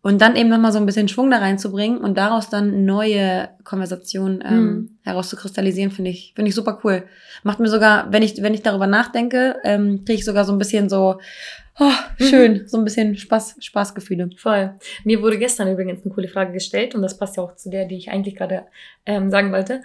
Und 0.05 0.21
dann 0.21 0.37
eben 0.37 0.51
nochmal 0.51 0.71
so 0.71 0.77
ein 0.79 0.85
bisschen 0.85 1.09
Schwung 1.09 1.31
da 1.31 1.39
reinzubringen 1.39 1.97
und 1.97 2.19
daraus 2.19 2.51
dann 2.51 2.85
neue 2.85 3.49
Konversationen 3.65 4.45
ähm, 4.47 4.65
mhm. 4.67 4.99
herauszukristallisieren, 5.03 5.91
finde 5.91 6.11
ich, 6.11 6.35
finde 6.37 6.51
ich 6.51 6.55
super 6.55 6.79
cool. 6.85 7.05
Macht 7.43 7.59
mir 7.59 7.69
sogar, 7.69 8.13
wenn 8.13 8.23
ich, 8.23 8.43
wenn 8.43 8.53
ich 8.53 8.61
darüber 8.61 8.87
nachdenke, 8.87 9.57
ähm, 9.65 10.05
kriege 10.05 10.19
ich 10.19 10.27
sogar 10.27 10.45
so 10.45 10.53
ein 10.53 10.59
bisschen 10.59 10.91
so, 10.91 11.21
oh, 11.81 11.93
schön, 12.19 12.53
mhm. 12.53 12.69
so 12.69 12.77
ein 12.77 12.85
bisschen 12.85 13.17
Spaß, 13.17 13.57
Spaßgefühle. 13.61 14.29
Voll. 14.37 14.75
Mir 15.05 15.23
wurde 15.23 15.39
gestern 15.39 15.73
übrigens 15.73 16.05
eine 16.05 16.13
coole 16.13 16.29
Frage 16.29 16.53
gestellt 16.53 16.95
und 16.95 17.01
das 17.01 17.17
passt 17.17 17.39
ja 17.39 17.43
auch 17.43 17.57
zu 17.57 17.71
der, 17.71 17.87
die 17.87 17.97
ich 17.97 18.11
eigentlich 18.11 18.37
gerade 18.37 18.65
ähm, 19.07 19.31
sagen 19.31 19.53
wollte. 19.53 19.81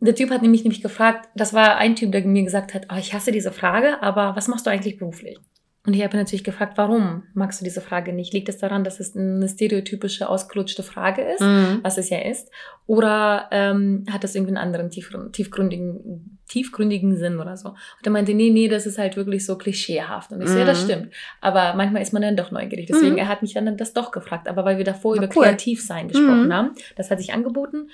Der 0.00 0.14
Typ 0.14 0.28
hat 0.28 0.42
nämlich 0.42 0.64
nämlich 0.64 0.82
gefragt, 0.82 1.30
das 1.34 1.54
war 1.54 1.78
ein 1.78 1.96
Typ, 1.96 2.12
der 2.12 2.22
mir 2.26 2.44
gesagt 2.44 2.74
hat, 2.74 2.88
oh, 2.92 2.98
ich 2.98 3.14
hasse 3.14 3.32
diese 3.32 3.50
Frage, 3.50 4.02
aber 4.02 4.36
was 4.36 4.46
machst 4.46 4.66
du 4.66 4.70
eigentlich 4.70 4.98
beruflich? 4.98 5.38
Und 5.86 5.92
ich 5.92 6.02
habe 6.02 6.16
natürlich 6.16 6.44
gefragt, 6.44 6.78
warum 6.78 7.24
magst 7.34 7.60
du 7.60 7.64
diese 7.64 7.82
Frage 7.82 8.14
nicht? 8.14 8.32
Liegt 8.32 8.48
es 8.48 8.56
daran, 8.56 8.84
dass 8.84 9.00
es 9.00 9.14
eine 9.14 9.46
stereotypische, 9.46 10.30
ausgelutschte 10.30 10.82
Frage 10.82 11.20
ist, 11.20 11.42
mhm. 11.42 11.80
was 11.82 11.98
es 11.98 12.08
ja 12.08 12.20
ist? 12.20 12.50
Oder 12.86 13.48
ähm, 13.50 14.06
hat 14.10 14.24
das 14.24 14.34
irgendwie 14.34 14.56
einen 14.56 14.64
anderen 14.64 14.90
tiefgründigen, 14.90 16.38
tiefgründigen 16.48 17.18
Sinn 17.18 17.38
oder 17.38 17.58
so? 17.58 17.70
Und 17.70 18.04
er 18.04 18.12
meinte, 18.12 18.32
nee, 18.32 18.48
nee, 18.48 18.68
das 18.68 18.86
ist 18.86 18.96
halt 18.96 19.16
wirklich 19.16 19.44
so 19.44 19.58
klischeehaft. 19.58 20.32
Und 20.32 20.40
ich 20.40 20.48
mhm. 20.48 20.52
sehe, 20.52 20.64
das 20.64 20.82
stimmt. 20.82 21.12
Aber 21.42 21.74
manchmal 21.74 22.00
ist 22.00 22.14
man 22.14 22.22
dann 22.22 22.36
doch 22.36 22.50
neugierig. 22.50 22.86
Deswegen, 22.86 23.12
mhm. 23.12 23.18
er 23.18 23.28
hat 23.28 23.42
mich 23.42 23.52
dann 23.52 23.76
das 23.76 23.92
doch 23.92 24.10
gefragt. 24.10 24.48
Aber 24.48 24.64
weil 24.64 24.78
wir 24.78 24.84
davor 24.84 25.16
Na, 25.16 25.24
über 25.24 25.36
cool. 25.36 25.44
Kreativsein 25.44 26.08
gesprochen 26.08 26.46
mhm. 26.46 26.52
haben, 26.54 26.70
das 26.96 27.10
hat 27.10 27.18
sich 27.18 27.34
angeboten. 27.34 27.90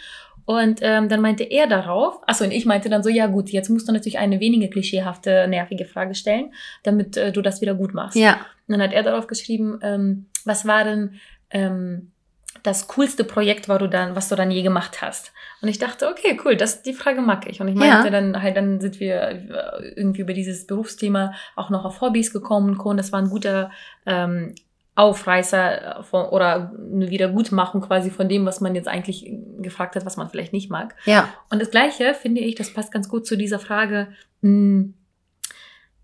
Und 0.50 0.80
ähm, 0.82 1.08
dann 1.08 1.20
meinte 1.20 1.44
er 1.44 1.68
darauf, 1.68 2.18
achso, 2.26 2.42
und 2.42 2.50
ich 2.50 2.66
meinte 2.66 2.88
dann 2.88 3.04
so, 3.04 3.08
ja 3.08 3.28
gut, 3.28 3.50
jetzt 3.50 3.68
musst 3.68 3.86
du 3.86 3.92
natürlich 3.92 4.18
eine 4.18 4.40
weniger 4.40 4.66
klischeehafte, 4.66 5.46
nervige 5.46 5.84
Frage 5.84 6.16
stellen, 6.16 6.52
damit 6.82 7.16
äh, 7.16 7.30
du 7.30 7.40
das 7.40 7.60
wieder 7.60 7.74
gut 7.74 7.94
machst. 7.94 8.16
Ja. 8.16 8.32
Und 8.66 8.72
dann 8.72 8.82
hat 8.82 8.92
er 8.92 9.04
darauf 9.04 9.28
geschrieben, 9.28 9.78
ähm, 9.80 10.26
was 10.44 10.66
war 10.66 10.82
denn 10.82 11.20
ähm, 11.50 12.10
das 12.64 12.88
coolste 12.88 13.22
Projekt, 13.22 13.68
was 13.68 13.78
du 13.78 13.86
dann, 13.86 14.16
was 14.16 14.28
du 14.28 14.34
dann 14.34 14.50
je 14.50 14.62
gemacht 14.62 15.00
hast? 15.02 15.32
Und 15.62 15.68
ich 15.68 15.78
dachte, 15.78 16.08
okay, 16.08 16.36
cool, 16.44 16.56
das, 16.56 16.82
die 16.82 16.94
Frage 16.94 17.20
mag 17.20 17.48
ich. 17.48 17.60
Und 17.60 17.68
ich 17.68 17.76
meinte 17.76 18.08
Ja. 18.08 18.10
dann 18.10 18.42
halt, 18.42 18.56
dann 18.56 18.80
sind 18.80 18.98
wir 18.98 19.20
äh, 19.20 19.92
irgendwie 19.94 20.22
über 20.22 20.32
dieses 20.32 20.66
Berufsthema 20.66 21.32
auch 21.54 21.70
noch 21.70 21.84
auf 21.84 22.00
Hobbys 22.00 22.32
gekommen. 22.32 22.76
Und 22.76 22.96
das 22.96 23.12
war 23.12 23.20
ein 23.22 23.30
guter 23.30 23.70
ähm, 24.04 24.56
Aufreißer 24.96 26.04
von, 26.08 26.26
oder 26.26 26.72
eine 26.92 27.10
Wiedergutmachung 27.10 27.80
quasi 27.80 28.10
von 28.10 28.28
dem, 28.28 28.44
was 28.44 28.60
man 28.60 28.74
jetzt 28.74 28.88
eigentlich 28.88 29.32
gefragt 29.58 29.96
hat, 29.96 30.04
was 30.04 30.16
man 30.16 30.28
vielleicht 30.28 30.52
nicht 30.52 30.70
mag. 30.70 30.94
Ja. 31.04 31.28
Und 31.48 31.60
das 31.62 31.70
Gleiche 31.70 32.14
finde 32.14 32.40
ich, 32.40 32.54
das 32.54 32.72
passt 32.74 32.92
ganz 32.92 33.08
gut 33.08 33.26
zu 33.26 33.36
dieser 33.36 33.58
Frage, 33.58 34.08
mh, 34.42 34.86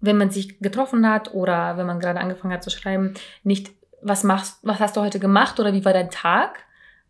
wenn 0.01 0.17
man 0.17 0.31
sich 0.31 0.59
getroffen 0.61 1.09
hat 1.09 1.35
oder 1.35 1.77
wenn 1.77 1.87
man 1.87 2.01
gerade 2.01 2.21
angefangen 2.21 2.55
hat 2.55 2.63
zu 2.63 2.71
schreiben, 2.71 3.15
nicht, 3.43 3.71
was 4.03 4.25
machst, 4.25 4.59
was 4.63 4.79
hast 4.79 4.97
du 4.97 5.01
heute 5.01 5.19
gemacht 5.19 5.59
oder 5.59 5.73
wie 5.73 5.85
war 5.85 5.93
dein 5.93 6.11
Tag? 6.11 6.61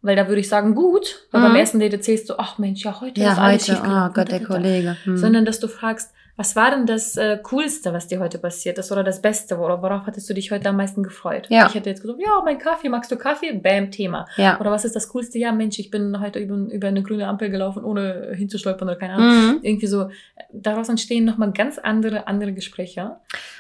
Weil 0.03 0.17
da 0.17 0.29
würde 0.29 0.41
ich 0.41 0.49
sagen, 0.49 0.75
gut. 0.75 1.27
Aber 1.33 1.43
Mhm. 1.43 1.49
beim 1.49 1.57
ersten 1.57 1.81
Date 1.81 1.93
erzählst 1.95 2.31
du, 2.31 2.35
ach 2.39 2.59
Mensch, 2.59 2.85
ja, 2.85 3.01
heute 3.01 3.21
Ja, 3.21 3.33
ist 3.33 3.39
alles 3.39 3.69
heute, 3.69 3.81
schief 3.81 3.89
oh. 3.89 4.09
Gott, 4.15 4.31
der 4.31 4.45
Kollege. 4.45 4.97
Hm. 5.05 5.17
Sondern, 5.17 5.45
dass 5.45 5.59
du 5.59 5.69
fragst, 5.69 6.13
was 6.37 6.55
war 6.55 6.71
denn 6.71 6.85
das 6.85 7.17
äh, 7.17 7.39
Coolste, 7.43 7.95
was 7.95 8.09
dir 8.09 8.21
heute 8.21 8.39
passiert 8.39 8.79
ist 8.79 8.93
oder 8.93 9.03
das 9.03 9.23
Beste? 9.23 9.57
Oder 9.57 9.81
worauf 9.83 10.07
hattest 10.07 10.29
du 10.29 10.35
dich 10.35 10.51
heute 10.51 10.69
am 10.69 10.77
meisten 10.77 11.03
gefreut? 11.03 11.47
Ja. 11.49 11.67
Ich 11.67 11.75
hätte 11.75 11.89
jetzt 11.89 12.03
gesagt, 12.03 12.21
ja, 12.21 12.43
mein 12.45 12.59
Kaffee, 12.59 12.91
magst 12.91 13.11
du 13.11 13.17
Kaffee? 13.17 13.53
Bam, 13.53 13.91
Thema. 13.91 14.27
ja. 14.37 14.61
Oder 14.61 14.71
was 14.71 14.85
ist 14.85 14.95
das 14.95 15.09
Coolste? 15.09 15.39
Ja, 15.39 15.53
Mensch, 15.53 15.79
ich 15.79 15.91
bin 15.91 16.21
heute 16.21 16.39
über, 16.39 16.55
über 16.55 16.89
eine 16.89 17.03
grüne 17.03 17.27
Ampel 17.27 17.49
gelaufen, 17.49 17.83
ohne 17.85 18.33
hinzustolpern 18.35 18.87
oder 18.87 18.99
keine 18.99 19.15
Ahnung. 19.15 19.29
Mhm. 19.29 19.59
Irgendwie 19.63 19.87
so, 19.87 20.11
daraus 20.53 20.91
entstehen 20.91 21.25
nochmal 21.25 21.53
ganz 21.53 21.79
andere, 21.79 22.27
andere 22.29 22.53
Gespräche. 22.53 23.17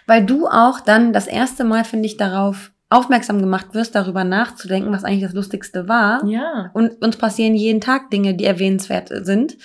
Weil 0.06 0.26
du 0.26 0.46
auch 0.46 0.80
dann 0.80 1.14
das 1.14 1.26
erste 1.26 1.64
Mal, 1.64 1.84
finde 1.84 2.06
ich, 2.06 2.18
darauf 2.18 2.72
aufmerksam 2.90 3.40
gemacht 3.40 3.68
wirst, 3.72 3.94
darüber 3.94 4.22
nachzudenken, 4.22 4.92
was 4.92 5.02
eigentlich 5.02 5.24
das 5.24 5.32
Lustigste 5.32 5.88
war. 5.88 6.24
Ja. 6.26 6.70
Und 6.74 7.02
uns 7.02 7.16
passieren 7.16 7.54
jeden 7.54 7.80
Tag 7.80 8.10
Dinge, 8.10 8.34
die 8.34 8.44
erwähnenswert 8.44 9.08
sind. 9.08 9.56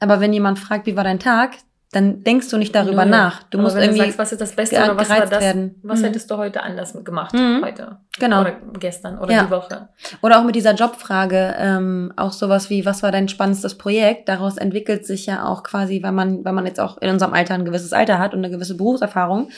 Aber 0.00 0.20
wenn 0.20 0.32
jemand 0.32 0.58
fragt, 0.58 0.86
wie 0.86 0.94
war 0.96 1.02
dein 1.02 1.18
Tag, 1.18 1.56
dann 1.90 2.22
denkst 2.22 2.50
du 2.50 2.58
nicht 2.58 2.74
darüber 2.74 3.04
Null. 3.06 3.10
nach. 3.10 3.42
Du 3.44 3.56
Aber 3.58 3.62
musst 3.64 3.76
wenn 3.76 3.84
irgendwie 3.84 4.00
du 4.00 4.04
sagst, 4.06 4.18
was 4.18 4.32
ist 4.32 4.40
das 4.42 4.52
Beste 4.52 4.76
oder 4.76 4.96
was 4.96 5.08
war 5.08 5.20
das, 5.24 5.40
werden. 5.40 5.76
was 5.82 6.00
Mhm. 6.00 6.04
hättest 6.04 6.30
du 6.30 6.36
heute 6.36 6.62
anders 6.62 6.92
gemacht? 7.02 7.32
Mhm. 7.32 7.62
Heute. 7.64 7.96
Genau. 8.18 8.42
Oder 8.42 8.56
gestern 8.78 9.18
oder 9.18 9.32
Ja. 9.32 9.44
die 9.44 9.50
Woche. 9.50 9.88
Oder 10.20 10.38
auch 10.38 10.44
mit 10.44 10.54
dieser 10.54 10.74
Jobfrage, 10.74 11.54
ähm, 11.58 12.12
auch 12.16 12.32
sowas 12.32 12.68
wie, 12.68 12.84
was 12.84 13.02
war 13.02 13.10
dein 13.10 13.28
spannendstes 13.28 13.78
Projekt? 13.78 14.28
Daraus 14.28 14.58
entwickelt 14.58 15.06
sich 15.06 15.24
ja 15.26 15.46
auch 15.46 15.62
quasi, 15.62 16.02
weil 16.02 16.12
man, 16.12 16.44
weil 16.44 16.52
man 16.52 16.66
jetzt 16.66 16.78
auch 16.80 16.98
in 16.98 17.08
unserem 17.10 17.32
Alter 17.32 17.54
ein 17.54 17.64
gewisses 17.64 17.94
Alter 17.94 18.18
hat 18.18 18.34
und 18.34 18.40
eine 18.44 18.50
gewisse 18.50 18.76
Berufserfahrung, 18.76 19.48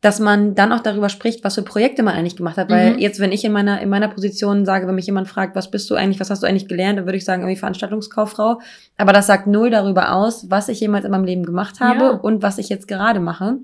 dass 0.00 0.20
man 0.20 0.54
dann 0.54 0.72
auch 0.72 0.80
darüber 0.80 1.08
spricht, 1.08 1.42
was 1.42 1.56
für 1.56 1.62
Projekte 1.62 2.02
man 2.04 2.14
eigentlich 2.14 2.36
gemacht 2.36 2.56
hat. 2.56 2.70
Weil 2.70 2.92
Mhm. 2.94 2.98
jetzt, 3.00 3.18
wenn 3.18 3.32
ich 3.32 3.44
in 3.44 3.50
meiner, 3.52 3.80
in 3.80 3.88
meiner 3.88 4.08
Position 4.08 4.64
sage, 4.64 4.86
wenn 4.86 4.94
mich 4.94 5.06
jemand 5.06 5.26
fragt, 5.28 5.56
was 5.56 5.70
bist 5.70 5.90
du 5.90 5.96
eigentlich, 5.96 6.20
was 6.20 6.30
hast 6.30 6.42
du 6.42 6.46
eigentlich 6.46 6.68
gelernt, 6.68 6.98
dann 6.98 7.06
würde 7.06 7.18
ich 7.18 7.24
sagen, 7.24 7.42
irgendwie 7.42 7.58
Veranstaltungskauffrau. 7.58 8.60
Aber 8.96 9.12
das 9.12 9.26
sagt 9.26 9.46
null 9.48 9.70
darüber 9.70 10.12
aus, 10.12 10.50
was 10.50 10.68
ich 10.68 10.78
jemals 10.80 11.04
in 11.04 11.10
meinem 11.10 11.24
Leben 11.24 11.44
gemacht 11.44 11.80
habe 11.80 11.98
Ja. 12.04 12.10
und 12.10 12.42
was 12.42 12.58
ich 12.58 12.68
jetzt 12.68 12.86
gerade 12.86 13.18
mache. 13.20 13.56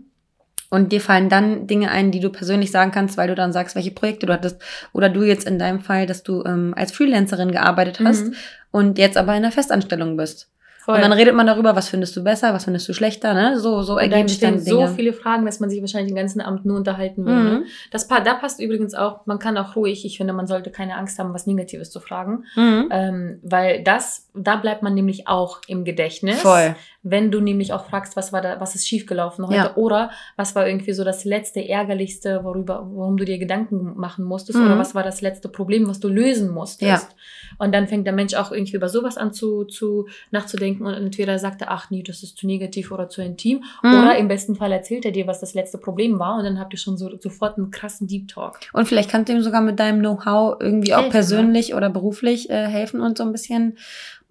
Und 0.70 0.90
dir 0.90 1.00
fallen 1.00 1.28
dann 1.28 1.68
Dinge 1.68 1.92
ein, 1.92 2.10
die 2.10 2.18
du 2.18 2.30
persönlich 2.30 2.72
sagen 2.72 2.90
kannst, 2.90 3.16
weil 3.16 3.28
du 3.28 3.36
dann 3.36 3.52
sagst, 3.52 3.76
welche 3.76 3.92
Projekte 3.92 4.26
du 4.26 4.32
hattest. 4.32 4.60
Oder 4.92 5.08
du 5.08 5.22
jetzt 5.22 5.46
in 5.46 5.60
deinem 5.60 5.80
Fall, 5.80 6.06
dass 6.06 6.24
du 6.24 6.42
ähm, 6.44 6.74
als 6.76 6.90
Freelancerin 6.90 7.52
gearbeitet 7.52 8.00
hast 8.02 8.24
Mhm. 8.26 8.34
und 8.72 8.98
jetzt 8.98 9.16
aber 9.16 9.32
in 9.32 9.44
einer 9.44 9.52
Festanstellung 9.52 10.16
bist. 10.16 10.48
Voll. 10.84 10.96
Und 10.96 11.00
dann 11.00 11.12
redet 11.12 11.34
man 11.34 11.46
darüber, 11.46 11.74
was 11.76 11.88
findest 11.88 12.14
du 12.14 12.22
besser, 12.22 12.52
was 12.52 12.64
findest 12.64 12.86
du 12.86 12.92
schlechter, 12.92 13.32
ne? 13.32 13.58
So, 13.58 13.80
so 13.80 13.96
ergeben 13.96 14.28
sich 14.28 14.38
dann 14.38 14.60
stehen 14.60 14.66
so 14.70 14.80
Dinge. 14.80 14.94
viele 14.94 15.12
Fragen, 15.14 15.46
dass 15.46 15.58
man 15.58 15.70
sich 15.70 15.80
wahrscheinlich 15.80 16.12
den 16.12 16.16
ganzen 16.16 16.42
Abend 16.42 16.66
nur 16.66 16.76
unterhalten 16.76 17.24
würde. 17.24 17.40
Mhm. 17.40 17.48
Ne? 17.60 17.64
Das, 17.90 18.06
da 18.06 18.34
passt 18.34 18.60
übrigens 18.60 18.92
auch, 18.92 19.24
man 19.24 19.38
kann 19.38 19.56
auch 19.56 19.76
ruhig, 19.76 20.04
ich 20.04 20.18
finde, 20.18 20.34
man 20.34 20.46
sollte 20.46 20.70
keine 20.70 20.96
Angst 20.96 21.18
haben, 21.18 21.32
was 21.32 21.46
Negatives 21.46 21.90
zu 21.90 22.00
fragen. 22.00 22.44
Mhm. 22.54 22.88
Ähm, 22.90 23.40
weil 23.42 23.82
das, 23.82 24.28
da 24.34 24.56
bleibt 24.56 24.82
man 24.82 24.92
nämlich 24.92 25.26
auch 25.26 25.62
im 25.68 25.84
Gedächtnis. 25.84 26.42
Voll. 26.42 26.76
Wenn 27.06 27.30
du 27.30 27.40
nämlich 27.40 27.72
auch 27.74 27.84
fragst, 27.84 28.16
was 28.16 28.32
war 28.32 28.40
da, 28.40 28.58
was 28.60 28.74
ist 28.74 28.88
schiefgelaufen 28.88 29.46
heute 29.46 29.56
Ja. 29.56 29.76
oder 29.76 30.10
was 30.36 30.54
war 30.56 30.66
irgendwie 30.66 30.94
so 30.94 31.04
das 31.04 31.24
letzte 31.26 31.68
Ärgerlichste, 31.68 32.40
worüber, 32.44 32.88
worum 32.90 33.18
du 33.18 33.24
dir 33.26 33.36
Gedanken 33.38 33.92
machen 33.96 34.24
musstest 34.24 34.58
Mhm. 34.58 34.64
oder 34.66 34.78
was 34.78 34.94
war 34.94 35.02
das 35.02 35.20
letzte 35.20 35.48
Problem, 35.50 35.86
was 35.86 36.00
du 36.00 36.08
lösen 36.08 36.50
musstest. 36.50 37.08
Ja. 37.08 37.56
Und 37.58 37.72
dann 37.74 37.86
fängt 37.88 38.06
der 38.06 38.14
Mensch 38.14 38.32
auch 38.34 38.50
irgendwie 38.52 38.74
über 38.76 38.88
sowas 38.88 39.16
an 39.18 39.32
zu, 39.34 39.64
zu 39.64 40.08
nachzudenken 40.30 40.86
und 40.86 40.94
entweder 40.94 41.38
sagt 41.38 41.60
er, 41.60 41.70
ach 41.70 41.90
nee, 41.90 42.02
das 42.02 42.22
ist 42.22 42.38
zu 42.38 42.46
negativ 42.46 42.90
oder 42.90 43.08
zu 43.10 43.20
intim 43.22 43.62
Mhm. 43.82 43.92
oder 43.98 44.16
im 44.16 44.26
besten 44.28 44.56
Fall 44.56 44.72
erzählt 44.72 45.04
er 45.04 45.12
dir, 45.12 45.26
was 45.26 45.40
das 45.40 45.52
letzte 45.54 45.76
Problem 45.78 46.18
war 46.18 46.38
und 46.38 46.44
dann 46.44 46.58
habt 46.58 46.72
ihr 46.72 46.78
schon 46.78 46.96
so, 46.96 47.10
sofort 47.20 47.58
einen 47.58 47.70
krassen 47.70 48.06
Deep 48.06 48.28
Talk. 48.28 48.58
Und 48.72 48.88
vielleicht 48.88 49.10
kannst 49.10 49.28
du 49.28 49.34
ihm 49.34 49.42
sogar 49.42 49.60
mit 49.60 49.78
deinem 49.78 50.00
Know-how 50.00 50.56
irgendwie 50.58 50.94
auch 50.94 50.98
Helfen, 51.02 51.12
persönlich 51.12 51.74
oder 51.74 51.90
beruflich 51.90 52.48
äh, 52.48 52.66
helfen 52.66 53.00
und 53.02 53.18
so 53.18 53.24
ein 53.24 53.32
bisschen 53.32 53.76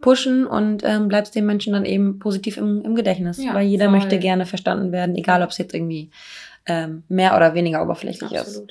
pushen 0.04 0.46
und 0.46 0.84
ähm, 0.84 1.08
bleibst 1.08 1.34
dem 1.34 1.46
Menschen 1.46 1.74
dann 1.74 1.86
eben 1.86 2.20
positiv 2.20 2.58
im, 2.58 2.84
im 2.84 2.94
Gedächtnis. 2.94 3.42
Ja, 3.42 3.54
weil 3.54 3.66
jeder 3.66 3.86
voll. 3.86 3.94
möchte 3.94 4.20
gerne 4.20 4.46
verstanden 4.46 4.92
werden, 4.92 5.16
egal 5.16 5.42
ob 5.42 5.50
es 5.50 5.58
jetzt 5.58 5.74
irgendwie 5.74 6.12
ähm, 6.66 7.04
mehr 7.08 7.36
oder 7.36 7.56
weniger 7.56 7.82
oberflächlich 7.82 8.34
ist. 8.34 8.64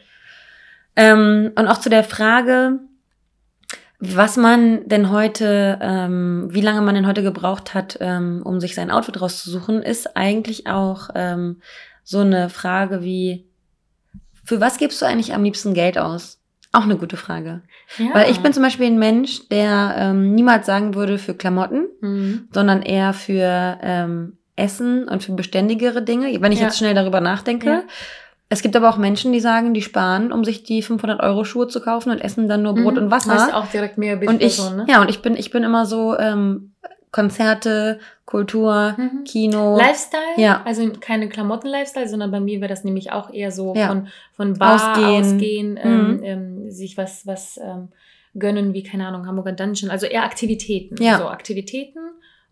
Ähm, 0.94 1.50
und 1.56 1.68
auch 1.68 1.78
zu 1.78 1.88
der 1.88 2.04
Frage, 2.04 2.80
was 3.98 4.36
man 4.36 4.86
denn 4.88 5.10
heute, 5.10 5.78
ähm, 5.80 6.48
wie 6.50 6.60
lange 6.60 6.82
man 6.82 6.94
denn 6.94 7.06
heute 7.06 7.22
gebraucht 7.22 7.72
hat, 7.72 7.96
ähm, 8.00 8.42
um 8.44 8.60
sich 8.60 8.74
sein 8.74 8.90
Outfit 8.90 9.18
rauszusuchen, 9.18 9.82
ist 9.82 10.16
eigentlich 10.18 10.66
auch 10.66 11.08
ähm, 11.14 11.62
so 12.04 12.18
eine 12.18 12.50
Frage 12.50 13.02
wie, 13.02 13.46
für 14.44 14.60
was 14.60 14.76
gibst 14.76 15.00
du 15.00 15.06
eigentlich 15.06 15.32
am 15.32 15.44
liebsten 15.44 15.72
Geld 15.72 15.96
aus? 15.96 16.41
Auch 16.72 16.84
eine 16.84 16.96
gute 16.96 17.16
Frage. 17.18 17.60
Ja. 17.98 18.14
Weil 18.14 18.30
ich 18.30 18.40
bin 18.40 18.52
zum 18.54 18.62
Beispiel 18.62 18.86
ein 18.86 18.98
Mensch, 18.98 19.48
der 19.50 19.94
ähm, 19.98 20.34
niemals 20.34 20.64
sagen 20.66 20.94
würde 20.94 21.18
für 21.18 21.34
Klamotten, 21.34 21.84
Mhm. 22.00 22.48
sondern 22.50 22.80
eher 22.82 23.12
für 23.12 23.78
ähm, 23.82 24.38
Essen 24.56 25.06
und 25.08 25.22
für 25.22 25.32
beständigere 25.32 26.02
Dinge, 26.02 26.40
wenn 26.40 26.52
ich 26.52 26.60
Ja. 26.60 26.66
jetzt 26.66 26.78
schnell 26.78 26.94
darüber 26.94 27.20
nachdenke. 27.20 27.68
Ja. 27.68 27.82
Es 28.48 28.60
gibt 28.62 28.76
aber 28.76 28.90
auch 28.90 28.98
Menschen, 28.98 29.32
die 29.32 29.40
sagen, 29.40 29.72
die 29.72 29.80
sparen, 29.82 30.30
um 30.30 30.44
sich 30.44 30.62
die 30.62 30.82
500 30.82 31.20
Euro 31.22 31.44
Schuhe 31.44 31.68
zu 31.68 31.80
kaufen 31.80 32.10
und 32.10 32.18
essen 32.18 32.48
dann 32.48 32.62
nur 32.62 32.74
Brot 32.74 32.94
Mhm. 32.96 33.04
und 33.04 33.10
Wasser. 33.10 33.34
Weißt 33.34 33.50
du 33.50 33.56
auch 33.56 33.66
direkt 33.68 33.96
mehr 33.98 34.18
und 34.26 34.42
ich, 34.42 34.58
ne? 34.58 34.84
ja, 34.88 35.00
und 35.00 35.08
ich 35.10 35.22
bin, 35.22 35.36
ich 35.36 35.50
bin 35.50 35.62
immer 35.62 35.86
so 35.86 36.18
ähm, 36.18 36.71
Konzerte, 37.12 38.00
Kultur, 38.24 38.94
Mhm. 38.96 39.24
Kino. 39.24 39.76
Lifestyle, 39.76 40.22
Ja. 40.38 40.62
also 40.64 40.90
keine 41.00 41.28
Klamotten-Lifestyle, 41.28 42.08
sondern 42.08 42.30
bei 42.30 42.40
mir 42.40 42.60
wäre 42.60 42.68
das 42.70 42.84
nämlich 42.84 43.12
auch 43.12 43.32
eher 43.32 43.52
so 43.52 43.74
Ja. 43.76 43.88
von, 43.88 44.08
von 44.32 44.54
Bar, 44.54 44.96
Ausgehen. 44.96 45.20
Ausgehen, 45.24 45.80
ähm, 45.82 46.16
Mhm. 46.16 46.24
ähm, 46.24 46.70
sich 46.70 46.96
was, 46.96 47.26
was 47.26 47.60
ähm, 47.62 47.88
gönnen, 48.36 48.72
wie, 48.72 48.82
keine 48.82 49.06
Ahnung, 49.06 49.26
Hamburger 49.26 49.52
Dungeon, 49.52 49.90
also 49.90 50.06
eher 50.06 50.24
Aktivitäten. 50.24 51.02
Ja. 51.02 51.18
So 51.18 51.28
Aktivitäten 51.28 51.98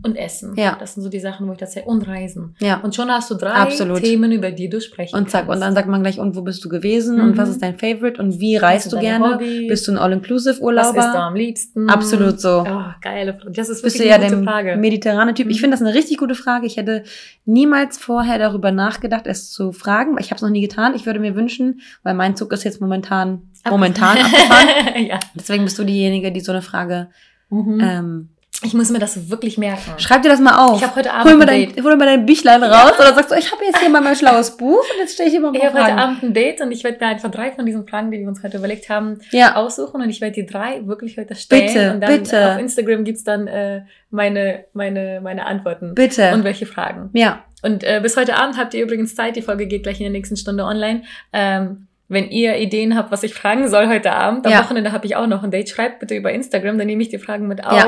und 0.03 0.17
Essen. 0.17 0.55
Ja. 0.57 0.77
Das 0.81 0.95
sind 0.95 1.03
so 1.03 1.09
die 1.09 1.21
Sachen, 1.21 1.47
wo 1.49 1.53
ich 1.53 1.59
das 1.59 1.73
sehe. 1.73 1.83
Und 1.85 2.07
Reisen. 2.09 2.55
Ja. 2.61 2.79
Und 2.81 2.95
schon 2.95 3.11
hast 3.11 3.31
du 3.31 3.35
drei 3.35 3.51
Absolut. 3.51 4.01
Themen, 4.03 4.33
über 4.33 4.51
die 4.51 4.69
du 4.69 4.81
sprechen 4.81 5.15
Und 5.17 5.31
zack, 5.31 5.43
kannst. 5.47 5.55
und 5.57 5.61
dann 5.61 5.75
sagt 5.75 5.89
man 5.89 6.03
gleich, 6.03 6.19
und 6.19 6.37
wo 6.37 6.43
bist 6.43 6.65
du 6.65 6.69
gewesen 6.69 7.17
Mhm. 7.17 7.23
und 7.23 7.37
was 7.37 7.49
ist 7.51 7.63
dein 7.63 7.79
Favorite 7.79 8.21
und 8.21 8.41
wie 8.41 8.57
reist 8.57 8.93
du 8.93 8.99
gerne? 8.99 9.35
Hobbys? 9.35 9.69
Bist 9.69 9.87
du 9.89 9.93
ein 9.93 9.97
was 9.97 10.03
All-Inclusive-Urlauber? 10.05 10.99
isst 10.99 11.15
du 11.15 11.19
am 11.19 11.35
liebsten? 11.35 11.91
Absolut 11.91 12.41
so. 12.41 12.65
Oh, 12.67 12.83
geile 13.03 13.35
Frage. 13.35 13.53
Das 13.53 13.69
ist 13.69 13.83
Bist 13.83 13.97
du 13.97 14.01
wirklich 14.01 14.09
ja 14.11 14.17
eine 14.17 14.27
der 14.29 14.39
gute 14.39 14.51
Frage. 14.51 14.77
mediterrane 14.77 15.35
Typ? 15.35 15.49
Ich 15.49 15.57
Mhm. 15.57 15.61
finde 15.61 15.77
das 15.77 15.83
eine 15.87 15.95
richtig 15.95 16.19
gute 16.19 16.35
Frage. 16.35 16.67
Ich 16.67 16.77
hätte 16.77 17.05
niemals 17.45 17.99
vorher 17.99 18.39
darüber 18.39 18.73
nachgedacht, 18.73 19.27
es 19.27 19.51
zu 19.51 19.73
fragen. 19.73 20.15
weil 20.15 20.23
Ich 20.23 20.31
habe 20.31 20.37
es 20.37 20.43
noch 20.43 20.51
nie 20.51 20.61
getan. 20.61 20.95
Ich 20.95 21.07
würde 21.07 21.21
mir 21.21 21.35
wünschen, 21.35 21.81
weil 22.03 22.15
mein 22.15 22.37
Zug 22.37 22.53
ist 22.53 22.65
jetzt 22.65 22.81
momentan 22.81 23.43
Ab- 23.65 23.73
momentan 23.73 24.17
abgefahren. 24.19 24.69
ja. 25.07 25.19
Deswegen 25.35 25.65
bist 25.65 25.79
du 25.79 25.85
diejenige, 25.85 26.33
die 26.33 26.41
so 26.41 26.53
eine 26.53 26.63
Frage. 26.63 27.09
Mhm. 27.51 27.81
Ähm, 27.83 28.29
ich 28.63 28.75
muss 28.75 28.91
mir 28.91 28.99
das 28.99 29.31
wirklich 29.31 29.57
merken. 29.59 29.93
schreib 29.99 30.23
dir 30.23 30.29
das 30.29 30.41
mal 30.41 30.59
auf. 30.67 30.77
Ich 30.79 30.87
habe 30.87 30.97
heute 30.97 31.11
hol 31.11 31.19
Abend 31.21 31.39
mir 31.39 31.43
ein 31.43 31.47
dein, 31.47 31.75
Date. 31.75 31.85
hol 31.85 31.97
mir 31.97 32.05
dein 32.05 32.27
Büchlein 32.27 32.63
raus 32.63 32.93
oder 32.99 33.15
sagst 33.15 33.31
du, 33.31 33.35
ich 33.37 33.51
habe 33.51 33.65
jetzt 33.65 33.79
hier 33.81 33.89
mal 33.89 34.01
mein 34.03 34.17
schlaues 34.17 34.57
Buch 34.57 34.81
und 34.81 34.99
jetzt 34.99 35.15
stelle 35.15 35.29
ich 35.29 35.35
hier 35.35 35.41
mal 35.41 35.55
Ich 35.57 35.65
habe 35.65 35.83
heute. 35.83 35.95
Abend 35.95 36.23
ein 36.23 36.35
Date 36.35 36.61
und 36.61 36.71
ich 36.73 36.85
werde 36.85 36.99
mir 37.01 37.07
einfach 37.11 37.31
drei 37.31 37.53
von 37.53 37.65
diesen 37.65 37.87
Fragen, 37.87 38.11
die 38.11 38.19
wir 38.19 38.29
uns 38.29 38.43
heute 38.43 38.59
überlegt 38.59 38.89
haben, 38.91 39.19
Ja, 39.31 39.57
aussuchen 39.57 40.03
und 40.03 40.11
ich 40.11 40.21
werde 40.21 40.35
die 40.35 40.47
drei 40.47 40.87
wirklich 40.87 41.17
heute 41.17 41.35
stellen. 41.35 41.67
Bitte, 41.67 41.93
und 41.95 42.01
dann 42.01 42.11
bitte. 42.23 42.53
auf 42.53 42.59
Instagram 42.59 43.05
gibt's 43.05 43.25
dann 43.25 43.47
äh, 43.47 43.83
meine, 44.11 44.65
meine, 44.75 45.21
meine 45.23 45.47
Antworten. 45.47 45.95
bitte. 45.95 46.33
Und 46.35 46.45
welche 46.45 46.67
Fragen. 46.67 47.11
ja, 47.15 47.43
Und 47.63 47.83
äh, 47.85 48.01
bis 48.03 48.17
heute 48.17 48.37
Abend 48.37 48.57
habt 48.59 48.75
ihr 48.75 48.83
übrigens 48.83 49.15
Zeit, 49.15 49.37
die 49.37 49.43
Folge 49.43 49.67
geht 49.67 49.83
gleich 49.85 50.01
in 50.01 50.05
der 50.05 50.13
nächsten 50.13 50.37
Stunde 50.37 50.65
online. 50.65 51.03
Ähm, 51.33 51.87
wenn 52.11 52.29
ihr 52.29 52.57
Ideen 52.57 52.97
habt, 52.97 53.13
was 53.13 53.23
ich 53.23 53.35
fragen 53.35 53.69
soll 53.69 53.87
heute 53.87 54.13
Abend, 54.13 54.45
am 54.45 54.53
ja. 54.53 54.65
Wochenende 54.65 54.91
habe 54.91 55.07
ich 55.07 55.15
auch 55.15 55.29
noch 55.29 55.45
ein 55.45 55.53
Date, 55.53 55.69
schreibt 55.69 56.01
bitte 56.01 56.17
über 56.17 56.33
Instagram, 56.33 56.77
dann 56.77 56.89
nehme 56.89 57.03
ich 57.03 57.09
die 57.09 57.19
Fragen 57.19 57.47
mit 57.47 57.65
auf 57.65 57.73
ja. 57.73 57.87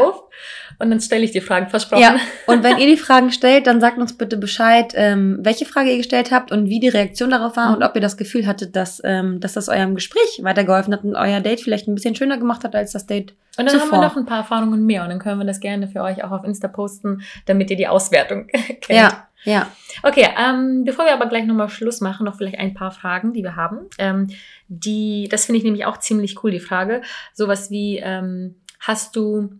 und 0.79 0.91
dann 0.91 1.01
stelle 1.01 1.25
ich 1.25 1.33
die 1.33 1.41
Fragen, 1.41 1.69
versprochen. 1.69 2.03
Ja. 2.03 2.17
Und 2.47 2.63
wenn 2.63 2.79
ihr 2.79 2.87
die 2.87 2.97
Fragen 2.97 3.33
stellt, 3.33 3.67
dann 3.67 3.81
sagt 3.81 3.99
uns 3.99 4.17
bitte 4.17 4.37
Bescheid, 4.37 4.93
ähm, 4.95 5.39
welche 5.41 5.67
Frage 5.67 5.91
ihr 5.91 5.97
gestellt 5.97 6.31
habt 6.31 6.53
und 6.53 6.69
wie 6.69 6.79
die 6.79 6.89
Reaktion 6.89 7.31
darauf 7.31 7.57
war 7.57 7.71
mhm. 7.71 7.77
und 7.77 7.83
ob 7.83 7.97
ihr 7.97 8.01
das 8.01 8.17
Gefühl 8.17 8.47
hattet, 8.47 8.77
dass, 8.77 9.03
ähm, 9.05 9.41
dass 9.41 9.55
das 9.55 9.69
eurem 9.69 9.97
Gespräch 9.97 10.41
weitergeholfen 10.43 10.95
hat 10.95 11.03
und 11.03 11.17
euer 11.17 11.41
Date 11.41 11.61
vielleicht 11.61 11.89
ein 11.89 11.97
bisschen 11.97 12.15
schöner 12.15 12.39
gemacht 12.39 12.63
hat 12.63 12.77
als 12.77 12.93
das 12.93 13.07
Date 13.07 13.35
und 13.59 13.67
dann 13.67 13.75
zuvor. 13.75 13.91
haben 13.91 14.03
wir 14.03 14.09
noch 14.09 14.17
ein 14.17 14.25
paar 14.25 14.39
Erfahrungen 14.39 14.87
mehr 14.87 15.03
und 15.03 15.09
dann 15.09 15.19
können 15.19 15.39
wir 15.39 15.45
das 15.45 15.59
gerne 15.59 15.89
für 15.89 16.01
euch 16.01 16.23
auch 16.23 16.31
auf 16.31 16.45
Insta 16.45 16.69
posten, 16.69 17.23
damit 17.47 17.71
ihr 17.71 17.77
die 17.77 17.89
Auswertung 17.89 18.47
kennt. 18.81 18.89
Ja. 18.89 19.27
Ja. 19.45 19.71
Okay, 20.03 20.29
ähm, 20.39 20.85
bevor 20.85 21.05
wir 21.05 21.13
aber 21.13 21.27
gleich 21.27 21.45
nochmal 21.45 21.69
Schluss 21.69 22.01
machen, 22.01 22.25
noch 22.25 22.37
vielleicht 22.37 22.59
ein 22.59 22.75
paar 22.75 22.91
Fragen, 22.93 23.33
die 23.33 23.43
wir 23.43 23.57
haben. 23.57 23.89
Ähm, 23.99 24.29
die, 24.69 25.29
das 25.31 25.47
finde 25.47 25.59
ich 25.59 25.65
nämlich 25.65 25.85
auch 25.85 25.99
ziemlich 25.99 26.43
cool, 26.43 26.51
die 26.51 26.61
Frage. 26.61 27.03
Sowas 27.33 27.71
wie, 27.71 27.99
ähm, 27.99 28.57
hast 28.81 29.17
du 29.17 29.51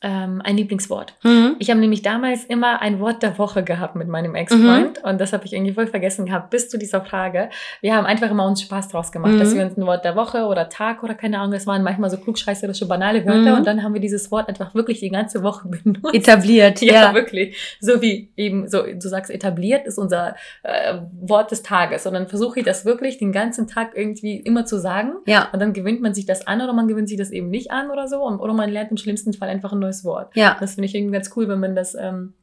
ähm, 0.00 0.40
ein 0.44 0.56
Lieblingswort. 0.56 1.14
Mhm. 1.24 1.56
Ich 1.58 1.70
habe 1.70 1.80
nämlich 1.80 2.02
damals 2.02 2.44
immer 2.44 2.80
ein 2.80 3.00
Wort 3.00 3.22
der 3.22 3.36
Woche 3.36 3.64
gehabt 3.64 3.96
mit 3.96 4.06
meinem 4.06 4.36
Ex-Freund 4.36 5.02
mhm. 5.02 5.08
und 5.08 5.20
das 5.20 5.32
habe 5.32 5.44
ich 5.44 5.52
irgendwie 5.52 5.72
voll 5.72 5.88
vergessen 5.88 6.26
gehabt 6.26 6.50
bis 6.50 6.68
zu 6.68 6.78
dieser 6.78 7.00
Frage. 7.04 7.50
Wir 7.80 7.96
haben 7.96 8.06
einfach 8.06 8.30
immer 8.30 8.46
uns 8.46 8.62
Spaß 8.62 8.88
draus 8.88 9.10
gemacht, 9.10 9.32
mhm. 9.32 9.38
dass 9.40 9.54
wir 9.56 9.64
uns 9.64 9.76
ein 9.76 9.86
Wort 9.86 10.04
der 10.04 10.14
Woche 10.14 10.44
oder 10.44 10.68
Tag 10.68 11.02
oder 11.02 11.14
keine 11.14 11.40
Ahnung, 11.40 11.52
das 11.52 11.66
waren 11.66 11.82
manchmal 11.82 12.10
so 12.10 12.16
klugscheißerische, 12.16 12.86
banale 12.86 13.26
Wörter 13.26 13.52
mhm. 13.52 13.58
und 13.58 13.66
dann 13.66 13.82
haben 13.82 13.92
wir 13.92 14.00
dieses 14.00 14.30
Wort 14.30 14.48
einfach 14.48 14.72
wirklich 14.72 15.00
die 15.00 15.10
ganze 15.10 15.42
Woche 15.42 15.68
benutzt. 15.82 16.14
Etabliert, 16.14 16.80
ja. 16.80 16.92
ja. 16.92 17.14
wirklich. 17.14 17.56
So 17.80 18.00
wie 18.00 18.30
eben, 18.36 18.68
so 18.68 18.82
du 18.82 19.08
sagst, 19.08 19.32
etabliert 19.32 19.84
ist 19.86 19.98
unser 19.98 20.36
äh, 20.62 20.98
Wort 21.20 21.50
des 21.50 21.64
Tages 21.64 22.06
und 22.06 22.12
dann 22.12 22.28
versuche 22.28 22.60
ich 22.60 22.64
das 22.64 22.84
wirklich 22.84 23.18
den 23.18 23.32
ganzen 23.32 23.66
Tag 23.66 23.96
irgendwie 23.96 24.36
immer 24.36 24.64
zu 24.64 24.78
sagen 24.78 25.14
ja. 25.26 25.48
und 25.52 25.58
dann 25.58 25.72
gewinnt 25.72 26.00
man 26.02 26.14
sich 26.14 26.24
das 26.24 26.46
an 26.46 26.60
oder 26.60 26.72
man 26.72 26.86
gewinnt 26.86 27.08
sich 27.08 27.18
das 27.18 27.32
eben 27.32 27.50
nicht 27.50 27.72
an 27.72 27.90
oder 27.90 28.06
so 28.06 28.22
oder 28.22 28.52
man 28.52 28.70
lernt 28.70 28.92
im 28.92 28.96
schlimmsten 28.96 29.32
Fall 29.32 29.48
einfach 29.48 29.72
ein 29.72 29.87
neues 29.88 30.04
Wort. 30.04 30.34
Ja. 30.36 30.56
Das 30.60 30.74
finde 30.74 30.86
ich 30.86 30.94
irgendwie 30.94 31.14
ganz 31.14 31.30
cool, 31.36 31.48
wenn 31.48 31.60
man 31.60 31.74
das 31.74 31.94
ähm, 31.94 32.34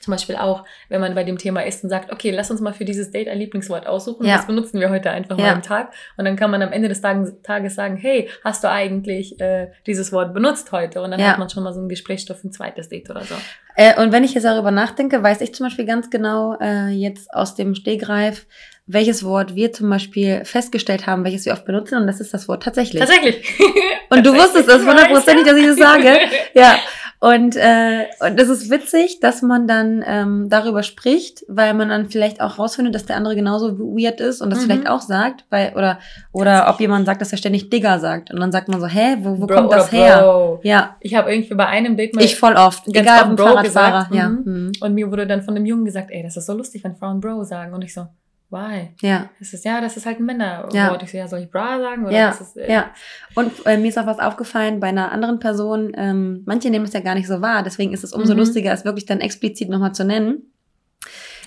zum 0.00 0.12
Beispiel 0.12 0.36
auch, 0.36 0.64
wenn 0.88 1.00
man 1.00 1.14
bei 1.14 1.24
dem 1.24 1.36
Thema 1.36 1.60
ist 1.60 1.84
und 1.84 1.90
sagt, 1.90 2.10
okay, 2.10 2.30
lass 2.30 2.50
uns 2.50 2.60
mal 2.60 2.72
für 2.72 2.86
dieses 2.86 3.10
Date 3.10 3.28
ein 3.28 3.38
Lieblingswort 3.38 3.86
aussuchen. 3.86 4.26
Ja. 4.26 4.36
Das 4.36 4.46
benutzen 4.46 4.80
wir 4.80 4.88
heute 4.88 5.10
einfach 5.10 5.36
ja. 5.36 5.44
mal 5.44 5.52
am 5.52 5.62
Tag. 5.62 5.92
Und 6.16 6.24
dann 6.24 6.36
kann 6.36 6.50
man 6.50 6.62
am 6.62 6.72
Ende 6.72 6.88
des 6.88 7.02
Tages 7.02 7.74
sagen, 7.74 7.96
hey, 7.96 8.28
hast 8.42 8.64
du 8.64 8.70
eigentlich 8.70 9.38
äh, 9.40 9.70
dieses 9.86 10.10
Wort 10.10 10.32
benutzt 10.32 10.72
heute? 10.72 11.02
Und 11.02 11.10
dann 11.10 11.20
ja. 11.20 11.32
hat 11.32 11.38
man 11.38 11.50
schon 11.50 11.62
mal 11.62 11.74
so 11.74 11.80
einen 11.80 11.90
Gesprächsstoff 11.90 12.40
für 12.40 12.48
ein 12.48 12.52
zweites 12.52 12.88
Date 12.88 13.10
oder 13.10 13.22
so. 13.24 13.34
Äh, 13.76 14.00
und 14.02 14.10
wenn 14.10 14.24
ich 14.24 14.32
jetzt 14.32 14.44
darüber 14.44 14.70
nachdenke, 14.70 15.22
weiß 15.22 15.42
ich 15.42 15.54
zum 15.54 15.66
Beispiel 15.66 15.84
ganz 15.84 16.08
genau 16.08 16.56
äh, 16.58 16.88
jetzt 16.88 17.32
aus 17.34 17.54
dem 17.54 17.74
Stegreif, 17.74 18.46
welches 18.92 19.24
Wort 19.24 19.54
wir 19.54 19.72
zum 19.72 19.88
Beispiel 19.88 20.44
festgestellt 20.44 21.06
haben, 21.06 21.24
welches 21.24 21.44
wir 21.46 21.52
oft 21.52 21.64
benutzen, 21.64 21.96
und 21.98 22.06
das 22.06 22.20
ist 22.20 22.34
das 22.34 22.48
Wort 22.48 22.62
tatsächlich. 22.62 23.00
Tatsächlich. 23.00 23.44
Und 24.10 24.26
du 24.26 24.34
wusstest 24.34 24.68
es 24.68 24.84
hundertprozentig, 24.84 25.46
dass 25.46 25.56
ich 25.56 25.66
das 25.66 25.76
sage. 25.76 26.18
Ja. 26.54 26.76
Und, 27.22 27.54
äh, 27.54 28.06
und 28.20 28.40
das 28.40 28.48
ist 28.48 28.70
witzig, 28.70 29.20
dass 29.20 29.42
man 29.42 29.68
dann 29.68 30.02
ähm, 30.06 30.46
darüber 30.48 30.82
spricht, 30.82 31.44
weil 31.48 31.74
man 31.74 31.90
dann 31.90 32.08
vielleicht 32.08 32.40
auch 32.40 32.58
rausfindet, 32.58 32.94
dass 32.94 33.04
der 33.04 33.16
andere 33.16 33.34
genauso 33.34 33.78
weird 33.78 34.22
ist 34.22 34.40
und 34.40 34.48
das 34.48 34.60
mhm. 34.60 34.64
vielleicht 34.64 34.88
auch 34.88 35.02
sagt, 35.02 35.44
weil, 35.50 35.74
oder, 35.74 35.98
oder 36.32 36.70
ob 36.70 36.80
jemand 36.80 37.04
sagt, 37.04 37.20
dass 37.20 37.30
er 37.30 37.36
ständig 37.36 37.68
Digger 37.68 37.98
sagt. 37.98 38.32
Und 38.32 38.40
dann 38.40 38.52
sagt 38.52 38.68
man 38.68 38.80
so, 38.80 38.86
hä, 38.86 39.18
wo, 39.20 39.38
wo 39.38 39.46
Bro 39.46 39.54
kommt 39.54 39.72
das 39.72 39.92
her? 39.92 40.22
Bro. 40.22 40.60
Ja. 40.62 40.96
Ich 41.00 41.14
habe 41.14 41.30
irgendwie 41.30 41.54
bei 41.54 41.66
einem 41.66 41.94
Date 41.94 42.14
mal. 42.14 42.24
Ich 42.24 42.36
voll 42.36 42.54
oft. 42.54 42.88
Egal, 42.88 43.30
ob 43.30 43.36
Bro 43.36 43.62
gesagt. 43.62 44.14
Ja. 44.14 44.30
Mhm. 44.30 44.42
mhm. 44.46 44.72
Und 44.80 44.94
mir 44.94 45.10
wurde 45.10 45.26
dann 45.26 45.42
von 45.42 45.54
einem 45.54 45.66
Jungen 45.66 45.84
gesagt, 45.84 46.10
ey, 46.10 46.22
das 46.22 46.38
ist 46.38 46.46
so 46.46 46.54
lustig, 46.54 46.82
wenn 46.84 46.96
Frauen 46.96 47.20
Bro 47.20 47.44
sagen. 47.44 47.74
Und 47.74 47.82
ich 47.82 47.92
so, 47.92 48.06
Why? 48.50 48.90
Ja. 49.00 49.30
Es 49.40 49.52
ist, 49.52 49.64
ja, 49.64 49.80
das 49.80 49.96
ist 49.96 50.06
halt 50.06 50.18
ein 50.18 50.26
Männerwort. 50.26 50.74
Ja. 50.74 50.98
Ich 51.00 51.10
so, 51.12 51.16
ja, 51.16 51.28
soll 51.28 51.40
ich 51.40 51.50
bra 51.50 51.78
sagen? 51.78 52.04
Oder 52.04 52.12
ja. 52.12 52.30
Ist, 52.30 52.56
äh, 52.56 52.70
ja. 52.70 52.90
Und 53.36 53.52
äh, 53.64 53.76
mir 53.76 53.88
ist 53.88 53.98
auch 53.98 54.06
was 54.06 54.18
aufgefallen 54.18 54.80
bei 54.80 54.88
einer 54.88 55.12
anderen 55.12 55.38
Person. 55.38 55.92
Ähm, 55.96 56.42
manche 56.46 56.68
nehmen 56.68 56.84
es 56.84 56.92
ja 56.92 57.00
gar 57.00 57.14
nicht 57.14 57.28
so 57.28 57.40
wahr. 57.40 57.62
Deswegen 57.62 57.92
ist 57.92 58.02
es 58.02 58.12
umso 58.12 58.32
mhm. 58.32 58.40
lustiger, 58.40 58.72
es 58.72 58.84
wirklich 58.84 59.06
dann 59.06 59.20
explizit 59.20 59.68
nochmal 59.68 59.92
zu 59.92 60.04
nennen. 60.04 60.50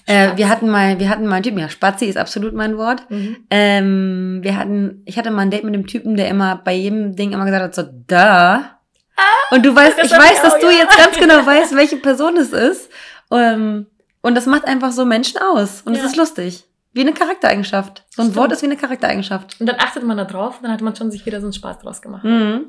Äh, 0.05 0.37
wir 0.37 0.47
hatten 0.47 0.69
mal, 0.69 0.99
wir 0.99 1.09
hatten 1.09 1.27
mal 1.27 1.35
einen 1.35 1.43
Typen, 1.43 1.59
ja, 1.59 1.69
Spazi 1.69 2.05
ist 2.05 2.17
absolut 2.17 2.53
mein 2.53 2.77
Wort. 2.77 3.09
Mhm. 3.09 3.37
Ähm, 3.49 4.39
wir 4.41 4.57
hatten, 4.57 5.01
ich 5.05 5.17
hatte 5.17 5.31
mal 5.31 5.41
ein 5.41 5.51
Date 5.51 5.65
mit 5.65 5.73
einem 5.73 5.87
Typen, 5.87 6.15
der 6.15 6.29
immer 6.29 6.61
bei 6.63 6.73
jedem 6.73 7.15
Ding 7.17 7.33
immer 7.33 7.45
gesagt 7.45 7.63
hat, 7.63 7.75
so, 7.75 7.83
da. 8.07 8.79
Ah, 9.17 9.55
und 9.55 9.65
du 9.65 9.75
weißt, 9.75 9.99
ich 10.01 10.11
weiß, 10.11 10.41
dass 10.41 10.59
du 10.59 10.67
ja. 10.67 10.79
jetzt 10.79 10.97
ganz 10.97 11.17
genau 11.17 11.45
weißt, 11.45 11.75
welche 11.75 11.97
Person 11.97 12.37
es 12.37 12.53
ist. 12.53 12.89
Ähm, 13.29 13.87
und 14.21 14.35
das 14.35 14.45
macht 14.45 14.65
einfach 14.65 14.91
so 14.93 15.05
Menschen 15.05 15.39
aus. 15.41 15.81
Und 15.81 15.93
es 15.93 15.99
ja. 15.99 16.05
ist 16.05 16.15
lustig. 16.15 16.65
Wie 16.93 17.01
eine 17.01 17.13
Charaktereigenschaft. 17.13 18.05
So 18.09 18.21
ein 18.21 18.25
Stimmt. 18.25 18.35
Wort 18.37 18.51
ist 18.51 18.61
wie 18.61 18.67
eine 18.67 18.77
Charaktereigenschaft. 18.77 19.59
Und 19.59 19.67
dann 19.67 19.77
achtet 19.79 20.03
man 20.03 20.17
da 20.17 20.25
drauf 20.25 20.57
und 20.57 20.63
dann 20.63 20.71
hat 20.71 20.81
man 20.81 20.95
schon 20.95 21.11
sich 21.11 21.25
wieder 21.25 21.39
so 21.41 21.47
einen 21.47 21.53
Spaß 21.53 21.79
draus 21.79 22.01
gemacht. 22.01 22.23
Mhm. 22.23 22.65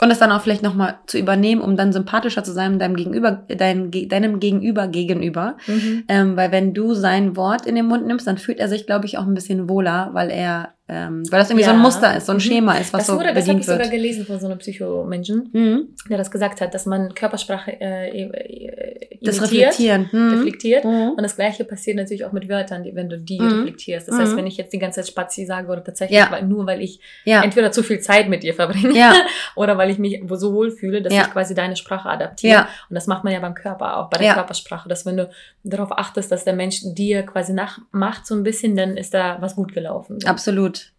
Und 0.00 0.08
das 0.08 0.18
dann 0.18 0.32
auch 0.32 0.40
vielleicht 0.40 0.62
nochmal 0.62 0.98
zu 1.06 1.18
übernehmen, 1.18 1.60
um 1.60 1.76
dann 1.76 1.92
sympathischer 1.92 2.42
zu 2.42 2.52
sein 2.52 2.78
deinem 2.78 2.96
Gegenüber, 2.96 3.44
dein, 3.48 3.90
deinem 3.90 4.40
Gegenüber 4.40 4.88
gegenüber. 4.88 5.56
Mhm. 5.66 6.04
Ähm, 6.08 6.36
weil 6.36 6.50
wenn 6.50 6.74
du 6.74 6.94
sein 6.94 7.36
Wort 7.36 7.66
in 7.66 7.76
den 7.76 7.86
Mund 7.86 8.06
nimmst, 8.06 8.26
dann 8.26 8.38
fühlt 8.38 8.58
er 8.58 8.68
sich, 8.68 8.86
glaube 8.86 9.06
ich, 9.06 9.18
auch 9.18 9.26
ein 9.26 9.34
bisschen 9.34 9.68
wohler, 9.68 10.10
weil 10.12 10.30
er 10.30 10.74
ähm, 10.88 11.22
weil 11.30 11.38
das 11.38 11.48
irgendwie 11.48 11.64
ja. 11.64 11.70
so 11.70 11.76
ein 11.76 11.80
Muster 11.80 12.16
ist, 12.16 12.26
so 12.26 12.32
ein 12.32 12.36
mhm. 12.36 12.40
Schema 12.40 12.74
ist, 12.74 12.92
was 12.92 13.06
das 13.06 13.16
wurde, 13.16 13.28
so 13.28 13.34
bedient 13.34 13.60
Das 13.60 13.68
habe 13.68 13.82
ich 13.82 13.84
sogar 13.86 13.88
gelesen 13.88 14.26
von 14.26 14.40
so 14.40 14.46
einem 14.46 14.58
Psychomenschen, 14.58 15.48
mhm. 15.52 15.88
der 16.10 16.18
das 16.18 16.30
gesagt 16.30 16.60
hat, 16.60 16.74
dass 16.74 16.84
man 16.84 17.14
Körpersprache 17.14 17.80
äh, 17.80 18.24
äh, 18.24 18.81
das 19.22 19.42
reflektieren, 19.42 20.08
mhm. 20.12 20.30
reflektiert. 20.30 20.84
Mhm. 20.84 21.10
Und 21.10 21.22
das 21.22 21.36
Gleiche 21.36 21.64
passiert 21.64 21.96
natürlich 21.96 22.24
auch 22.24 22.32
mit 22.32 22.48
Wörtern, 22.48 22.84
wenn 22.92 23.08
du 23.08 23.18
die 23.18 23.40
mhm. 23.40 23.48
reflektierst. 23.48 24.08
Das 24.08 24.18
heißt, 24.18 24.32
mhm. 24.32 24.38
wenn 24.38 24.46
ich 24.46 24.56
jetzt 24.56 24.72
die 24.72 24.78
ganze 24.78 25.00
Zeit 25.00 25.08
Spazi 25.08 25.44
sage 25.44 25.68
oder 25.68 25.82
tatsächlich 25.82 26.18
ja. 26.18 26.30
weil, 26.30 26.44
nur, 26.44 26.66
weil 26.66 26.80
ich 26.80 27.00
ja. 27.24 27.42
entweder 27.42 27.72
zu 27.72 27.82
viel 27.82 28.00
Zeit 28.00 28.28
mit 28.28 28.42
dir 28.42 28.54
verbringe 28.54 28.96
ja. 28.96 29.14
oder 29.56 29.78
weil 29.78 29.90
ich 29.90 29.98
mich 29.98 30.22
so 30.32 30.52
wohl 30.52 30.70
fühle, 30.70 31.02
dass 31.02 31.12
ich 31.12 31.30
quasi 31.30 31.54
deine 31.54 31.76
Sprache 31.76 32.08
adaptiere. 32.08 32.66
Und 32.88 32.94
das 32.94 33.06
macht 33.06 33.24
man 33.24 33.32
ja 33.32 33.40
beim 33.40 33.54
Körper 33.54 33.96
auch, 33.98 34.10
bei 34.10 34.18
der 34.18 34.34
Körpersprache, 34.34 34.88
dass 34.88 35.06
wenn 35.06 35.16
du 35.16 35.30
darauf 35.64 35.92
achtest, 35.92 36.32
dass 36.32 36.44
der 36.44 36.54
Mensch 36.54 36.80
dir 36.82 37.22
quasi 37.22 37.52
nachmacht 37.52 38.26
so 38.26 38.34
ein 38.34 38.42
bisschen, 38.42 38.76
dann 38.76 38.96
ist 38.96 39.14
da 39.14 39.38
was 39.40 39.56
gut 39.56 39.72
gelaufen. 39.72 40.18
Absolut. 40.24 40.92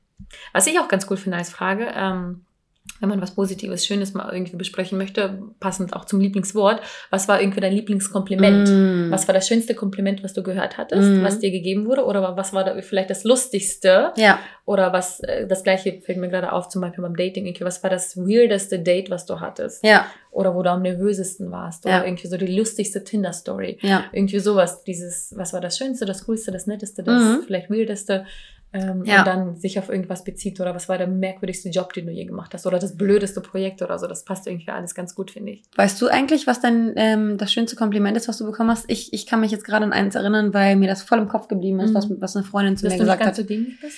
Was 0.52 0.68
ich 0.68 0.80
auch 0.80 0.88
ganz 0.88 1.10
cool 1.10 1.18
finde 1.18 1.38
als 1.38 1.50
Frage, 1.50 1.88
ähm, 1.96 2.46
wenn 3.04 3.10
man 3.10 3.22
was 3.22 3.36
Positives, 3.36 3.86
Schönes 3.86 4.14
mal 4.14 4.32
irgendwie 4.32 4.56
besprechen 4.56 4.98
möchte, 4.98 5.42
passend 5.60 5.94
auch 5.94 6.06
zum 6.06 6.22
Lieblingswort, 6.22 6.82
was 7.10 7.28
war 7.28 7.42
irgendwie 7.42 7.60
dein 7.60 7.74
Lieblingskompliment? 7.74 8.70
Mm. 8.70 9.12
Was 9.12 9.28
war 9.28 9.34
das 9.34 9.48
schönste 9.48 9.76
Kompliment, 9.76 10.24
was 10.24 10.34
du 10.34 10.42
gehört 10.42 10.78
hattest, 10.78 11.10
mm. 11.10 11.24
was 11.24 11.40
dir 11.40 11.52
gegeben 11.52 11.86
wurde? 11.86 12.06
Oder 12.06 12.38
was 12.38 12.54
war 12.54 12.64
da 12.64 12.82
vielleicht 12.82 13.10
das 13.10 13.26
Lustigste? 13.26 14.14
Ja. 14.16 14.40
Oder 14.66 14.94
was, 14.94 15.20
äh, 15.22 15.48
das 15.48 15.64
gleiche 15.64 16.02
fällt 16.02 16.18
mir 16.18 16.30
gerade 16.30 16.54
auf, 16.54 16.70
zum 16.70 16.82
Beispiel 16.82 17.02
beim 17.02 17.16
Dating, 17.16 17.46
irgendwie, 17.46 17.66
was 17.66 17.84
war 17.84 17.90
das 17.90 18.16
weirdeste 18.16 18.80
Date, 18.80 19.10
was 19.10 19.26
du 19.26 19.40
hattest? 19.40 19.84
Ja. 19.84 20.06
Oder 20.32 20.56
wo 20.56 20.64
du 20.64 20.72
am 20.72 20.82
nervösesten 20.82 21.52
warst? 21.52 21.86
Oder 21.86 21.98
ja. 21.98 22.04
irgendwie 22.06 22.28
so 22.28 22.38
die 22.38 22.58
lustigste 22.58 23.04
Tinder-Story? 23.04 23.80
Ja. 23.82 24.06
Irgendwie 24.14 24.40
sowas, 24.40 24.84
dieses, 24.84 25.34
was 25.36 25.52
war 25.52 25.60
das 25.60 25.78
Schönste, 25.78 26.06
das 26.06 26.26
Coolste, 26.26 26.52
das 26.52 26.68
Netteste, 26.68 27.04
das 27.04 27.22
mm. 27.22 27.44
vielleicht 27.46 27.70
Weirdeste? 27.70 28.26
Ähm, 28.74 29.06
ja. 29.06 29.20
und 29.20 29.28
dann 29.28 29.56
sich 29.56 29.78
auf 29.78 29.90
irgendwas 29.90 30.24
bezieht 30.24 30.60
oder 30.60 30.74
was 30.74 30.90
war 30.90 30.98
der 30.98 31.08
merkwürdigste 31.08 31.70
Job, 31.70 31.94
den 31.94 32.08
du 32.08 32.12
je 32.12 32.26
gemacht 32.26 32.54
hast 32.54 32.66
oder 32.66 32.80
das 32.80 32.98
blödeste 32.98 33.40
Projekt 33.40 33.82
oder 33.82 34.00
so. 34.00 34.08
Das 34.08 34.26
passt 34.26 34.48
irgendwie 34.48 34.70
alles 34.70 34.96
ganz 34.96 35.14
gut, 35.14 35.32
finde 35.32 35.54
ich. 35.54 35.64
Weißt 35.76 36.02
du 36.02 36.08
eigentlich, 36.08 36.48
was 36.48 36.60
dein 36.60 36.94
ähm, 36.96 37.38
das 37.38 37.54
schönste 37.54 37.76
Kompliment 37.76 38.18
ist, 38.18 38.28
was 38.28 38.40
du 38.40 38.46
bekommen 38.46 38.72
hast? 38.72 38.90
Ich, 38.90 39.14
ich 39.14 39.28
kann 39.28 39.42
mich 39.42 39.52
jetzt 39.52 39.64
gerade 39.64 39.86
an 39.86 39.94
eins 39.94 40.16
erinnern, 40.16 40.54
weil 40.54 40.76
mir 40.76 40.88
das 40.88 41.04
voll 41.04 41.20
im 41.20 41.28
Kopf 41.28 41.48
geblieben 41.48 41.80
ist, 41.80 41.92
mhm. 41.92 41.96
was, 41.96 42.10
was 42.20 42.36
eine 42.36 42.46
Freundin 42.46 42.76
zu 42.76 42.86
Dass 42.86 42.94
mir 42.94 43.00
gesagt 43.00 43.22
hat. 43.22 43.38
Dass 43.38 43.46
du 43.46 43.54
nicht 43.54 43.82
ganz 43.82 43.82
bist? 43.82 43.98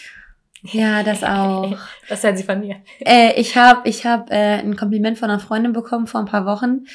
Ja, 0.73 1.03
das 1.03 1.23
auch. 1.23 1.77
Das 2.09 2.23
hat 2.23 2.37
sie 2.37 2.43
von 2.43 2.59
mir. 2.59 2.77
Äh, 2.99 3.39
ich 3.39 3.55
habe 3.55 3.87
ich 3.87 4.05
hab, 4.05 4.31
äh, 4.31 4.59
ein 4.59 4.75
Kompliment 4.75 5.17
von 5.17 5.29
einer 5.29 5.39
Freundin 5.39 5.73
bekommen 5.73 6.07
vor 6.07 6.19
ein 6.19 6.25
paar 6.25 6.45
Wochen 6.45 6.85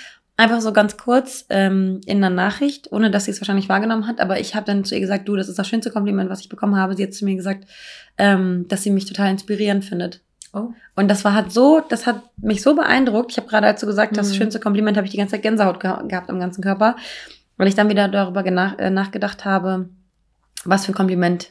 Einfach 0.40 0.62
so 0.62 0.72
ganz 0.72 0.96
kurz 0.96 1.44
ähm, 1.50 2.00
in 2.06 2.24
einer 2.24 2.34
Nachricht, 2.34 2.90
ohne 2.92 3.10
dass 3.10 3.26
sie 3.26 3.30
es 3.30 3.42
wahrscheinlich 3.42 3.68
wahrgenommen 3.68 4.06
hat. 4.06 4.20
Aber 4.20 4.40
ich 4.40 4.54
habe 4.54 4.64
dann 4.64 4.84
zu 4.84 4.94
ihr 4.94 5.00
gesagt, 5.02 5.28
du, 5.28 5.36
das 5.36 5.50
ist 5.50 5.58
das 5.58 5.68
schönste 5.68 5.90
Kompliment, 5.90 6.30
was 6.30 6.40
ich 6.40 6.48
bekommen 6.48 6.76
habe. 6.76 6.96
Sie 6.96 7.02
hat 7.02 7.12
zu 7.12 7.26
mir 7.26 7.36
gesagt, 7.36 7.66
ähm, 8.16 8.64
dass 8.66 8.82
sie 8.82 8.88
mich 8.88 9.04
total 9.04 9.30
inspirierend 9.30 9.84
findet. 9.84 10.22
Oh. 10.54 10.68
Und 10.96 11.08
das 11.08 11.26
war 11.26 11.34
halt 11.34 11.52
so, 11.52 11.82
das 11.86 12.06
hat 12.06 12.22
mich 12.38 12.62
so 12.62 12.74
beeindruckt. 12.74 13.32
Ich 13.32 13.36
habe 13.36 13.48
gerade 13.48 13.66
dazu 13.66 13.84
gesagt, 13.84 14.12
mhm. 14.12 14.16
das 14.16 14.34
schönste 14.34 14.60
Kompliment 14.60 14.96
habe 14.96 15.04
ich 15.04 15.10
die 15.10 15.18
ganze 15.18 15.32
Zeit 15.32 15.42
Gänsehaut 15.42 15.78
ge 15.78 15.92
gehabt 16.08 16.30
am 16.30 16.40
ganzen 16.40 16.62
Körper, 16.62 16.96
weil 17.58 17.68
ich 17.68 17.74
dann 17.74 17.90
wieder 17.90 18.08
darüber 18.08 18.42
äh, 18.46 18.88
nachgedacht 18.88 19.44
habe, 19.44 19.90
was 20.64 20.86
für 20.86 20.92
ein 20.92 20.94
Kompliment 20.94 21.50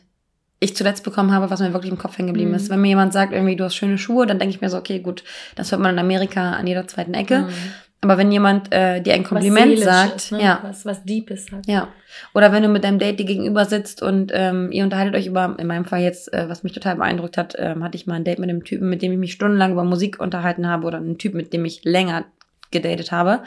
ich 0.59 0.75
zuletzt 0.75 1.03
bekommen 1.03 1.31
habe, 1.31 1.51
was 1.51 1.59
mir 1.59 1.73
wirklich 1.73 1.91
im 1.91 1.99
Kopf 1.99 2.17
hängen 2.17 2.29
geblieben 2.29 2.49
mhm. 2.49 2.55
ist. 2.55 2.71
Wenn 2.71 2.81
mir 2.81 2.87
jemand 2.87 3.13
sagt, 3.13 3.33
irgendwie, 3.33 3.55
du 3.55 3.65
hast 3.65 3.75
schöne 3.75 3.99
Schuhe, 3.99 4.25
dann 4.25 4.39
denke 4.39 4.55
ich 4.55 4.61
mir 4.61 4.71
so, 4.71 4.77
okay, 4.77 4.97
gut, 4.97 5.23
das 5.55 5.71
hört 5.71 5.79
man 5.79 5.93
in 5.93 5.99
Amerika 5.99 6.53
an 6.53 6.65
jeder 6.65 6.87
zweiten 6.87 7.13
Ecke. 7.13 7.41
Mhm. 7.41 7.53
Aber 8.01 8.17
wenn 8.17 8.31
jemand 8.31 8.71
äh, 8.71 9.01
dir 9.01 9.13
ein 9.13 9.25
Kompliment 9.25 9.77
sagt, 9.77 10.31
ne? 10.31 10.41
ja, 10.41 10.59
was, 10.63 10.85
was 10.85 11.03
Deepes 11.03 11.47
sagt. 11.47 11.67
Ja. 11.67 11.89
Oder 12.33 12.53
wenn 12.53 12.63
du 12.63 12.69
mit 12.69 12.85
deinem 12.85 12.97
Date 12.97 13.19
dir 13.19 13.25
gegenüber 13.25 13.65
sitzt 13.65 14.01
und 14.01 14.31
ähm, 14.33 14.71
ihr 14.71 14.85
unterhaltet 14.85 15.15
euch 15.15 15.27
über, 15.27 15.55
in 15.59 15.67
meinem 15.67 15.83
Fall 15.83 16.01
jetzt, 16.01 16.31
äh, 16.33 16.47
was 16.47 16.63
mich 16.63 16.71
total 16.71 16.95
beeindruckt 16.95 17.37
hat, 17.37 17.55
ähm, 17.57 17.83
hatte 17.83 17.97
ich 17.97 18.07
mal 18.07 18.15
ein 18.15 18.23
Date 18.23 18.39
mit 18.39 18.49
einem 18.49 18.63
Typen, 18.63 18.89
mit 18.89 19.01
dem 19.01 19.11
ich 19.11 19.17
mich 19.17 19.33
stundenlang 19.33 19.73
über 19.73 19.83
Musik 19.83 20.19
unterhalten 20.19 20.67
habe 20.67 20.87
oder 20.87 20.97
einen 20.97 21.17
Typ, 21.17 21.33
mit 21.33 21.51
dem 21.51 21.65
ich 21.65 21.83
länger 21.83 22.23
gedatet 22.71 23.11
habe. 23.11 23.43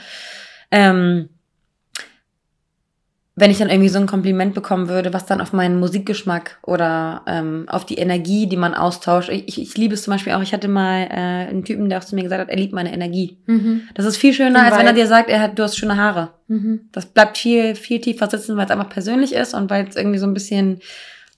Ähm, 0.71 1.31
wenn 3.35 3.51
ich 3.51 3.59
dann 3.59 3.71
irgendwie 3.71 3.89
so 3.89 3.99
ein 3.99 4.07
Kompliment 4.07 4.53
bekommen 4.53 4.91
würde, 4.91 5.15
was 5.15 5.25
dann 5.25 5.41
auf 5.41 5.55
meinen 5.55 5.81
Musikgeschmack 5.81 6.59
oder 6.63 7.23
ähm, 7.27 7.65
auf 7.67 7.87
die 7.87 7.97
Energie, 7.97 8.47
die 8.47 8.59
man 8.59 8.75
austauscht. 8.75 9.31
Ich, 9.31 9.61
ich, 9.61 9.77
liebe 9.79 9.95
es 9.95 10.03
zum 10.03 10.13
Beispiel 10.13 10.35
auch, 10.35 10.43
ich 10.43 10.53
hatte 10.53 10.69
mal 10.69 11.05
äh, 11.05 11.49
einen 11.49 11.65
Typen, 11.65 11.89
der 11.89 11.99
auch 11.99 12.05
zu 12.05 12.15
mir 12.15 12.25
gesagt 12.25 12.43
hat, 12.43 12.51
er 12.51 12.57
liebt 12.57 12.75
meine 12.75 12.93
Energie. 12.93 13.39
Mhm. 13.47 13.83
Das 13.95 14.05
ist 14.05 14.19
viel 14.19 14.35
schöner, 14.35 14.65
als 14.65 14.77
wenn 14.77 14.87
er 14.87 14.93
dir 14.93 15.07
sagt, 15.07 15.31
er 15.31 15.41
hat, 15.41 15.59
du 15.59 15.63
hast 15.63 15.79
schöne 15.79 15.97
Haare. 15.97 16.35
Mhm. 16.49 16.89
Das 16.93 17.07
bleibt 17.07 17.39
viel, 17.39 17.75
viel 17.75 18.03
tiefer 18.03 18.29
sitzen, 18.29 18.59
weil 18.59 18.67
es 18.67 18.71
einfach 18.71 18.91
persönlich 18.91 19.33
ist 19.33 19.55
und 19.55 19.71
weil 19.71 19.89
es 19.89 19.97
irgendwie 19.97 20.19
so 20.19 20.27
ein 20.27 20.35
bisschen 20.35 20.81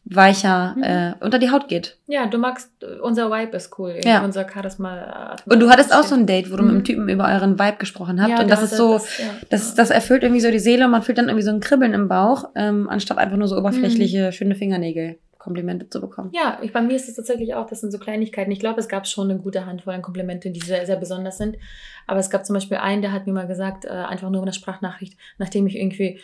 weicher 0.04 0.74
mhm. 0.76 0.82
äh, 0.82 1.14
unter 1.20 1.38
die 1.38 1.50
Haut 1.50 1.68
geht. 1.68 1.96
Ja, 2.06 2.26
du 2.26 2.38
magst, 2.38 2.70
unser 3.02 3.30
Vibe 3.30 3.56
ist 3.56 3.78
cool, 3.78 3.98
ja. 4.04 4.22
unser 4.24 4.46
Charisma. 4.48 5.36
Und 5.46 5.60
du 5.60 5.70
hattest 5.70 5.94
auch 5.94 6.02
so 6.02 6.14
ein 6.14 6.26
Date, 6.26 6.52
wo 6.52 6.56
du 6.56 6.62
mhm. 6.62 6.68
mit 6.68 6.76
dem 6.76 6.84
Typen 6.84 7.08
über 7.08 7.24
euren 7.24 7.58
Vibe 7.58 7.78
gesprochen 7.78 8.20
habt. 8.20 8.30
Ja, 8.30 8.40
und 8.40 8.50
das 8.50 8.62
ist 8.62 8.76
so, 8.76 8.94
das, 8.94 9.18
ja. 9.18 9.24
das, 9.50 9.74
das 9.74 9.90
erfüllt 9.90 10.22
irgendwie 10.22 10.40
so 10.40 10.50
die 10.50 10.58
Seele 10.58 10.84
und 10.84 10.90
man 10.90 11.02
fühlt 11.02 11.18
dann 11.18 11.28
irgendwie 11.28 11.44
so 11.44 11.50
ein 11.50 11.60
Kribbeln 11.60 11.94
im 11.94 12.08
Bauch, 12.08 12.50
ähm, 12.54 12.88
anstatt 12.88 13.18
einfach 13.18 13.36
nur 13.36 13.48
so 13.48 13.56
oberflächliche, 13.56 14.26
mhm. 14.26 14.32
schöne 14.32 14.54
Fingernägel. 14.54 15.16
Komplimente 15.44 15.90
zu 15.90 16.00
bekommen. 16.00 16.30
Ja, 16.32 16.56
ich, 16.62 16.72
bei 16.72 16.80
mir 16.80 16.96
ist 16.96 17.06
es 17.06 17.16
tatsächlich 17.16 17.54
auch, 17.54 17.66
das 17.66 17.82
sind 17.82 17.92
so 17.92 17.98
Kleinigkeiten. 17.98 18.50
Ich 18.50 18.60
glaube, 18.60 18.80
es 18.80 18.88
gab 18.88 19.06
schon 19.06 19.30
eine 19.30 19.38
gute 19.38 19.66
Handvoll 19.66 19.92
an 19.92 20.00
Komplimente, 20.00 20.50
die 20.50 20.60
sehr, 20.60 20.86
sehr 20.86 20.96
besonders 20.96 21.36
sind. 21.36 21.58
Aber 22.06 22.18
es 22.18 22.30
gab 22.30 22.46
zum 22.46 22.54
Beispiel 22.54 22.78
einen, 22.78 23.02
der 23.02 23.12
hat 23.12 23.26
mir 23.26 23.34
mal 23.34 23.46
gesagt, 23.46 23.84
äh, 23.84 23.90
einfach 23.90 24.30
nur 24.30 24.40
eine 24.40 24.54
Sprachnachricht, 24.54 25.18
nachdem 25.36 25.66
ich 25.66 25.76
irgendwie 25.76 26.18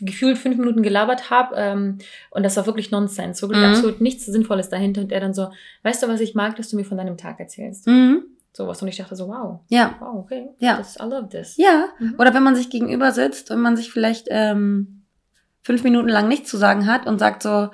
gefühlt 0.00 0.38
fünf 0.38 0.56
Minuten 0.56 0.82
gelabert 0.82 1.30
habe 1.30 1.54
ähm, 1.56 1.98
und 2.30 2.42
das 2.42 2.56
war 2.56 2.66
wirklich 2.66 2.90
Nonsens, 2.90 3.42
wirklich 3.42 3.60
mhm. 3.60 3.70
absolut 3.70 4.00
nichts 4.00 4.26
Sinnvolles 4.26 4.68
dahinter 4.68 5.00
und 5.00 5.12
er 5.12 5.20
dann 5.20 5.34
so, 5.34 5.48
weißt 5.82 6.02
du, 6.02 6.08
was 6.08 6.20
ich 6.20 6.34
mag, 6.34 6.56
dass 6.56 6.68
du 6.68 6.76
mir 6.76 6.84
von 6.84 6.98
deinem 6.98 7.16
Tag 7.16 7.40
erzählst? 7.40 7.86
Mhm. 7.86 8.24
Sowas 8.52 8.82
und 8.82 8.88
ich 8.88 8.96
dachte 8.96 9.16
so, 9.16 9.28
wow, 9.28 9.60
ja, 9.68 9.96
wow, 10.00 10.16
okay, 10.16 10.48
ja, 10.58 10.78
das, 10.78 10.96
I 10.96 11.04
love 11.04 11.28
this. 11.28 11.56
Ja, 11.56 11.86
mhm. 11.98 12.14
oder 12.18 12.34
wenn 12.34 12.42
man 12.42 12.56
sich 12.56 12.70
gegenüber 12.70 13.12
sitzt 13.12 13.50
und 13.50 13.60
man 13.60 13.76
sich 13.76 13.90
vielleicht 13.92 14.26
ähm, 14.30 15.02
fünf 15.62 15.84
Minuten 15.84 16.08
lang 16.08 16.28
nichts 16.28 16.50
zu 16.50 16.56
sagen 16.56 16.86
hat 16.86 17.06
und 17.06 17.18
sagt 17.18 17.42
so, 17.42 17.70